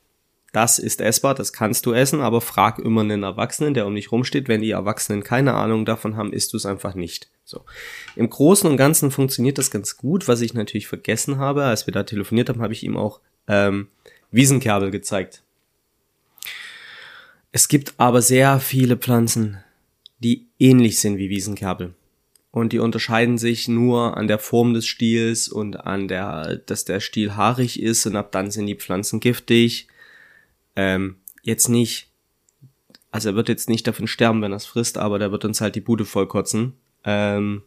das 0.53 0.78
ist 0.78 1.01
essbar, 1.01 1.34
das 1.34 1.53
kannst 1.53 1.86
du 1.86 1.92
essen, 1.92 2.20
aber 2.20 2.40
frag 2.40 2.78
immer 2.78 3.03
einen 3.03 3.22
Erwachsenen, 3.22 3.74
der 3.74 3.86
um 3.86 3.94
dich 3.94 4.11
rumsteht. 4.11 4.48
Wenn 4.48 4.62
die 4.62 4.72
Erwachsenen 4.72 5.22
keine 5.22 5.55
Ahnung 5.55 5.84
davon 5.84 6.16
haben, 6.16 6.32
isst 6.32 6.53
du 6.53 6.57
es 6.57 6.66
einfach 6.66 6.94
nicht. 6.94 7.30
So. 7.44 7.64
Im 8.16 8.28
Großen 8.28 8.68
und 8.68 8.76
Ganzen 8.76 9.11
funktioniert 9.11 9.59
das 9.59 9.70
ganz 9.70 9.96
gut. 9.96 10.28
Was 10.28 10.40
ich 10.40 10.55
natürlich 10.55 10.86
vergessen 10.86 11.38
habe, 11.38 11.64
als 11.64 11.86
wir 11.86 11.92
da 11.92 12.03
telefoniert 12.03 12.48
haben, 12.48 12.62
habe 12.62 12.72
ich 12.72 12.82
ihm 12.82 12.96
auch 12.96 13.20
ähm, 13.46 13.88
Wiesenkerbel 14.30 14.90
gezeigt. 14.90 15.42
Es 17.53 17.68
gibt 17.68 17.94
aber 17.96 18.22
sehr 18.22 18.61
viele 18.61 18.96
Pflanzen, 18.96 19.59
die 20.20 20.46
ähnlich 20.59 21.01
sind 21.01 21.18
wie 21.18 21.30
Wiesenkerbel. 21.30 21.94
Und 22.53 22.72
die 22.72 22.80
unterscheiden 22.80 23.38
sich 23.38 23.68
nur 23.68 24.16
an 24.16 24.26
der 24.26 24.38
Form 24.38 24.74
des 24.74 24.86
Stiels 24.86 25.48
und 25.48 25.76
an 25.76 26.09
der, 26.09 26.57
dass 26.66 26.84
der 26.84 27.01
Stiel 27.01 27.36
haarig 27.36 27.80
ist 27.80 28.07
und 28.07 28.16
ab 28.16 28.32
dann 28.32 28.51
sind 28.51 28.66
die 28.66 28.74
Pflanzen 28.74 29.20
giftig. 29.20 29.86
Ähm, 30.76 31.16
jetzt 31.42 31.68
nicht, 31.68 32.10
also 33.10 33.30
er 33.30 33.34
wird 33.34 33.48
jetzt 33.48 33.68
nicht 33.68 33.86
davon 33.86 34.06
sterben, 34.06 34.42
wenn 34.42 34.52
er 34.52 34.56
es 34.56 34.66
frisst, 34.66 34.98
aber 34.98 35.18
der 35.18 35.32
wird 35.32 35.44
uns 35.44 35.60
halt 35.60 35.74
die 35.74 35.80
Bude 35.80 36.04
vollkotzen. 36.04 36.74
Ähm, 37.04 37.62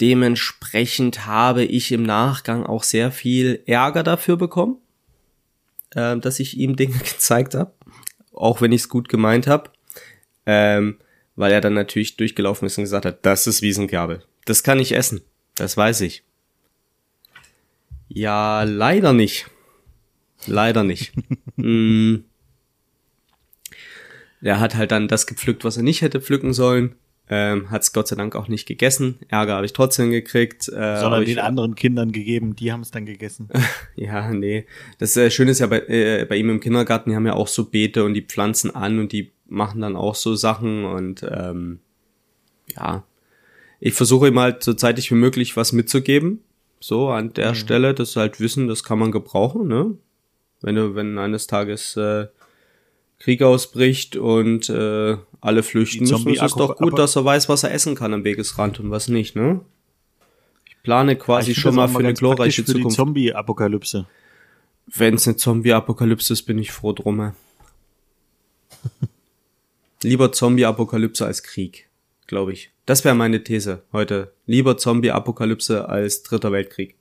dementsprechend 0.00 1.26
habe 1.26 1.64
ich 1.64 1.92
im 1.92 2.02
Nachgang 2.02 2.64
auch 2.66 2.82
sehr 2.82 3.10
viel 3.10 3.62
Ärger 3.66 4.02
dafür 4.02 4.36
bekommen, 4.36 4.76
äh, 5.90 6.16
dass 6.18 6.40
ich 6.40 6.58
ihm 6.58 6.76
Dinge 6.76 6.98
gezeigt 6.98 7.54
habe 7.54 7.72
auch 8.34 8.60
wenn 8.60 8.72
ich 8.72 8.82
es 8.82 8.88
gut 8.88 9.08
gemeint 9.08 9.46
habe, 9.46 9.70
ähm, 10.46 10.98
weil 11.36 11.52
er 11.52 11.60
dann 11.60 11.74
natürlich 11.74 12.16
durchgelaufen 12.16 12.66
ist 12.66 12.78
und 12.78 12.84
gesagt 12.84 13.06
hat, 13.06 13.24
das 13.24 13.46
ist 13.46 13.62
Wiesenkerbel. 13.62 14.22
Das 14.44 14.62
kann 14.62 14.80
ich 14.80 14.92
essen. 14.92 15.22
Das 15.54 15.76
weiß 15.76 16.00
ich. 16.02 16.24
Ja, 18.08 18.64
leider 18.64 19.12
nicht. 19.12 19.46
Leider 20.46 20.84
nicht. 20.84 21.12
mm. 21.56 22.16
Er 24.42 24.58
hat 24.58 24.74
halt 24.74 24.90
dann 24.90 25.08
das 25.08 25.26
gepflückt, 25.26 25.64
was 25.64 25.76
er 25.76 25.84
nicht 25.84 26.02
hätte 26.02 26.20
pflücken 26.20 26.52
sollen. 26.52 26.96
Ähm, 27.28 27.70
hat 27.70 27.82
es 27.82 27.92
Gott 27.92 28.08
sei 28.08 28.16
Dank 28.16 28.34
auch 28.34 28.48
nicht 28.48 28.66
gegessen. 28.66 29.18
Ärger 29.28 29.54
habe 29.54 29.64
ich 29.64 29.72
trotzdem 29.72 30.10
gekriegt. 30.10 30.68
Äh, 30.68 31.00
Sondern 31.00 31.24
den 31.24 31.38
anderen 31.38 31.76
Kindern 31.76 32.10
gegeben, 32.10 32.56
die 32.56 32.72
haben 32.72 32.80
es 32.80 32.90
dann 32.90 33.06
gegessen. 33.06 33.48
ja, 33.96 34.30
nee. 34.32 34.66
Das 34.98 35.16
äh, 35.16 35.30
Schöne 35.30 35.52
ist 35.52 35.60
ja 35.60 35.68
bei, 35.68 35.78
äh, 35.86 36.26
bei 36.28 36.36
ihm 36.36 36.50
im 36.50 36.60
Kindergarten, 36.60 37.10
die 37.10 37.16
haben 37.16 37.26
ja 37.26 37.34
auch 37.34 37.46
so 37.46 37.70
Beete 37.70 38.04
und 38.04 38.14
die 38.14 38.22
pflanzen 38.22 38.74
an 38.74 38.98
und 38.98 39.12
die 39.12 39.30
machen 39.46 39.80
dann 39.80 39.96
auch 39.96 40.16
so 40.16 40.34
Sachen 40.34 40.84
und 40.84 41.22
ähm, 41.22 41.78
ja. 42.76 43.04
Ich 43.78 43.94
versuche 43.94 44.28
ihm 44.28 44.38
halt 44.38 44.62
so 44.62 44.74
zeitig 44.74 45.10
wie 45.10 45.16
möglich 45.16 45.56
was 45.56 45.72
mitzugeben. 45.72 46.40
So 46.80 47.08
an 47.10 47.32
der 47.32 47.50
mhm. 47.50 47.54
Stelle, 47.54 47.94
das 47.94 48.16
halt 48.16 48.40
wissen, 48.40 48.66
das 48.66 48.82
kann 48.82 48.98
man 48.98 49.12
gebrauchen, 49.12 49.68
ne? 49.68 49.96
Wenn 50.62 50.76
du, 50.76 50.94
wenn 50.94 51.18
eines 51.18 51.46
Tages 51.46 51.96
äh, 51.96 52.26
Krieg 53.18 53.42
ausbricht 53.42 54.16
und 54.16 54.68
äh, 54.68 55.16
alle 55.40 55.62
flüchten 55.62 56.04
müssen, 56.04 56.28
ist 56.32 56.42
es 56.42 56.54
doch 56.54 56.76
gut, 56.76 56.98
dass 56.98 57.16
er 57.16 57.24
weiß, 57.24 57.48
was 57.48 57.62
er 57.62 57.72
essen 57.72 57.94
kann 57.94 58.14
am 58.14 58.24
Wegesrand 58.24 58.80
und 58.80 58.90
was 58.90 59.08
nicht, 59.08 59.36
ne? 59.36 59.60
Ich 60.66 60.80
plane 60.82 61.16
quasi 61.16 61.52
ich 61.52 61.58
schon 61.58 61.74
mal 61.74 61.88
für 61.88 61.98
eine 61.98 62.14
glorreiche 62.14 62.64
für 62.64 62.72
Zukunft. 62.72 62.96
Zombie-Apokalypse. 62.96 64.06
Wenn 64.86 65.14
es 65.14 65.28
eine 65.28 65.36
Zombie-Apokalypse 65.36 66.32
ist, 66.32 66.42
bin 66.42 66.58
ich 66.58 66.72
froh 66.72 66.92
drum. 66.92 67.32
Lieber 70.02 70.32
Zombie-Apokalypse 70.32 71.24
als 71.24 71.42
Krieg, 71.44 71.88
glaube 72.26 72.52
ich. 72.52 72.72
Das 72.86 73.04
wäre 73.04 73.14
meine 73.14 73.44
These 73.44 73.82
heute. 73.92 74.32
Lieber 74.46 74.76
Zombie-Apokalypse 74.76 75.88
als 75.88 76.24
Dritter 76.24 76.50
Weltkrieg. 76.50 76.96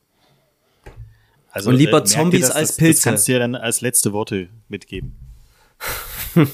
Also, 1.52 1.70
und 1.70 1.76
lieber 1.76 2.00
äh, 2.00 2.04
Zombies 2.04 2.48
dir, 2.48 2.56
als 2.56 2.70
das, 2.70 2.78
Pilze. 2.78 3.00
Das 3.00 3.04
kannst 3.04 3.28
du 3.28 3.34
dir 3.34 3.40
dann 3.40 3.56
als 3.56 3.82
letzte 3.82 4.14
Worte 4.14 4.50
mitgeben. 4.70 5.16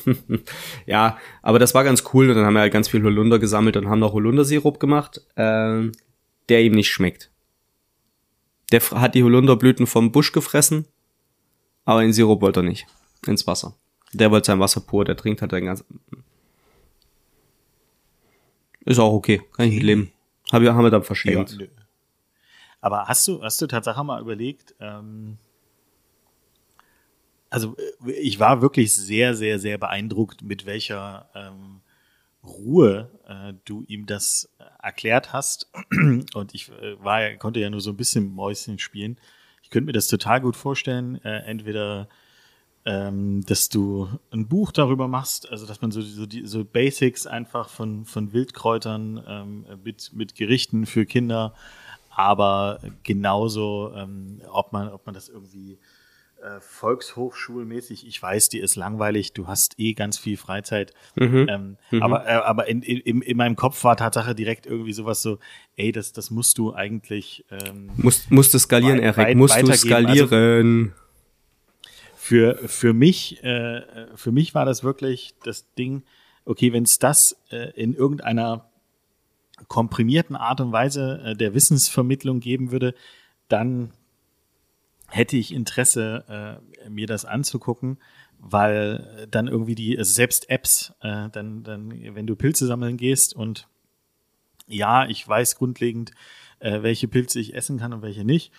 ja, 0.85 1.17
aber 1.41 1.59
das 1.59 1.73
war 1.73 1.83
ganz 1.83 2.03
cool. 2.13 2.29
Und 2.29 2.35
dann 2.35 2.45
haben 2.45 2.53
wir 2.53 2.61
halt 2.61 2.73
ganz 2.73 2.87
viel 2.87 3.03
Holunder 3.03 3.39
gesammelt 3.39 3.77
und 3.77 3.87
haben 3.87 3.99
noch 3.99 4.13
Holundersirup 4.13 4.79
gemacht, 4.79 5.21
äh, 5.35 5.91
der 6.49 6.61
ihm 6.61 6.73
nicht 6.73 6.89
schmeckt. 6.89 7.29
Der 8.71 8.81
hat 8.91 9.15
die 9.15 9.23
Holunderblüten 9.23 9.87
vom 9.87 10.11
Busch 10.11 10.31
gefressen, 10.31 10.85
aber 11.85 12.03
in 12.03 12.11
Sirup 12.11 12.41
wollte 12.41 12.59
er 12.61 12.63
nicht. 12.63 12.85
Ins 13.25 13.47
Wasser. 13.47 13.75
Der 14.13 14.31
wollte 14.31 14.47
sein 14.47 14.59
Wasser 14.59 14.81
pur, 14.81 15.05
der 15.05 15.15
trinkt 15.15 15.41
halt 15.41 15.51
den 15.51 15.65
ganzen. 15.65 15.85
Ist 18.85 18.99
auch 18.99 19.13
okay, 19.13 19.41
kann 19.53 19.67
ich 19.67 19.73
nicht 19.73 19.83
leben. 19.83 20.11
Haben 20.51 20.63
wir, 20.63 20.73
haben 20.73 20.83
wir 20.83 20.91
dann 20.91 21.03
verschenkt. 21.03 21.57
Ja, 21.59 21.67
aber 22.81 23.07
hast 23.07 23.27
du, 23.27 23.41
hast 23.41 23.61
du 23.61 23.67
tatsächlich 23.67 24.03
mal 24.03 24.21
überlegt, 24.21 24.75
ähm, 24.79 25.37
also 27.49 27.75
äh, 28.05 28.11
ich 28.11 28.39
war 28.39 28.61
wirklich 28.61 28.93
sehr, 28.93 29.35
sehr, 29.35 29.59
sehr 29.59 29.77
beeindruckt, 29.77 30.41
mit 30.41 30.65
welcher 30.65 31.29
ähm, 31.35 31.81
Ruhe 32.43 33.09
äh, 33.27 33.53
du 33.65 33.83
ihm 33.87 34.05
das 34.05 34.49
äh, 34.59 34.63
erklärt 34.83 35.33
hast. 35.33 35.71
Und 36.33 36.53
ich 36.53 36.69
äh, 36.69 37.03
war, 37.03 37.29
konnte 37.35 37.59
ja 37.59 37.69
nur 37.69 37.81
so 37.81 37.91
ein 37.91 37.97
bisschen 37.97 38.33
Mäuschen 38.33 38.79
spielen. 38.79 39.17
Ich 39.63 39.69
könnte 39.69 39.87
mir 39.87 39.93
das 39.93 40.07
total 40.07 40.41
gut 40.41 40.55
vorstellen, 40.55 41.23
äh, 41.23 41.39
entweder 41.39 42.07
ähm, 42.85 43.43
dass 43.45 43.67
du 43.67 44.07
ein 44.31 44.47
Buch 44.47 44.71
darüber 44.71 45.09
machst, 45.09 45.51
also 45.51 45.65
dass 45.65 45.81
man 45.81 45.91
so, 45.91 46.01
so, 46.01 46.25
die, 46.25 46.45
so 46.45 46.63
Basics 46.63 47.27
einfach 47.27 47.67
von, 47.67 48.05
von 48.05 48.31
Wildkräutern 48.31 49.21
ähm, 49.27 49.65
mit, 49.83 50.13
mit 50.13 50.35
Gerichten 50.35 50.85
für 50.85 51.05
Kinder, 51.05 51.53
aber 52.17 52.79
genauso, 53.03 53.93
ähm, 53.95 54.41
ob 54.51 54.73
man, 54.73 54.89
ob 54.89 55.05
man 55.05 55.13
das 55.13 55.29
irgendwie 55.29 55.77
äh, 56.41 56.59
volkshochschulmäßig, 56.59 58.07
ich 58.07 58.19
weiß, 58.19 58.49
die 58.49 58.57
ist 58.57 58.75
langweilig, 58.75 59.33
du 59.33 59.45
hast 59.45 59.79
eh 59.79 59.93
ganz 59.93 60.17
viel 60.17 60.35
Freizeit. 60.35 60.95
Mhm. 61.15 61.45
Ähm, 61.47 61.77
mhm. 61.91 62.01
Aber, 62.01 62.25
äh, 62.25 62.31
aber 62.31 62.67
in, 62.67 62.81
in, 62.81 63.21
in 63.21 63.37
meinem 63.37 63.55
Kopf 63.55 63.83
war 63.83 63.95
Tatsache 63.97 64.33
direkt 64.33 64.65
irgendwie 64.65 64.93
sowas 64.93 65.21
so, 65.21 65.37
ey, 65.75 65.91
das, 65.91 66.11
das 66.11 66.31
musst 66.31 66.57
du 66.57 66.73
eigentlich 66.73 67.45
ähm, 67.51 67.91
musst, 67.97 68.31
musst 68.31 68.51
du 68.55 68.57
skalieren, 68.57 68.97
Erik, 68.97 69.17
weit, 69.17 69.37
musst 69.37 69.53
du 69.53 69.59
also 69.59 69.73
skalieren. 69.73 70.87
Also, 70.87 70.93
für, 72.15 72.55
für 72.67 72.93
mich, 72.93 73.43
äh, 73.43 74.07
für 74.15 74.31
mich 74.31 74.55
war 74.55 74.65
das 74.65 74.83
wirklich 74.83 75.35
das 75.43 75.71
Ding, 75.75 76.01
okay, 76.45 76.73
wenn 76.73 76.83
es 76.83 76.97
das 76.97 77.39
äh, 77.51 77.69
in 77.79 77.93
irgendeiner 77.93 78.66
komprimierten 79.67 80.35
Art 80.35 80.61
und 80.61 80.71
Weise 80.71 81.21
äh, 81.23 81.35
der 81.35 81.53
Wissensvermittlung 81.53 82.39
geben 82.39 82.71
würde, 82.71 82.93
dann 83.47 83.91
hätte 85.07 85.37
ich 85.37 85.53
Interesse, 85.53 86.61
äh, 86.85 86.89
mir 86.89 87.07
das 87.07 87.25
anzugucken, 87.25 87.97
weil 88.39 89.27
dann 89.31 89.47
irgendwie 89.47 89.75
die, 89.75 89.97
also 89.97 90.13
selbst 90.13 90.49
Apps, 90.49 90.93
äh, 91.01 91.29
dann, 91.29 91.63
dann, 91.63 91.91
wenn 92.15 92.27
du 92.27 92.35
Pilze 92.35 92.67
sammeln 92.67 92.97
gehst 92.97 93.35
und 93.35 93.67
ja, 94.67 95.07
ich 95.07 95.27
weiß 95.27 95.55
grundlegend, 95.57 96.11
äh, 96.59 96.81
welche 96.83 97.07
Pilze 97.07 97.39
ich 97.39 97.55
essen 97.55 97.79
kann 97.79 97.93
und 97.93 98.01
welche 98.01 98.25
nicht. 98.25 98.51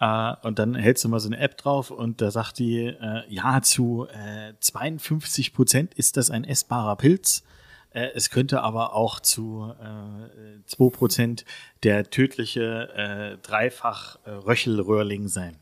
Äh, 0.00 0.34
und 0.42 0.58
dann 0.58 0.74
hältst 0.74 1.04
du 1.04 1.08
mal 1.08 1.20
so 1.20 1.28
eine 1.28 1.38
App 1.38 1.56
drauf 1.58 1.90
und 1.90 2.20
da 2.20 2.30
sagt 2.30 2.58
die, 2.58 2.84
äh, 2.84 3.22
ja, 3.28 3.60
zu 3.62 4.06
äh, 4.06 4.54
52 4.60 5.52
Prozent 5.52 5.94
ist 5.94 6.16
das 6.16 6.30
ein 6.30 6.44
essbarer 6.44 6.96
Pilz. 6.96 7.44
Äh, 7.90 8.08
es 8.14 8.30
könnte 8.30 8.62
aber 8.62 8.94
auch 8.94 9.20
zu 9.20 9.72
äh, 9.80 10.70
2% 10.70 11.44
der 11.82 12.10
tödliche 12.10 12.88
äh, 12.94 13.46
dreifach 13.46 14.18
äh, 14.24 14.30
Röchelröhrling 14.30 15.28
sein. 15.28 15.56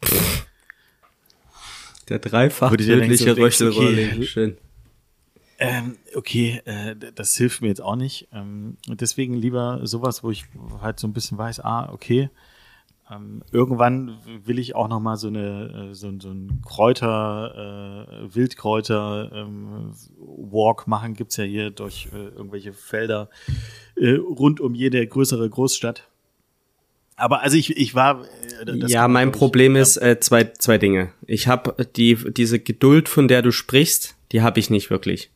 Der 2.08 2.18
dreifach 2.18 2.70
tödliche 2.70 3.34
so 3.34 3.40
Röchelröhrling, 3.42 4.12
okay, 4.12 4.26
schön. 4.26 4.58
Ähm, 5.58 5.96
okay, 6.14 6.60
äh, 6.66 6.94
das 7.14 7.34
hilft 7.36 7.62
mir 7.62 7.68
jetzt 7.68 7.80
auch 7.80 7.96
nicht. 7.96 8.28
Ähm, 8.32 8.76
deswegen 8.86 9.34
lieber 9.34 9.80
sowas, 9.84 10.22
wo 10.22 10.30
ich 10.30 10.44
halt 10.82 11.00
so 11.00 11.06
ein 11.06 11.12
bisschen 11.12 11.38
weiß, 11.38 11.60
ah, 11.60 11.90
okay, 11.92 12.28
ähm, 13.10 13.42
irgendwann 13.52 14.18
will 14.44 14.58
ich 14.58 14.74
auch 14.74 14.88
noch 14.88 15.00
mal 15.00 15.16
so 15.16 15.28
eine 15.28 15.90
äh, 15.90 15.94
so, 15.94 16.12
so 16.18 16.30
ein 16.30 16.60
Kräuter 16.66 18.08
äh, 18.08 18.34
Wildkräuter 18.34 19.30
ähm, 19.32 19.92
Walk 20.18 20.86
machen 20.88 21.14
gibt's 21.14 21.36
ja 21.36 21.44
hier 21.44 21.70
durch 21.70 22.08
äh, 22.12 22.36
irgendwelche 22.36 22.72
Felder 22.72 23.30
äh, 23.94 24.14
rund 24.14 24.60
um 24.60 24.74
jede 24.74 25.06
größere 25.06 25.48
Großstadt. 25.48 26.08
Aber 27.14 27.42
also 27.42 27.56
ich 27.56 27.76
ich 27.76 27.94
war 27.94 28.24
äh, 28.66 28.76
ja 28.86 29.06
mein 29.08 29.30
Problem 29.30 29.76
ich, 29.76 29.82
ist 29.82 29.96
äh, 29.98 30.18
zwei 30.20 30.44
zwei 30.58 30.76
Dinge. 30.76 31.12
Ich 31.26 31.46
habe 31.46 31.86
die 31.96 32.16
diese 32.32 32.58
Geduld 32.58 33.08
von 33.08 33.28
der 33.28 33.42
du 33.42 33.52
sprichst, 33.52 34.16
die 34.32 34.42
habe 34.42 34.58
ich 34.58 34.68
nicht 34.68 34.90
wirklich. 34.90 35.30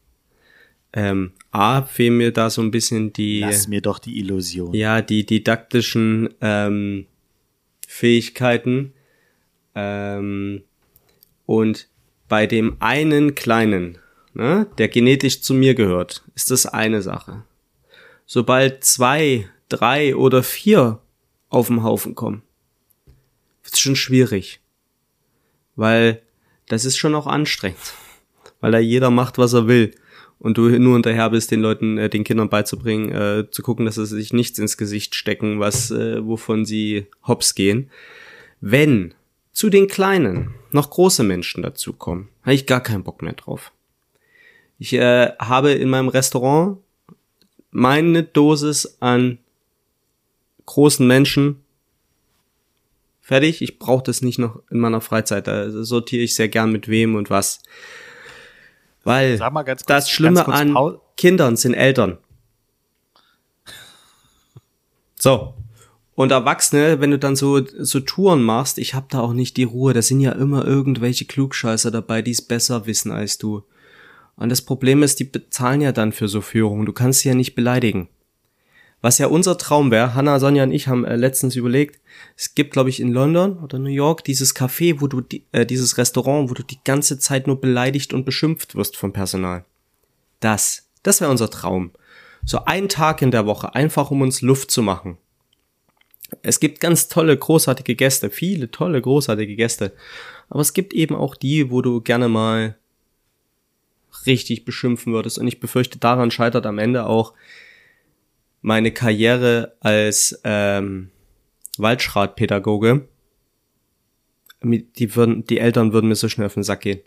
Ähm, 0.93 1.33
A, 1.53 1.83
fehlen 1.83 2.17
mir 2.17 2.33
da 2.33 2.51
so 2.51 2.63
ein 2.63 2.73
bisschen 2.73 3.13
die. 3.13 3.41
Lass 3.41 3.69
mir 3.69 3.81
doch 3.81 4.01
die 4.01 4.19
Illusion. 4.19 4.75
Ja, 4.75 5.03
die 5.03 5.25
didaktischen 5.25 6.31
ähm, 6.41 7.07
Fähigkeiten. 7.91 8.95
Ähm, 9.75 10.63
und 11.45 11.89
bei 12.29 12.47
dem 12.47 12.77
einen 12.79 13.35
Kleinen, 13.35 13.99
ne, 14.33 14.69
der 14.79 14.87
genetisch 14.87 15.43
zu 15.43 15.55
mir 15.55 15.75
gehört, 15.75 16.23
ist 16.37 16.53
das 16.53 16.67
eine 16.67 17.03
Sache. 17.03 17.43
Sobald 18.27 18.85
zwei, 18.85 19.51
drei 19.69 20.15
oder 20.15 20.45
vier 20.45 21.01
auf 21.49 21.67
dem 21.67 21.83
Haufen 21.83 22.15
kommen, 22.15 22.43
wird 23.65 23.75
es 23.75 23.81
schon 23.81 23.97
schwierig. 23.97 24.61
Weil 25.75 26.23
das 26.69 26.85
ist 26.85 26.97
schon 26.97 27.17
auch 27.17 27.27
anstrengend. 27.27 27.95
Weil 28.61 28.71
da 28.71 28.79
jeder 28.79 29.11
macht, 29.11 29.37
was 29.37 29.53
er 29.53 29.67
will. 29.67 29.97
Und 30.41 30.57
du 30.57 30.71
nur 30.79 30.95
hinterher 30.95 31.31
bist, 31.31 31.51
den 31.51 31.61
Leuten, 31.61 31.99
äh, 31.99 32.09
den 32.09 32.25
Kindern 32.25 32.49
beizubringen, 32.49 33.13
äh, 33.13 33.51
zu 33.51 33.63
gucken, 33.63 33.85
dass 33.85 33.95
sie 33.95 34.07
sich 34.07 34.33
nichts 34.33 34.59
ins 34.59 34.77
Gesicht 34.77 35.15
stecken, 35.15 35.61
was, 35.61 35.91
äh, 35.91 36.27
wovon 36.27 36.65
sie 36.65 37.07
hops 37.27 37.55
gehen. 37.55 37.91
Wenn 38.61 39.15
zu 39.53 39.69
den 39.69 39.87
Kleinen 39.87 40.55
noch 40.73 40.91
große 40.91 41.23
Menschen 41.23 41.63
dazukommen, 41.63 42.29
habe 42.43 42.55
ich 42.55 42.67
gar 42.67 42.83
keinen 42.83 43.05
Bock 43.05 43.21
mehr 43.23 43.35
drauf. 43.35 43.73
Ich 44.79 44.95
äh, 44.95 45.33
habe 45.39 45.73
in 45.73 45.91
meinem 45.91 46.09
Restaurant 46.09 46.79
meine 47.71 48.23
Dosis 48.23 48.97
an 49.01 49.39
großen 50.65 51.07
Menschen 51.07 51.63
fertig. 53.21 53.61
Ich 53.61 53.79
brauche 53.79 54.05
das 54.05 54.23
nicht 54.23 54.39
noch 54.39 54.63
in 54.71 54.79
meiner 54.79 55.01
Freizeit. 55.01 55.47
Da 55.47 55.71
sortiere 55.71 56.23
ich 56.23 56.35
sehr 56.35 56.49
gern 56.49 56.73
mit 56.73 56.89
wem 56.89 57.15
und 57.15 57.29
was. 57.29 57.63
Weil 59.05 59.39
kurz, 59.39 59.85
das 59.85 60.11
Schlimme 60.11 60.47
an 60.47 60.75
Paul 60.75 61.01
Kindern 61.17 61.57
sind 61.57 61.75
Eltern. 61.75 62.19
So. 65.19 65.55
Und 66.15 66.33
Erwachsene, 66.33 67.01
wenn 67.01 67.11
du 67.11 67.19
dann 67.19 67.37
so, 67.37 67.63
so 67.67 68.01
Touren 68.01 68.43
machst, 68.43 68.79
ich 68.79 68.95
hab 68.95 69.11
da 69.11 69.21
auch 69.21 69.35
nicht 69.35 69.59
die 69.59 69.65
Ruhe. 69.65 69.93
Da 69.93 70.01
sind 70.01 70.21
ja 70.21 70.33
immer 70.33 70.67
irgendwelche 70.67 71.27
Klugscheißer 71.27 71.91
dabei, 71.91 72.23
die 72.23 72.31
es 72.31 72.41
besser 72.43 72.87
wissen 72.87 73.11
als 73.13 73.37
du. 73.37 73.63
Und 74.37 74.49
das 74.49 74.63
Problem 74.63 75.03
ist, 75.03 75.21
die 75.21 75.25
bezahlen 75.25 75.83
ja 75.83 75.93
dann 75.93 76.13
für 76.13 76.29
so 76.29 76.41
Führungen. 76.41 76.87
Du 76.87 76.93
kannst 76.93 77.21
sie 77.21 77.29
ja 77.29 77.35
nicht 77.35 77.55
beleidigen. 77.55 78.09
Was 79.03 79.17
ja 79.17 79.29
unser 79.29 79.57
Traum 79.57 79.91
wäre, 79.91 80.15
Hannah, 80.15 80.39
Sonja 80.39 80.65
und 80.65 80.73
ich 80.73 80.87
haben 80.87 81.05
äh, 81.07 81.17
letztens 81.17 81.57
überlegt, 81.57 82.01
es 82.37 82.55
gibt, 82.55 82.73
glaube 82.73 82.91
ich, 82.91 83.01
in 83.01 83.13
London 83.13 83.59
oder 83.59 83.79
New 83.79 83.89
York 83.89 84.25
dieses 84.25 84.55
Café, 84.55 85.01
wo 85.01 85.07
du 85.07 85.23
die, 85.23 85.47
äh, 85.53 85.65
dieses 85.65 85.97
Restaurant, 85.97 86.51
wo 86.51 86.55
du 86.55 86.63
die 86.63 86.81
ganze 86.85 87.19
Zeit 87.19 87.47
nur 87.47 87.61
beleidigt 87.61 88.13
und 88.13 88.27
beschimpft 88.27 88.75
wirst 88.75 88.97
vom 88.97 89.13
Personal. 89.13 89.65
Das, 90.41 90.89
das 91.03 91.21
wäre 91.21 91.31
unser 91.31 91.49
Traum. 91.49 91.93
So 92.45 92.65
ein 92.67 92.89
Tag 92.89 93.23
in 93.23 93.31
der 93.31 93.47
Woche, 93.47 93.75
einfach 93.75 94.11
um 94.11 94.21
uns 94.21 94.43
Luft 94.43 94.71
zu 94.71 94.83
machen. 94.83 95.17
Es 96.43 96.61
gibt 96.61 96.81
ganz 96.81 97.09
tolle, 97.09 97.37
großartige 97.37 97.95
Gäste, 97.95 98.31
viele 98.31 98.71
tolle, 98.71 99.01
großartige 99.01 99.57
Gäste. 99.57 99.93
Aber 100.49 100.61
es 100.61 100.75
gibt 100.75 100.93
eben 100.93 101.15
auch 101.15 101.35
die, 101.35 101.71
wo 101.71 101.83
du 101.83 102.01
gerne 102.01 102.29
mal 102.29 102.77
richtig 104.27 104.65
beschimpfen 104.65 105.13
würdest. 105.13 105.39
Und 105.39 105.47
ich 105.47 105.61
befürchte, 105.61 105.99
daran 105.99 106.31
scheitert 106.31 106.67
am 106.67 106.79
Ende 106.79 107.07
auch 107.07 107.35
meine 108.63 108.93
Karriere 108.93 109.77
als 109.81 110.41
ähm, 110.45 111.11
Waldschratpädagoge, 111.79 113.09
die 114.63 115.17
würden, 115.17 115.47
die 115.47 115.59
Eltern 115.59 115.93
würden 115.93 116.09
mir 116.09 116.17
so 116.17 116.29
schnell 116.29 116.47
auf 116.47 116.55
den 116.55 116.63
Sack 116.63 116.83
gehen. 116.83 117.01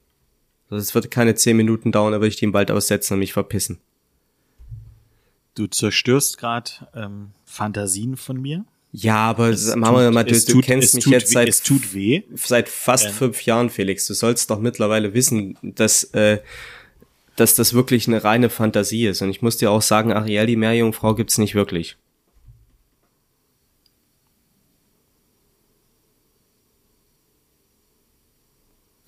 Also 0.70 0.82
es 0.82 0.95
würde 0.95 1.10
keine 1.10 1.36
zehn 1.36 1.56
Minuten 1.56 1.91
dauern, 1.91 2.12
da 2.12 2.18
würde 2.18 2.30
ich 2.30 2.38
die 2.38 2.45
im 2.45 2.54
Wald 2.54 2.72
aussetzen 2.72 3.14
und 3.14 3.20
mich 3.20 3.34
verpissen. 3.34 3.80
Du 5.56 5.68
zerstörst 5.68 6.39
gerade 6.39 6.72
ähm, 6.95 7.32
Fantasien 7.45 8.18
von 8.18 8.41
mir. 8.41 8.66
Ja, 8.91 9.18
aber 9.18 9.49
es 9.49 9.76
machen 9.76 9.97
wir 9.97 10.12
mal, 10.12 10.24
du, 10.24 10.34
du 10.34 10.54
tut, 10.54 10.66
kennst 10.66 10.95
mich 10.95 11.06
jetzt 11.08 11.32
seit, 11.32 11.54
seit 11.54 12.70
fast 12.70 13.08
ähm. 13.08 13.12
fünf 13.12 13.41
Jahren, 13.43 13.70
Felix. 13.70 14.06
Du 14.06 14.14
sollst 14.14 14.49
doch 14.49 14.60
mittlerweile 14.60 15.14
wissen, 15.14 15.58
dass 15.62 16.04
äh, 16.14 16.39
dass 17.36 17.56
das 17.56 17.74
wirklich 17.74 18.08
eine 18.08 18.24
reine 18.24 18.50
Fantasie 18.50 19.08
ist. 19.08 19.22
Und 19.22 19.30
ich 19.30 19.42
muss 19.42 19.58
dir 19.58 19.72
auch 19.72 19.82
sagen, 19.82 20.14
Ariel, 20.14 20.46
die 20.46 20.56
Meerjungfrau 20.56 21.16
gibt's 21.16 21.38
nicht 21.38 21.56
wirklich. 21.56 21.98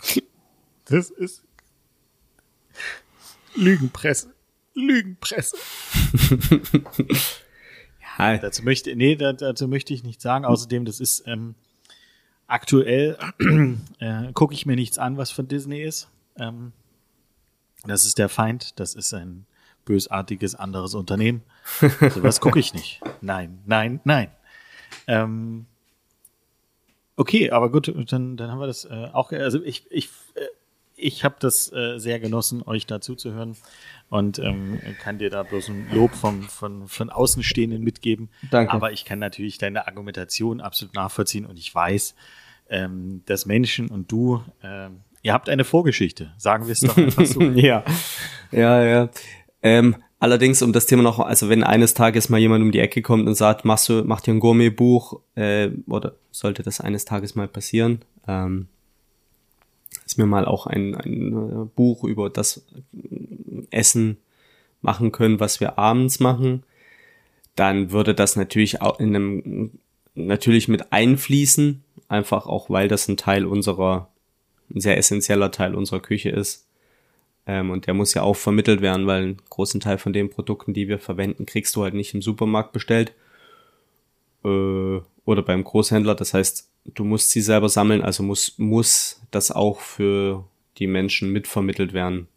Das 0.87 1.09
ist 1.09 1.41
Lügenpresse. 3.55 4.33
Lügenpresse. 4.75 5.57
ja. 8.19 8.37
Dazu 8.37 8.63
möchte, 8.63 8.95
nee, 8.95 9.15
dazu 9.15 9.67
möchte 9.67 9.93
ich 9.93 10.03
nichts 10.03 10.21
sagen. 10.23 10.45
Außerdem, 10.45 10.85
das 10.85 10.99
ist 10.99 11.23
ähm, 11.25 11.55
aktuell 12.47 13.17
äh, 13.99 14.31
gucke 14.33 14.53
ich 14.53 14.65
mir 14.65 14.75
nichts 14.75 14.97
an, 14.97 15.17
was 15.17 15.31
von 15.31 15.47
Disney 15.47 15.81
ist. 15.81 16.09
Ähm, 16.37 16.73
das 17.87 18.05
ist 18.05 18.17
der 18.17 18.29
Feind, 18.29 18.79
das 18.79 18.95
ist 18.95 19.13
ein 19.13 19.45
bösartiges 19.85 20.55
anderes 20.55 20.95
Unternehmen. 20.95 21.43
Sowas 21.79 22.41
gucke 22.41 22.59
ich 22.59 22.73
nicht. 22.73 23.01
Nein, 23.21 23.59
nein, 23.65 24.01
nein. 24.03 24.29
Ähm, 25.07 25.65
okay, 27.15 27.51
aber 27.51 27.71
gut, 27.71 27.93
dann, 28.11 28.37
dann 28.37 28.51
haben 28.51 28.59
wir 28.59 28.67
das 28.67 28.85
äh, 28.85 29.09
auch. 29.13 29.31
Also 29.31 29.61
ich, 29.63 29.85
ich, 29.91 30.09
äh, 30.35 30.41
ich 30.97 31.23
habe 31.23 31.35
das 31.39 31.71
äh, 31.71 31.99
sehr 31.99 32.19
genossen, 32.19 32.63
euch 32.63 32.85
dazu 32.87 33.15
zu 33.15 33.33
hören 33.33 33.55
und 34.09 34.39
ähm, 34.39 34.79
kann 35.01 35.19
dir 35.19 35.29
da 35.29 35.43
bloß 35.43 35.69
ein 35.69 35.87
Lob 35.93 36.13
vom, 36.13 36.43
von, 36.43 36.87
von 36.87 37.09
Außenstehenden 37.09 37.83
mitgeben. 37.83 38.29
Danke. 38.49 38.73
Aber 38.73 38.91
ich 38.91 39.05
kann 39.05 39.19
natürlich 39.19 39.57
deine 39.57 39.87
Argumentation 39.87 40.61
absolut 40.61 40.95
nachvollziehen 40.95 41.45
und 41.45 41.59
ich 41.59 41.73
weiß, 41.73 42.15
ähm, 42.69 43.21
dass 43.25 43.45
Menschen 43.45 43.89
und 43.89 44.11
du 44.11 44.43
ähm, 44.63 45.01
Ihr 45.25 45.33
habt 45.33 45.49
eine 45.49 45.63
Vorgeschichte, 45.63 46.31
sagen 46.37 46.67
wir 46.67 46.73
es 46.73 46.81
doch 46.81 46.95
einfach 46.97 47.25
so. 47.25 47.41
ja, 47.55 47.83
ja, 48.51 48.85
ja. 48.85 49.09
Ähm, 49.63 49.95
allerdings 50.19 50.61
um 50.61 50.71
das 50.71 50.85
Thema 50.85 51.01
noch, 51.01 51.17
also 51.17 51.49
wenn 51.49 51.63
eines 51.63 51.95
Tages 51.95 52.29
mal 52.29 52.37
jemand 52.39 52.63
um 52.63 52.71
die 52.71 52.77
Ecke 52.77 53.01
kommt 53.01 53.27
und 53.27 53.33
sagt, 53.33 53.65
machst 53.65 53.89
du, 53.89 54.03
mach 54.05 54.21
dir 54.21 54.35
ein 54.35 54.39
Gourmetbuch, 54.39 55.19
äh, 55.33 55.71
oder 55.87 56.13
sollte 56.29 56.61
das 56.61 56.79
eines 56.79 57.05
Tages 57.05 57.33
mal 57.33 57.47
passieren, 57.47 58.05
ähm, 58.27 58.67
ist 60.05 60.19
mir 60.19 60.27
mal 60.27 60.45
auch 60.45 60.67
ein, 60.67 60.93
ein 60.93 61.33
äh, 61.33 61.65
Buch 61.75 62.03
über 62.03 62.29
das 62.29 62.63
Essen 63.71 64.17
machen 64.83 65.11
können, 65.11 65.39
was 65.39 65.59
wir 65.59 65.79
abends 65.79 66.19
machen, 66.19 66.61
dann 67.55 67.89
würde 67.89 68.13
das 68.13 68.35
natürlich 68.35 68.79
auch 68.83 68.99
in 68.99 69.15
einem 69.15 69.71
natürlich 70.13 70.67
mit 70.67 70.93
einfließen, 70.93 71.83
einfach 72.09 72.45
auch 72.45 72.69
weil 72.69 72.87
das 72.87 73.07
ein 73.07 73.17
Teil 73.17 73.47
unserer 73.47 74.09
ein 74.73 74.81
sehr 74.81 74.97
essentieller 74.97 75.51
Teil 75.51 75.75
unserer 75.75 75.99
Küche 75.99 76.29
ist. 76.29 76.67
Ähm, 77.47 77.69
und 77.71 77.87
der 77.87 77.93
muss 77.93 78.13
ja 78.13 78.23
auch 78.23 78.35
vermittelt 78.35 78.81
werden, 78.81 79.07
weil 79.07 79.23
einen 79.23 79.41
großen 79.49 79.79
Teil 79.79 79.97
von 79.97 80.13
den 80.13 80.29
Produkten, 80.29 80.73
die 80.73 80.87
wir 80.87 80.99
verwenden, 80.99 81.45
kriegst 81.45 81.75
du 81.75 81.83
halt 81.83 81.93
nicht 81.93 82.13
im 82.13 82.21
Supermarkt 82.21 82.71
bestellt 82.71 83.13
äh, 84.43 84.99
oder 85.25 85.41
beim 85.43 85.63
Großhändler. 85.63 86.15
Das 86.15 86.33
heißt, 86.33 86.69
du 86.85 87.03
musst 87.03 87.31
sie 87.31 87.41
selber 87.41 87.69
sammeln, 87.69 88.01
also 88.01 88.23
muss, 88.23 88.57
muss 88.57 89.21
das 89.31 89.51
auch 89.51 89.79
für 89.79 90.45
die 90.77 90.87
Menschen 90.87 91.31
mitvermittelt 91.31 91.93
werden. 91.93 92.27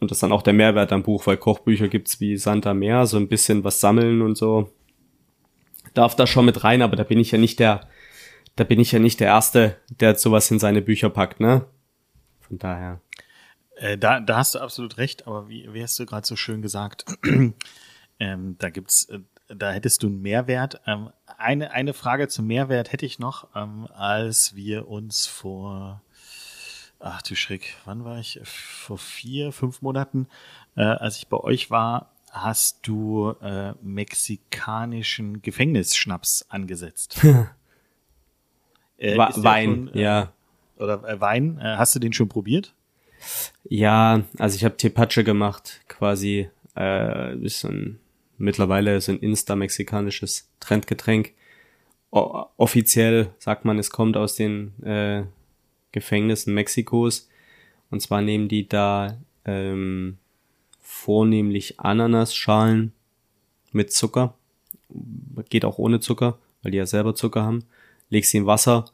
Und 0.00 0.10
das 0.10 0.18
ist 0.18 0.22
dann 0.22 0.32
auch 0.32 0.42
der 0.42 0.52
Mehrwert 0.52 0.92
am 0.92 1.02
Buch, 1.02 1.26
weil 1.26 1.36
Kochbücher 1.36 1.88
gibt's 1.88 2.20
wie 2.20 2.36
Santa 2.36 2.74
Meer, 2.74 3.06
so 3.06 3.16
ein 3.16 3.28
bisschen 3.28 3.64
was 3.64 3.80
sammeln 3.80 4.22
und 4.22 4.36
so. 4.36 4.70
Darf 5.94 6.14
da 6.14 6.26
schon 6.26 6.44
mit 6.44 6.62
rein, 6.62 6.82
aber 6.82 6.94
da 6.94 7.02
bin 7.02 7.18
ich 7.18 7.32
ja 7.32 7.38
nicht 7.38 7.58
der, 7.58 7.88
da 8.58 8.64
bin 8.64 8.80
ich 8.80 8.90
ja 8.90 8.98
nicht 8.98 9.20
der 9.20 9.28
Erste, 9.28 9.76
der 9.88 10.16
sowas 10.16 10.50
in 10.50 10.58
seine 10.58 10.82
Bücher 10.82 11.10
packt, 11.10 11.38
ne? 11.38 11.66
Von 12.40 12.58
daher. 12.58 13.00
Äh, 13.76 13.96
da, 13.96 14.18
da 14.18 14.38
hast 14.38 14.56
du 14.56 14.58
absolut 14.58 14.98
recht, 14.98 15.28
aber 15.28 15.48
wie, 15.48 15.72
wie 15.72 15.82
hast 15.82 15.98
du 16.00 16.06
gerade 16.06 16.26
so 16.26 16.34
schön 16.34 16.60
gesagt, 16.60 17.04
ähm, 18.18 18.56
da 18.58 18.70
gibt's, 18.70 19.04
äh, 19.04 19.20
da 19.46 19.70
hättest 19.70 20.02
du 20.02 20.08
einen 20.08 20.22
Mehrwert. 20.22 20.80
Ähm, 20.86 21.10
eine, 21.36 21.70
eine 21.70 21.94
Frage 21.94 22.26
zum 22.26 22.48
Mehrwert 22.48 22.90
hätte 22.92 23.06
ich 23.06 23.20
noch, 23.20 23.46
ähm, 23.54 23.86
als 23.94 24.56
wir 24.56 24.88
uns 24.88 25.28
vor, 25.28 26.02
ach 26.98 27.22
du 27.22 27.36
Schreck, 27.36 27.76
wann 27.84 28.04
war 28.04 28.18
ich? 28.18 28.40
Vor 28.42 28.98
vier, 28.98 29.52
fünf 29.52 29.82
Monaten, 29.82 30.26
äh, 30.74 30.82
als 30.82 31.18
ich 31.18 31.28
bei 31.28 31.36
euch 31.36 31.70
war, 31.70 32.10
hast 32.32 32.88
du 32.88 33.30
äh, 33.40 33.72
mexikanischen 33.82 35.42
Gefängnisschnaps 35.42 36.44
angesetzt. 36.48 37.20
Äh, 38.98 39.16
Wein, 39.16 39.88
schon, 39.88 39.94
äh, 39.94 40.02
ja. 40.02 40.32
Oder 40.76 41.02
äh, 41.08 41.20
Wein, 41.20 41.58
äh, 41.58 41.76
hast 41.76 41.94
du 41.94 41.98
den 41.98 42.12
schon 42.12 42.28
probiert? 42.28 42.74
Ja, 43.64 44.22
also 44.38 44.56
ich 44.56 44.64
habe 44.64 44.76
Tepache 44.76 45.24
gemacht, 45.24 45.80
quasi 45.88 46.48
äh, 46.76 47.36
ist 47.38 47.64
ein, 47.64 47.98
mittlerweile 48.36 49.00
so 49.00 49.12
ein 49.12 49.18
insta-mexikanisches 49.18 50.48
Trendgetränk. 50.60 51.32
O 52.10 52.46
offiziell 52.56 53.30
sagt 53.38 53.64
man, 53.64 53.78
es 53.78 53.90
kommt 53.90 54.16
aus 54.16 54.34
den 54.34 54.82
äh, 54.82 55.24
Gefängnissen 55.92 56.54
Mexikos. 56.54 57.28
Und 57.90 58.00
zwar 58.00 58.22
nehmen 58.22 58.48
die 58.48 58.68
da 58.68 59.18
ähm, 59.44 60.18
vornehmlich 60.80 61.80
Ananasschalen 61.80 62.92
mit 63.72 63.92
Zucker. 63.92 64.34
Geht 65.50 65.64
auch 65.64 65.78
ohne 65.78 66.00
Zucker, 66.00 66.38
weil 66.62 66.72
die 66.72 66.78
ja 66.78 66.86
selber 66.86 67.14
Zucker 67.14 67.42
haben 67.42 67.64
legst 68.10 68.30
sie 68.30 68.38
in 68.38 68.46
Wasser 68.46 68.86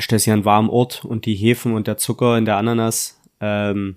stellst 0.00 0.26
dir 0.26 0.32
einen 0.32 0.44
warmen 0.44 0.70
Ort 0.70 1.04
und 1.04 1.26
die 1.26 1.34
Hefen 1.34 1.74
und 1.74 1.86
der 1.86 1.96
Zucker 1.96 2.38
in 2.38 2.44
der 2.44 2.56
Ananas 2.56 3.20
ähm, 3.40 3.96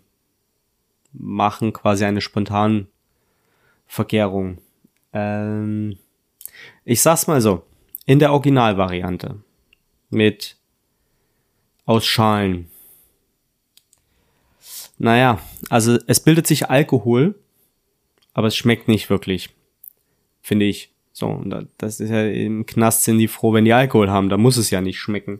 machen 1.14 1.74
quasi 1.74 2.06
eine 2.06 2.22
spontane 2.22 2.88
Vergärung. 3.88 4.60
Ähm, 5.14 5.98
ich 6.86 7.02
sag's 7.02 7.28
mal 7.28 7.42
so, 7.42 7.64
in 8.06 8.20
der 8.20 8.32
Originalvariante 8.32 9.44
mit 10.10 10.58
aus 11.86 12.06
Schalen. 12.06 12.70
Naja, 14.98 15.40
also 15.70 15.98
es 16.08 16.20
bildet 16.20 16.48
sich 16.48 16.70
Alkohol, 16.70 17.36
aber 18.34 18.48
es 18.48 18.56
schmeckt 18.56 18.88
nicht 18.88 19.10
wirklich, 19.10 19.50
finde 20.42 20.66
ich. 20.66 20.91
So, 21.22 21.28
und 21.28 21.67
das 21.78 21.99
ist 21.99 22.09
ja 22.09 22.26
im 22.26 22.65
Knast 22.65 23.03
sind 23.03 23.19
die 23.19 23.28
froh, 23.28 23.53
wenn 23.53 23.63
die 23.63 23.74
Alkohol 23.74 24.09
haben, 24.09 24.30
da 24.30 24.38
muss 24.38 24.57
es 24.57 24.72
ja 24.72 24.82
nicht 24.82 24.97
schmecken. 24.97 25.39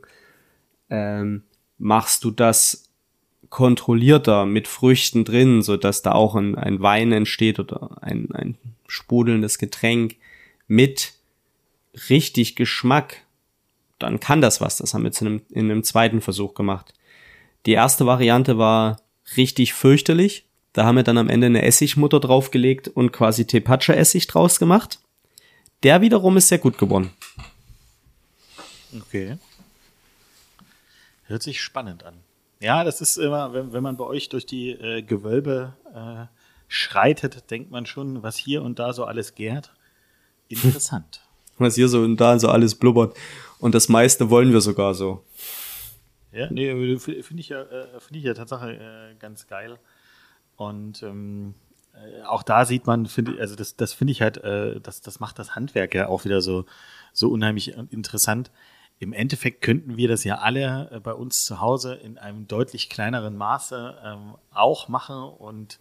Ähm, 0.91 1.41
machst 1.79 2.23
du 2.23 2.29
das 2.29 2.91
kontrollierter 3.49 4.45
mit 4.45 4.67
Früchten 4.67 5.25
drin, 5.25 5.63
so 5.63 5.77
dass 5.77 6.03
da 6.03 6.11
auch 6.11 6.36
ein, 6.36 6.53
ein 6.53 6.82
Wein 6.82 7.11
entsteht 7.11 7.57
oder 7.57 7.97
ein, 8.03 8.29
ein 8.32 8.59
sprudelndes 8.86 9.57
Getränk 9.57 10.17
mit 10.67 11.13
richtig 12.11 12.55
Geschmack, 12.55 13.23
dann 13.97 14.19
kann 14.19 14.39
das 14.39 14.61
was. 14.61 14.77
Das 14.77 14.93
haben 14.93 15.01
wir 15.01 15.07
jetzt 15.07 15.21
in 15.21 15.27
einem, 15.27 15.41
in 15.49 15.71
einem 15.71 15.84
zweiten 15.84 16.21
Versuch 16.21 16.53
gemacht. 16.53 16.93
Die 17.65 17.73
erste 17.73 18.05
Variante 18.05 18.59
war 18.59 19.01
richtig 19.36 19.73
fürchterlich. 19.73 20.45
Da 20.73 20.86
haben 20.86 20.97
wir 20.97 21.03
dann 21.03 21.17
am 21.17 21.27
Ende 21.27 21.47
eine 21.47 21.63
Essigmutter 21.63 22.19
draufgelegt 22.19 22.88
und 22.88 23.11
quasi 23.11 23.47
Tepache-Essig 23.47 24.27
draus 24.27 24.59
gemacht. 24.59 24.99
Der 25.84 26.01
wiederum 26.01 26.38
ist 26.38 26.47
sehr 26.47 26.59
gut 26.59 26.77
geworden. 26.77 27.11
Okay. 28.95 29.38
Hört 31.23 31.43
sich 31.43 31.61
spannend 31.61 32.03
an. 32.03 32.15
Ja, 32.59 32.84
das 32.84 33.01
ist 33.01 33.17
immer, 33.17 33.53
wenn, 33.53 33.73
wenn 33.73 33.82
man 33.82 33.97
bei 33.97 34.03
euch 34.03 34.29
durch 34.29 34.45
die 34.45 34.71
äh, 34.71 35.01
Gewölbe 35.01 35.73
äh, 35.95 36.27
schreitet, 36.67 37.49
denkt 37.49 37.71
man 37.71 37.86
schon, 37.86 38.21
was 38.21 38.38
hier 38.38 38.61
und 38.61 38.79
da 38.79 38.93
so 38.93 39.05
alles 39.05 39.34
gärt. 39.34 39.73
Interessant. 40.49 41.21
was 41.57 41.75
hier 41.75 41.88
so 41.88 42.01
und 42.01 42.17
da 42.17 42.38
so 42.38 42.49
alles 42.49 42.75
blubbert. 42.75 43.17
Und 43.59 43.73
das 43.73 43.88
meiste 43.88 44.29
wollen 44.29 44.51
wir 44.51 44.61
sogar 44.61 44.93
so. 44.93 45.23
Ja, 46.34 46.49
nee, 46.51 46.97
finde 46.97 47.39
ich 47.39 47.49
ja, 47.49 47.61
äh, 47.61 47.99
finde 47.99 48.19
ich 48.19 48.23
ja 48.25 48.34
Tatsache 48.34 48.73
äh, 48.73 49.15
ganz 49.19 49.47
geil. 49.47 49.79
Und 50.55 51.01
ähm, 51.03 51.55
äh, 51.69 51.70
auch 52.26 52.43
da 52.43 52.66
sieht 52.66 52.88
man, 52.88 53.06
finde 53.06 53.39
also 53.39 53.56
das, 53.56 53.76
das 53.76 53.93
finde 53.93 54.12
ich 54.12 54.22
halt, 54.22 54.38
äh, 54.43 54.80
das, 54.80 55.02
das 55.02 55.20
macht 55.20 55.39
das 55.39 55.56
Handwerk 55.56 55.93
ja 55.93 56.08
auch 56.08 56.26
wieder 56.26 56.41
so, 56.41 56.66
so 57.14 57.30
unheimlich 57.30 57.76
interessant. 57.91 58.52
Im 58.99 59.14
Endeffekt 59.14 59.62
könnten 59.62 59.97
wir 59.97 60.08
das 60.08 60.24
ja 60.24 60.39
alle 60.39 60.89
äh, 60.91 60.99
bei 60.99 61.14
uns 61.14 61.45
zu 61.45 61.60
Hause 61.60 61.95
in 61.95 62.18
einem 62.18 62.47
deutlich 62.47 62.89
kleineren 62.89 63.36
Maße 63.36 63.97
ähm, 64.04 64.36
auch 64.54 64.88
machen 64.88 65.24
und 65.24 65.80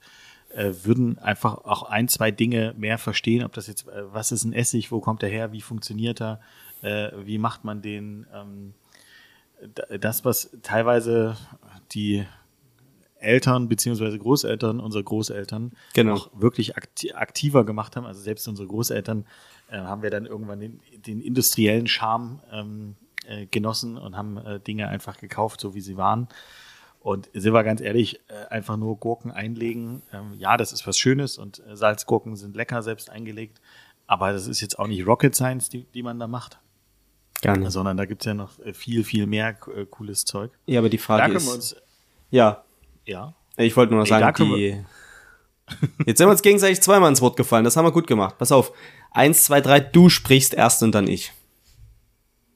äh, 0.54 0.72
würden 0.82 1.18
einfach 1.18 1.58
auch 1.64 1.82
ein, 1.84 2.08
zwei 2.08 2.30
Dinge 2.30 2.74
mehr 2.76 2.98
verstehen, 2.98 3.44
ob 3.44 3.52
das 3.52 3.66
jetzt, 3.66 3.88
äh, 3.88 4.12
was 4.12 4.32
ist 4.32 4.44
ein 4.44 4.52
Essig, 4.52 4.90
wo 4.90 5.00
kommt 5.00 5.22
er 5.22 5.28
her, 5.28 5.52
wie 5.52 5.60
funktioniert 5.60 6.20
er, 6.20 6.40
äh, 6.82 7.10
wie 7.24 7.38
macht 7.38 7.64
man 7.64 7.82
den, 7.82 8.26
ähm, 8.34 8.74
das, 10.00 10.24
was 10.24 10.56
teilweise 10.62 11.36
die 11.92 12.26
Eltern 13.20 13.68
beziehungsweise 13.68 14.18
Großeltern 14.18 14.80
unserer 14.80 15.02
Großeltern 15.02 15.72
genau. 15.94 16.14
auch 16.14 16.30
wirklich 16.34 16.74
aktiver 16.76 17.64
gemacht 17.64 17.96
haben. 17.96 18.06
Also 18.06 18.20
selbst 18.20 18.46
unsere 18.48 18.68
Großeltern 18.68 19.26
äh, 19.70 19.78
haben 19.78 20.02
wir 20.02 20.10
dann 20.10 20.26
irgendwann 20.26 20.60
den, 20.60 20.80
den 21.06 21.20
industriellen 21.20 21.86
Charme 21.86 22.40
ähm, 22.52 22.96
äh, 23.26 23.46
genossen 23.46 23.96
und 23.96 24.16
haben 24.16 24.36
äh, 24.38 24.60
Dinge 24.60 24.88
einfach 24.88 25.18
gekauft, 25.18 25.60
so 25.60 25.74
wie 25.74 25.80
sie 25.80 25.96
waren. 25.96 26.28
Und 27.00 27.30
sind 27.32 27.54
wir 27.54 27.64
ganz 27.64 27.80
ehrlich, 27.80 28.20
äh, 28.28 28.46
einfach 28.50 28.76
nur 28.76 28.96
Gurken 28.96 29.30
einlegen. 29.30 30.02
Ähm, 30.12 30.34
ja, 30.36 30.56
das 30.56 30.72
ist 30.72 30.86
was 30.86 30.98
Schönes 30.98 31.38
und 31.38 31.62
äh, 31.66 31.76
Salzgurken 31.76 32.36
sind 32.36 32.56
lecker 32.56 32.82
selbst 32.82 33.08
eingelegt. 33.08 33.60
Aber 34.06 34.32
das 34.32 34.46
ist 34.46 34.60
jetzt 34.60 34.78
auch 34.78 34.86
nicht 34.86 35.06
Rocket 35.06 35.34
Science, 35.34 35.68
die, 35.68 35.84
die 35.84 36.02
man 36.02 36.18
da 36.18 36.26
macht. 36.26 36.58
Nicht. 37.42 37.70
Sondern 37.70 37.96
da 37.96 38.04
gibt's 38.04 38.26
ja 38.26 38.34
noch 38.34 38.58
äh, 38.58 38.74
viel, 38.74 39.04
viel 39.04 39.26
mehr 39.26 39.54
cooles 39.54 40.24
Zeug. 40.24 40.50
Ja, 40.66 40.80
aber 40.80 40.90
die 40.90 40.98
Frage 40.98 41.32
ist. 41.32 41.48
Uns, 41.48 41.76
ja. 42.30 42.64
Ja. 43.06 43.34
Ich 43.56 43.76
wollte 43.76 43.92
nur 43.92 44.02
noch 44.02 44.08
sagen, 44.08 44.34
die. 44.38 44.84
Jetzt 46.06 46.18
sind 46.18 46.26
wir 46.26 46.32
uns 46.32 46.42
gegenseitig 46.42 46.80
zweimal 46.80 47.08
ins 47.08 47.20
Wort 47.20 47.36
gefallen. 47.36 47.64
Das 47.64 47.76
haben 47.76 47.84
wir 47.84 47.92
gut 47.92 48.06
gemacht. 48.06 48.38
Pass 48.38 48.52
auf. 48.52 48.72
Eins, 49.12 49.44
zwei, 49.44 49.60
drei, 49.60 49.80
du 49.80 50.08
sprichst 50.08 50.54
erst 50.54 50.82
und 50.82 50.92
dann 50.92 51.06
ich. 51.06 51.32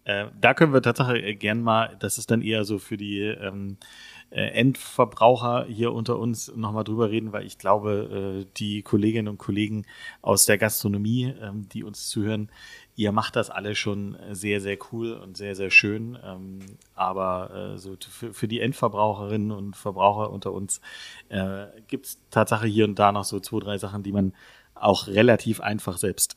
Äh, 0.05 0.27
da 0.39 0.55
können 0.55 0.73
wir 0.73 0.83
tatsächlich 0.83 1.25
äh, 1.25 1.35
gern 1.35 1.63
mal, 1.63 1.97
das 1.99 2.19
ist 2.19 2.31
dann 2.31 2.43
eher 2.43 2.65
so 2.65 2.79
für 2.79 2.97
die 2.97 3.21
ähm, 3.21 3.79
äh, 3.79 4.14
Endverbraucher 4.41 5.67
hier 5.67 5.93
unter 5.93 6.19
uns 6.19 6.53
nochmal 6.57 6.85
drüber 6.85 7.11
reden, 7.11 7.33
weil 7.33 7.47
ich 7.47 7.59
glaube, 7.59 8.45
äh, 8.45 8.53
die 8.57 8.83
Kolleginnen 8.83 9.29
und 9.29 9.39
Kollegen 9.39 9.87
aus 10.23 10.45
der 10.45 10.59
Gastronomie, 10.59 11.35
ähm, 11.41 11.69
die 11.69 11.85
uns 11.85 12.09
zuhören, 12.09 12.51
ihr 12.97 13.13
macht 13.13 13.37
das 13.37 13.51
alle 13.51 13.75
schon 13.75 14.17
sehr, 14.33 14.61
sehr 14.61 14.77
cool 14.93 15.13
und 15.13 15.37
sehr, 15.37 15.55
sehr 15.55 15.71
schön. 15.71 16.19
Ähm, 16.25 16.61
aber 16.95 17.75
äh, 17.75 17.79
so 17.79 17.97
für, 18.09 18.49
die 18.49 18.61
Endverbraucherinnen 18.61 19.51
und 19.51 19.77
Verbraucher 19.77 20.31
unter 20.31 20.53
uns 20.53 20.81
äh, 21.29 21.67
gibt 21.87 22.07
es 22.07 22.19
Tatsache 22.31 22.67
hier 22.67 22.85
und 22.85 22.99
da 22.99 23.13
noch 23.13 23.25
so 23.25 23.41
zwei, 23.41 23.61
drei 23.61 23.79
Sachen, 23.79 24.03
die 24.03 24.13
man 24.13 24.33
auch 24.75 25.07
relativ 25.07 25.61
einfach 25.61 25.97
selbst 25.97 26.37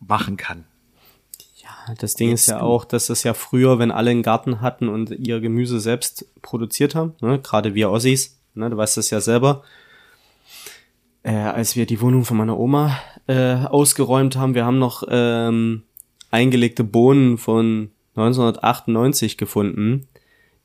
machen 0.00 0.36
kann. 0.36 0.64
Ja, 1.68 1.94
das 1.94 2.14
Ding 2.14 2.30
Jetzt 2.30 2.42
ist 2.42 2.48
ja 2.48 2.60
auch, 2.60 2.84
dass 2.84 3.10
es 3.10 3.22
ja 3.24 3.34
früher, 3.34 3.78
wenn 3.78 3.90
alle 3.90 4.10
einen 4.10 4.22
Garten 4.22 4.60
hatten 4.60 4.88
und 4.88 5.10
ihr 5.10 5.40
Gemüse 5.40 5.80
selbst 5.80 6.26
produziert 6.40 6.94
haben, 6.94 7.14
ne, 7.20 7.38
gerade 7.40 7.74
wir 7.74 7.90
Ossis, 7.90 8.38
ne, 8.54 8.70
du 8.70 8.76
weißt 8.76 8.96
das 8.96 9.10
ja 9.10 9.20
selber, 9.20 9.62
äh, 11.22 11.32
als 11.32 11.76
wir 11.76 11.84
die 11.84 12.00
Wohnung 12.00 12.24
von 12.24 12.36
meiner 12.36 12.58
Oma 12.58 12.98
äh, 13.26 13.54
ausgeräumt 13.54 14.36
haben, 14.36 14.54
wir 14.54 14.64
haben 14.64 14.78
noch 14.78 15.02
ähm, 15.10 15.82
eingelegte 16.30 16.84
Bohnen 16.84 17.36
von 17.36 17.90
1998 18.16 19.36
gefunden. 19.36 20.08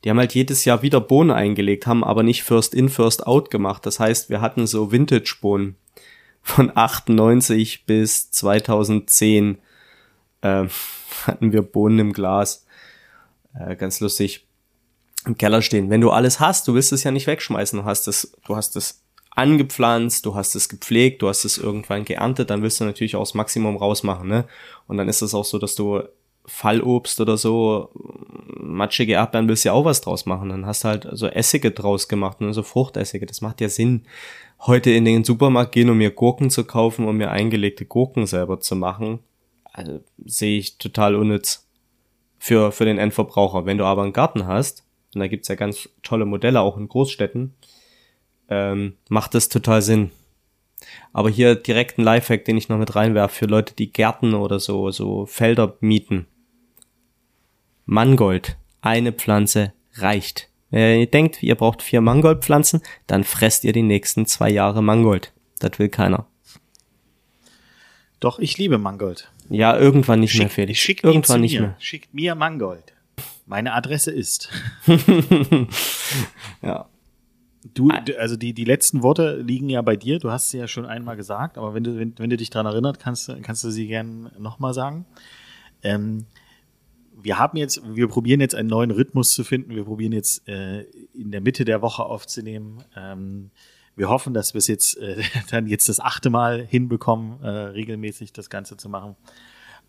Die 0.02 0.10
haben 0.10 0.18
halt 0.18 0.34
jedes 0.34 0.64
Jahr 0.64 0.82
wieder 0.82 1.00
Bohnen 1.00 1.30
eingelegt, 1.30 1.86
haben 1.86 2.04
aber 2.04 2.22
nicht 2.22 2.42
First 2.42 2.74
in, 2.74 2.88
First 2.88 3.26
out 3.26 3.50
gemacht. 3.50 3.86
Das 3.86 4.00
heißt, 4.00 4.30
wir 4.30 4.40
hatten 4.40 4.66
so 4.66 4.92
Vintage-Bohnen 4.92 5.76
von 6.42 6.72
98 6.74 7.86
bis 7.86 8.30
2010 8.30 9.58
äh, 10.44 10.68
hatten 11.26 11.52
wir 11.52 11.62
Bohnen 11.62 11.98
im 11.98 12.12
Glas. 12.12 12.66
Äh, 13.58 13.76
ganz 13.76 14.00
lustig. 14.00 14.46
Im 15.26 15.38
Keller 15.38 15.62
stehen. 15.62 15.88
Wenn 15.88 16.02
du 16.02 16.10
alles 16.10 16.38
hast, 16.38 16.68
du 16.68 16.74
willst 16.74 16.92
es 16.92 17.02
ja 17.02 17.10
nicht 17.10 17.26
wegschmeißen. 17.26 17.78
Du 17.78 17.84
hast 17.86 18.06
es, 18.08 18.36
du 18.46 18.56
hast 18.56 18.76
es 18.76 19.02
angepflanzt, 19.30 20.26
du 20.26 20.34
hast 20.34 20.54
es 20.54 20.68
gepflegt, 20.68 21.22
du 21.22 21.28
hast 21.28 21.44
es 21.44 21.58
irgendwann 21.58 22.04
geerntet, 22.04 22.50
dann 22.50 22.62
willst 22.62 22.80
du 22.80 22.84
natürlich 22.84 23.16
auch 23.16 23.22
das 23.22 23.34
Maximum 23.34 23.76
rausmachen, 23.76 24.28
ne? 24.28 24.44
Und 24.86 24.96
dann 24.96 25.08
ist 25.08 25.22
es 25.22 25.34
auch 25.34 25.44
so, 25.44 25.58
dass 25.58 25.74
du 25.74 26.02
Fallobst 26.46 27.20
oder 27.20 27.36
so, 27.36 27.90
matschige 28.60 29.14
Erdbeeren 29.14 29.48
willst 29.48 29.64
du 29.64 29.70
ja 29.70 29.72
auch 29.72 29.86
was 29.86 30.02
draus 30.02 30.26
machen. 30.26 30.50
Dann 30.50 30.66
hast 30.66 30.84
du 30.84 30.88
halt 30.88 31.08
so 31.12 31.26
Essige 31.26 31.70
draus 31.70 32.06
gemacht, 32.06 32.42
ne? 32.42 32.52
so 32.52 32.62
Fruchtessige. 32.62 33.24
Das 33.24 33.40
macht 33.40 33.62
ja 33.62 33.70
Sinn, 33.70 34.04
heute 34.60 34.90
in 34.90 35.06
den 35.06 35.24
Supermarkt 35.24 35.72
gehen, 35.72 35.88
um 35.88 35.96
mir 35.96 36.10
Gurken 36.10 36.50
zu 36.50 36.64
kaufen, 36.64 37.08
um 37.08 37.16
mir 37.16 37.30
eingelegte 37.30 37.86
Gurken 37.86 38.26
selber 38.26 38.60
zu 38.60 38.76
machen 38.76 39.20
also, 39.74 40.00
sehe 40.24 40.56
ich 40.56 40.78
total 40.78 41.16
unnütz 41.16 41.66
für, 42.38 42.70
für 42.70 42.84
den 42.84 42.98
Endverbraucher. 42.98 43.66
Wenn 43.66 43.76
du 43.76 43.84
aber 43.84 44.02
einen 44.02 44.12
Garten 44.12 44.46
hast, 44.46 44.84
und 45.14 45.20
da 45.20 45.26
gibt's 45.26 45.48
ja 45.48 45.56
ganz 45.56 45.88
tolle 46.04 46.26
Modelle 46.26 46.60
auch 46.60 46.76
in 46.76 46.88
Großstädten, 46.88 47.54
ähm, 48.48 48.96
macht 49.08 49.34
das 49.34 49.48
total 49.48 49.82
Sinn. 49.82 50.12
Aber 51.12 51.28
hier 51.28 51.56
direkt 51.56 51.98
ein 51.98 52.04
Lifehack, 52.04 52.44
den 52.44 52.56
ich 52.56 52.68
noch 52.68 52.78
mit 52.78 52.94
reinwerfe 52.94 53.34
für 53.34 53.46
Leute, 53.46 53.74
die 53.74 53.92
Gärten 53.92 54.34
oder 54.34 54.60
so, 54.60 54.92
so 54.92 55.26
Felder 55.26 55.76
mieten. 55.80 56.26
Mangold. 57.84 58.56
Eine 58.80 59.12
Pflanze 59.12 59.72
reicht. 59.94 60.50
Wenn 60.70 61.00
ihr 61.00 61.10
denkt, 61.10 61.42
ihr 61.42 61.56
braucht 61.56 61.82
vier 61.82 62.00
Mangoldpflanzen, 62.00 62.80
dann 63.08 63.24
fresst 63.24 63.64
ihr 63.64 63.72
die 63.72 63.82
nächsten 63.82 64.26
zwei 64.26 64.50
Jahre 64.50 64.82
Mangold. 64.84 65.32
Das 65.58 65.80
will 65.80 65.88
keiner. 65.88 66.26
Doch, 68.20 68.38
ich 68.38 68.56
liebe 68.56 68.78
Mangold. 68.78 69.32
Ja, 69.48 69.76
irgendwann 69.78 70.20
nicht 70.20 70.32
Schick, 70.32 70.40
mehr, 70.40 70.50
Felix. 70.50 70.78
Schickt 70.78 71.04
irgendwann 71.04 71.40
nicht 71.40 71.54
mir. 71.54 71.60
mehr. 71.60 71.76
Schickt 71.78 72.14
mir 72.14 72.34
Mangold. 72.34 72.92
Meine 73.46 73.74
Adresse 73.74 74.10
ist. 74.10 74.50
ja. 76.62 76.88
Du, 77.72 77.88
also 78.18 78.36
die, 78.36 78.52
die 78.52 78.64
letzten 78.64 79.02
Worte 79.02 79.36
liegen 79.36 79.68
ja 79.68 79.80
bei 79.82 79.96
dir. 79.96 80.18
Du 80.18 80.30
hast 80.30 80.50
sie 80.50 80.58
ja 80.58 80.68
schon 80.68 80.84
einmal 80.84 81.16
gesagt, 81.16 81.56
aber 81.56 81.74
wenn 81.74 81.84
du, 81.84 81.98
wenn, 81.98 82.18
wenn 82.18 82.30
du 82.30 82.36
dich 82.36 82.50
daran 82.50 82.66
erinnert, 82.66 83.00
kannst, 83.00 83.34
kannst 83.42 83.64
du 83.64 83.70
sie 83.70 83.86
gerne 83.86 84.30
nochmal 84.38 84.74
sagen. 84.74 85.06
Ähm, 85.82 86.26
wir 87.20 87.38
haben 87.38 87.56
jetzt, 87.56 87.80
wir 87.94 88.08
probieren 88.08 88.40
jetzt 88.40 88.54
einen 88.54 88.68
neuen 88.68 88.90
Rhythmus 88.90 89.32
zu 89.32 89.44
finden. 89.44 89.74
Wir 89.74 89.84
probieren 89.84 90.12
jetzt 90.12 90.46
äh, 90.46 90.82
in 91.14 91.30
der 91.30 91.40
Mitte 91.40 91.64
der 91.64 91.80
Woche 91.80 92.04
aufzunehmen. 92.04 92.84
Ähm, 92.96 93.50
wir 93.96 94.08
hoffen, 94.08 94.34
dass 94.34 94.54
wir 94.54 94.58
es 94.58 94.66
jetzt 94.66 94.98
äh, 94.98 95.22
dann 95.50 95.66
jetzt 95.66 95.88
das 95.88 96.00
achte 96.00 96.30
Mal 96.30 96.64
hinbekommen, 96.64 97.42
äh, 97.42 97.48
regelmäßig 97.48 98.32
das 98.32 98.50
Ganze 98.50 98.76
zu 98.76 98.88
machen. 98.88 99.16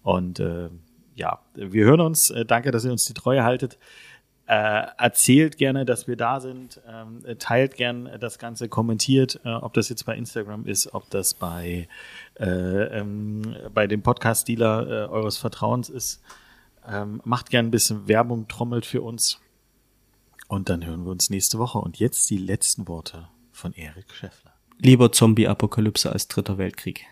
Und 0.03 0.39
äh, 0.39 0.69
ja, 1.15 1.39
wir 1.53 1.85
hören 1.85 2.01
uns. 2.01 2.29
Äh, 2.29 2.45
danke, 2.45 2.71
dass 2.71 2.85
ihr 2.85 2.91
uns 2.91 3.05
die 3.05 3.13
Treue 3.13 3.43
haltet. 3.43 3.77
Äh, 4.47 4.85
erzählt 4.99 5.57
gerne, 5.57 5.85
dass 5.85 6.07
wir 6.07 6.17
da 6.17 6.39
sind. 6.39 6.79
Ähm, 6.87 7.23
teilt 7.39 7.75
gern 7.75 8.09
das 8.19 8.37
Ganze, 8.37 8.69
kommentiert, 8.69 9.39
äh, 9.43 9.49
ob 9.49 9.73
das 9.73 9.89
jetzt 9.89 10.05
bei 10.05 10.15
Instagram 10.15 10.67
ist, 10.67 10.93
ob 10.93 11.09
das 11.09 11.33
bei, 11.33 11.87
äh, 12.39 12.45
ähm, 12.45 13.55
bei 13.73 13.87
dem 13.87 14.03
Podcast-Dealer 14.03 15.09
eures 15.09 15.37
Vertrauens 15.37 15.89
ist. 15.89 16.21
Ähm, 16.87 17.21
macht 17.23 17.49
gern 17.49 17.67
ein 17.67 17.71
bisschen 17.71 18.07
Werbung, 18.07 18.47
trommelt 18.47 18.85
für 18.85 19.01
uns. 19.01 19.41
Und 20.47 20.69
dann 20.69 20.85
hören 20.85 21.05
wir 21.05 21.11
uns 21.11 21.31
nächste 21.31 21.57
Woche. 21.57 21.79
Und 21.79 21.97
jetzt 21.97 22.29
die 22.29 22.37
letzten 22.37 22.87
Worte 22.87 23.27
von 23.55 23.73
Erik 23.73 24.13
Schäffler. 24.13 24.53
Lieber 24.79 25.11
Zombie-Apokalypse 25.11 26.11
als 26.11 26.27
Dritter 26.27 26.57
Weltkrieg. 26.57 27.05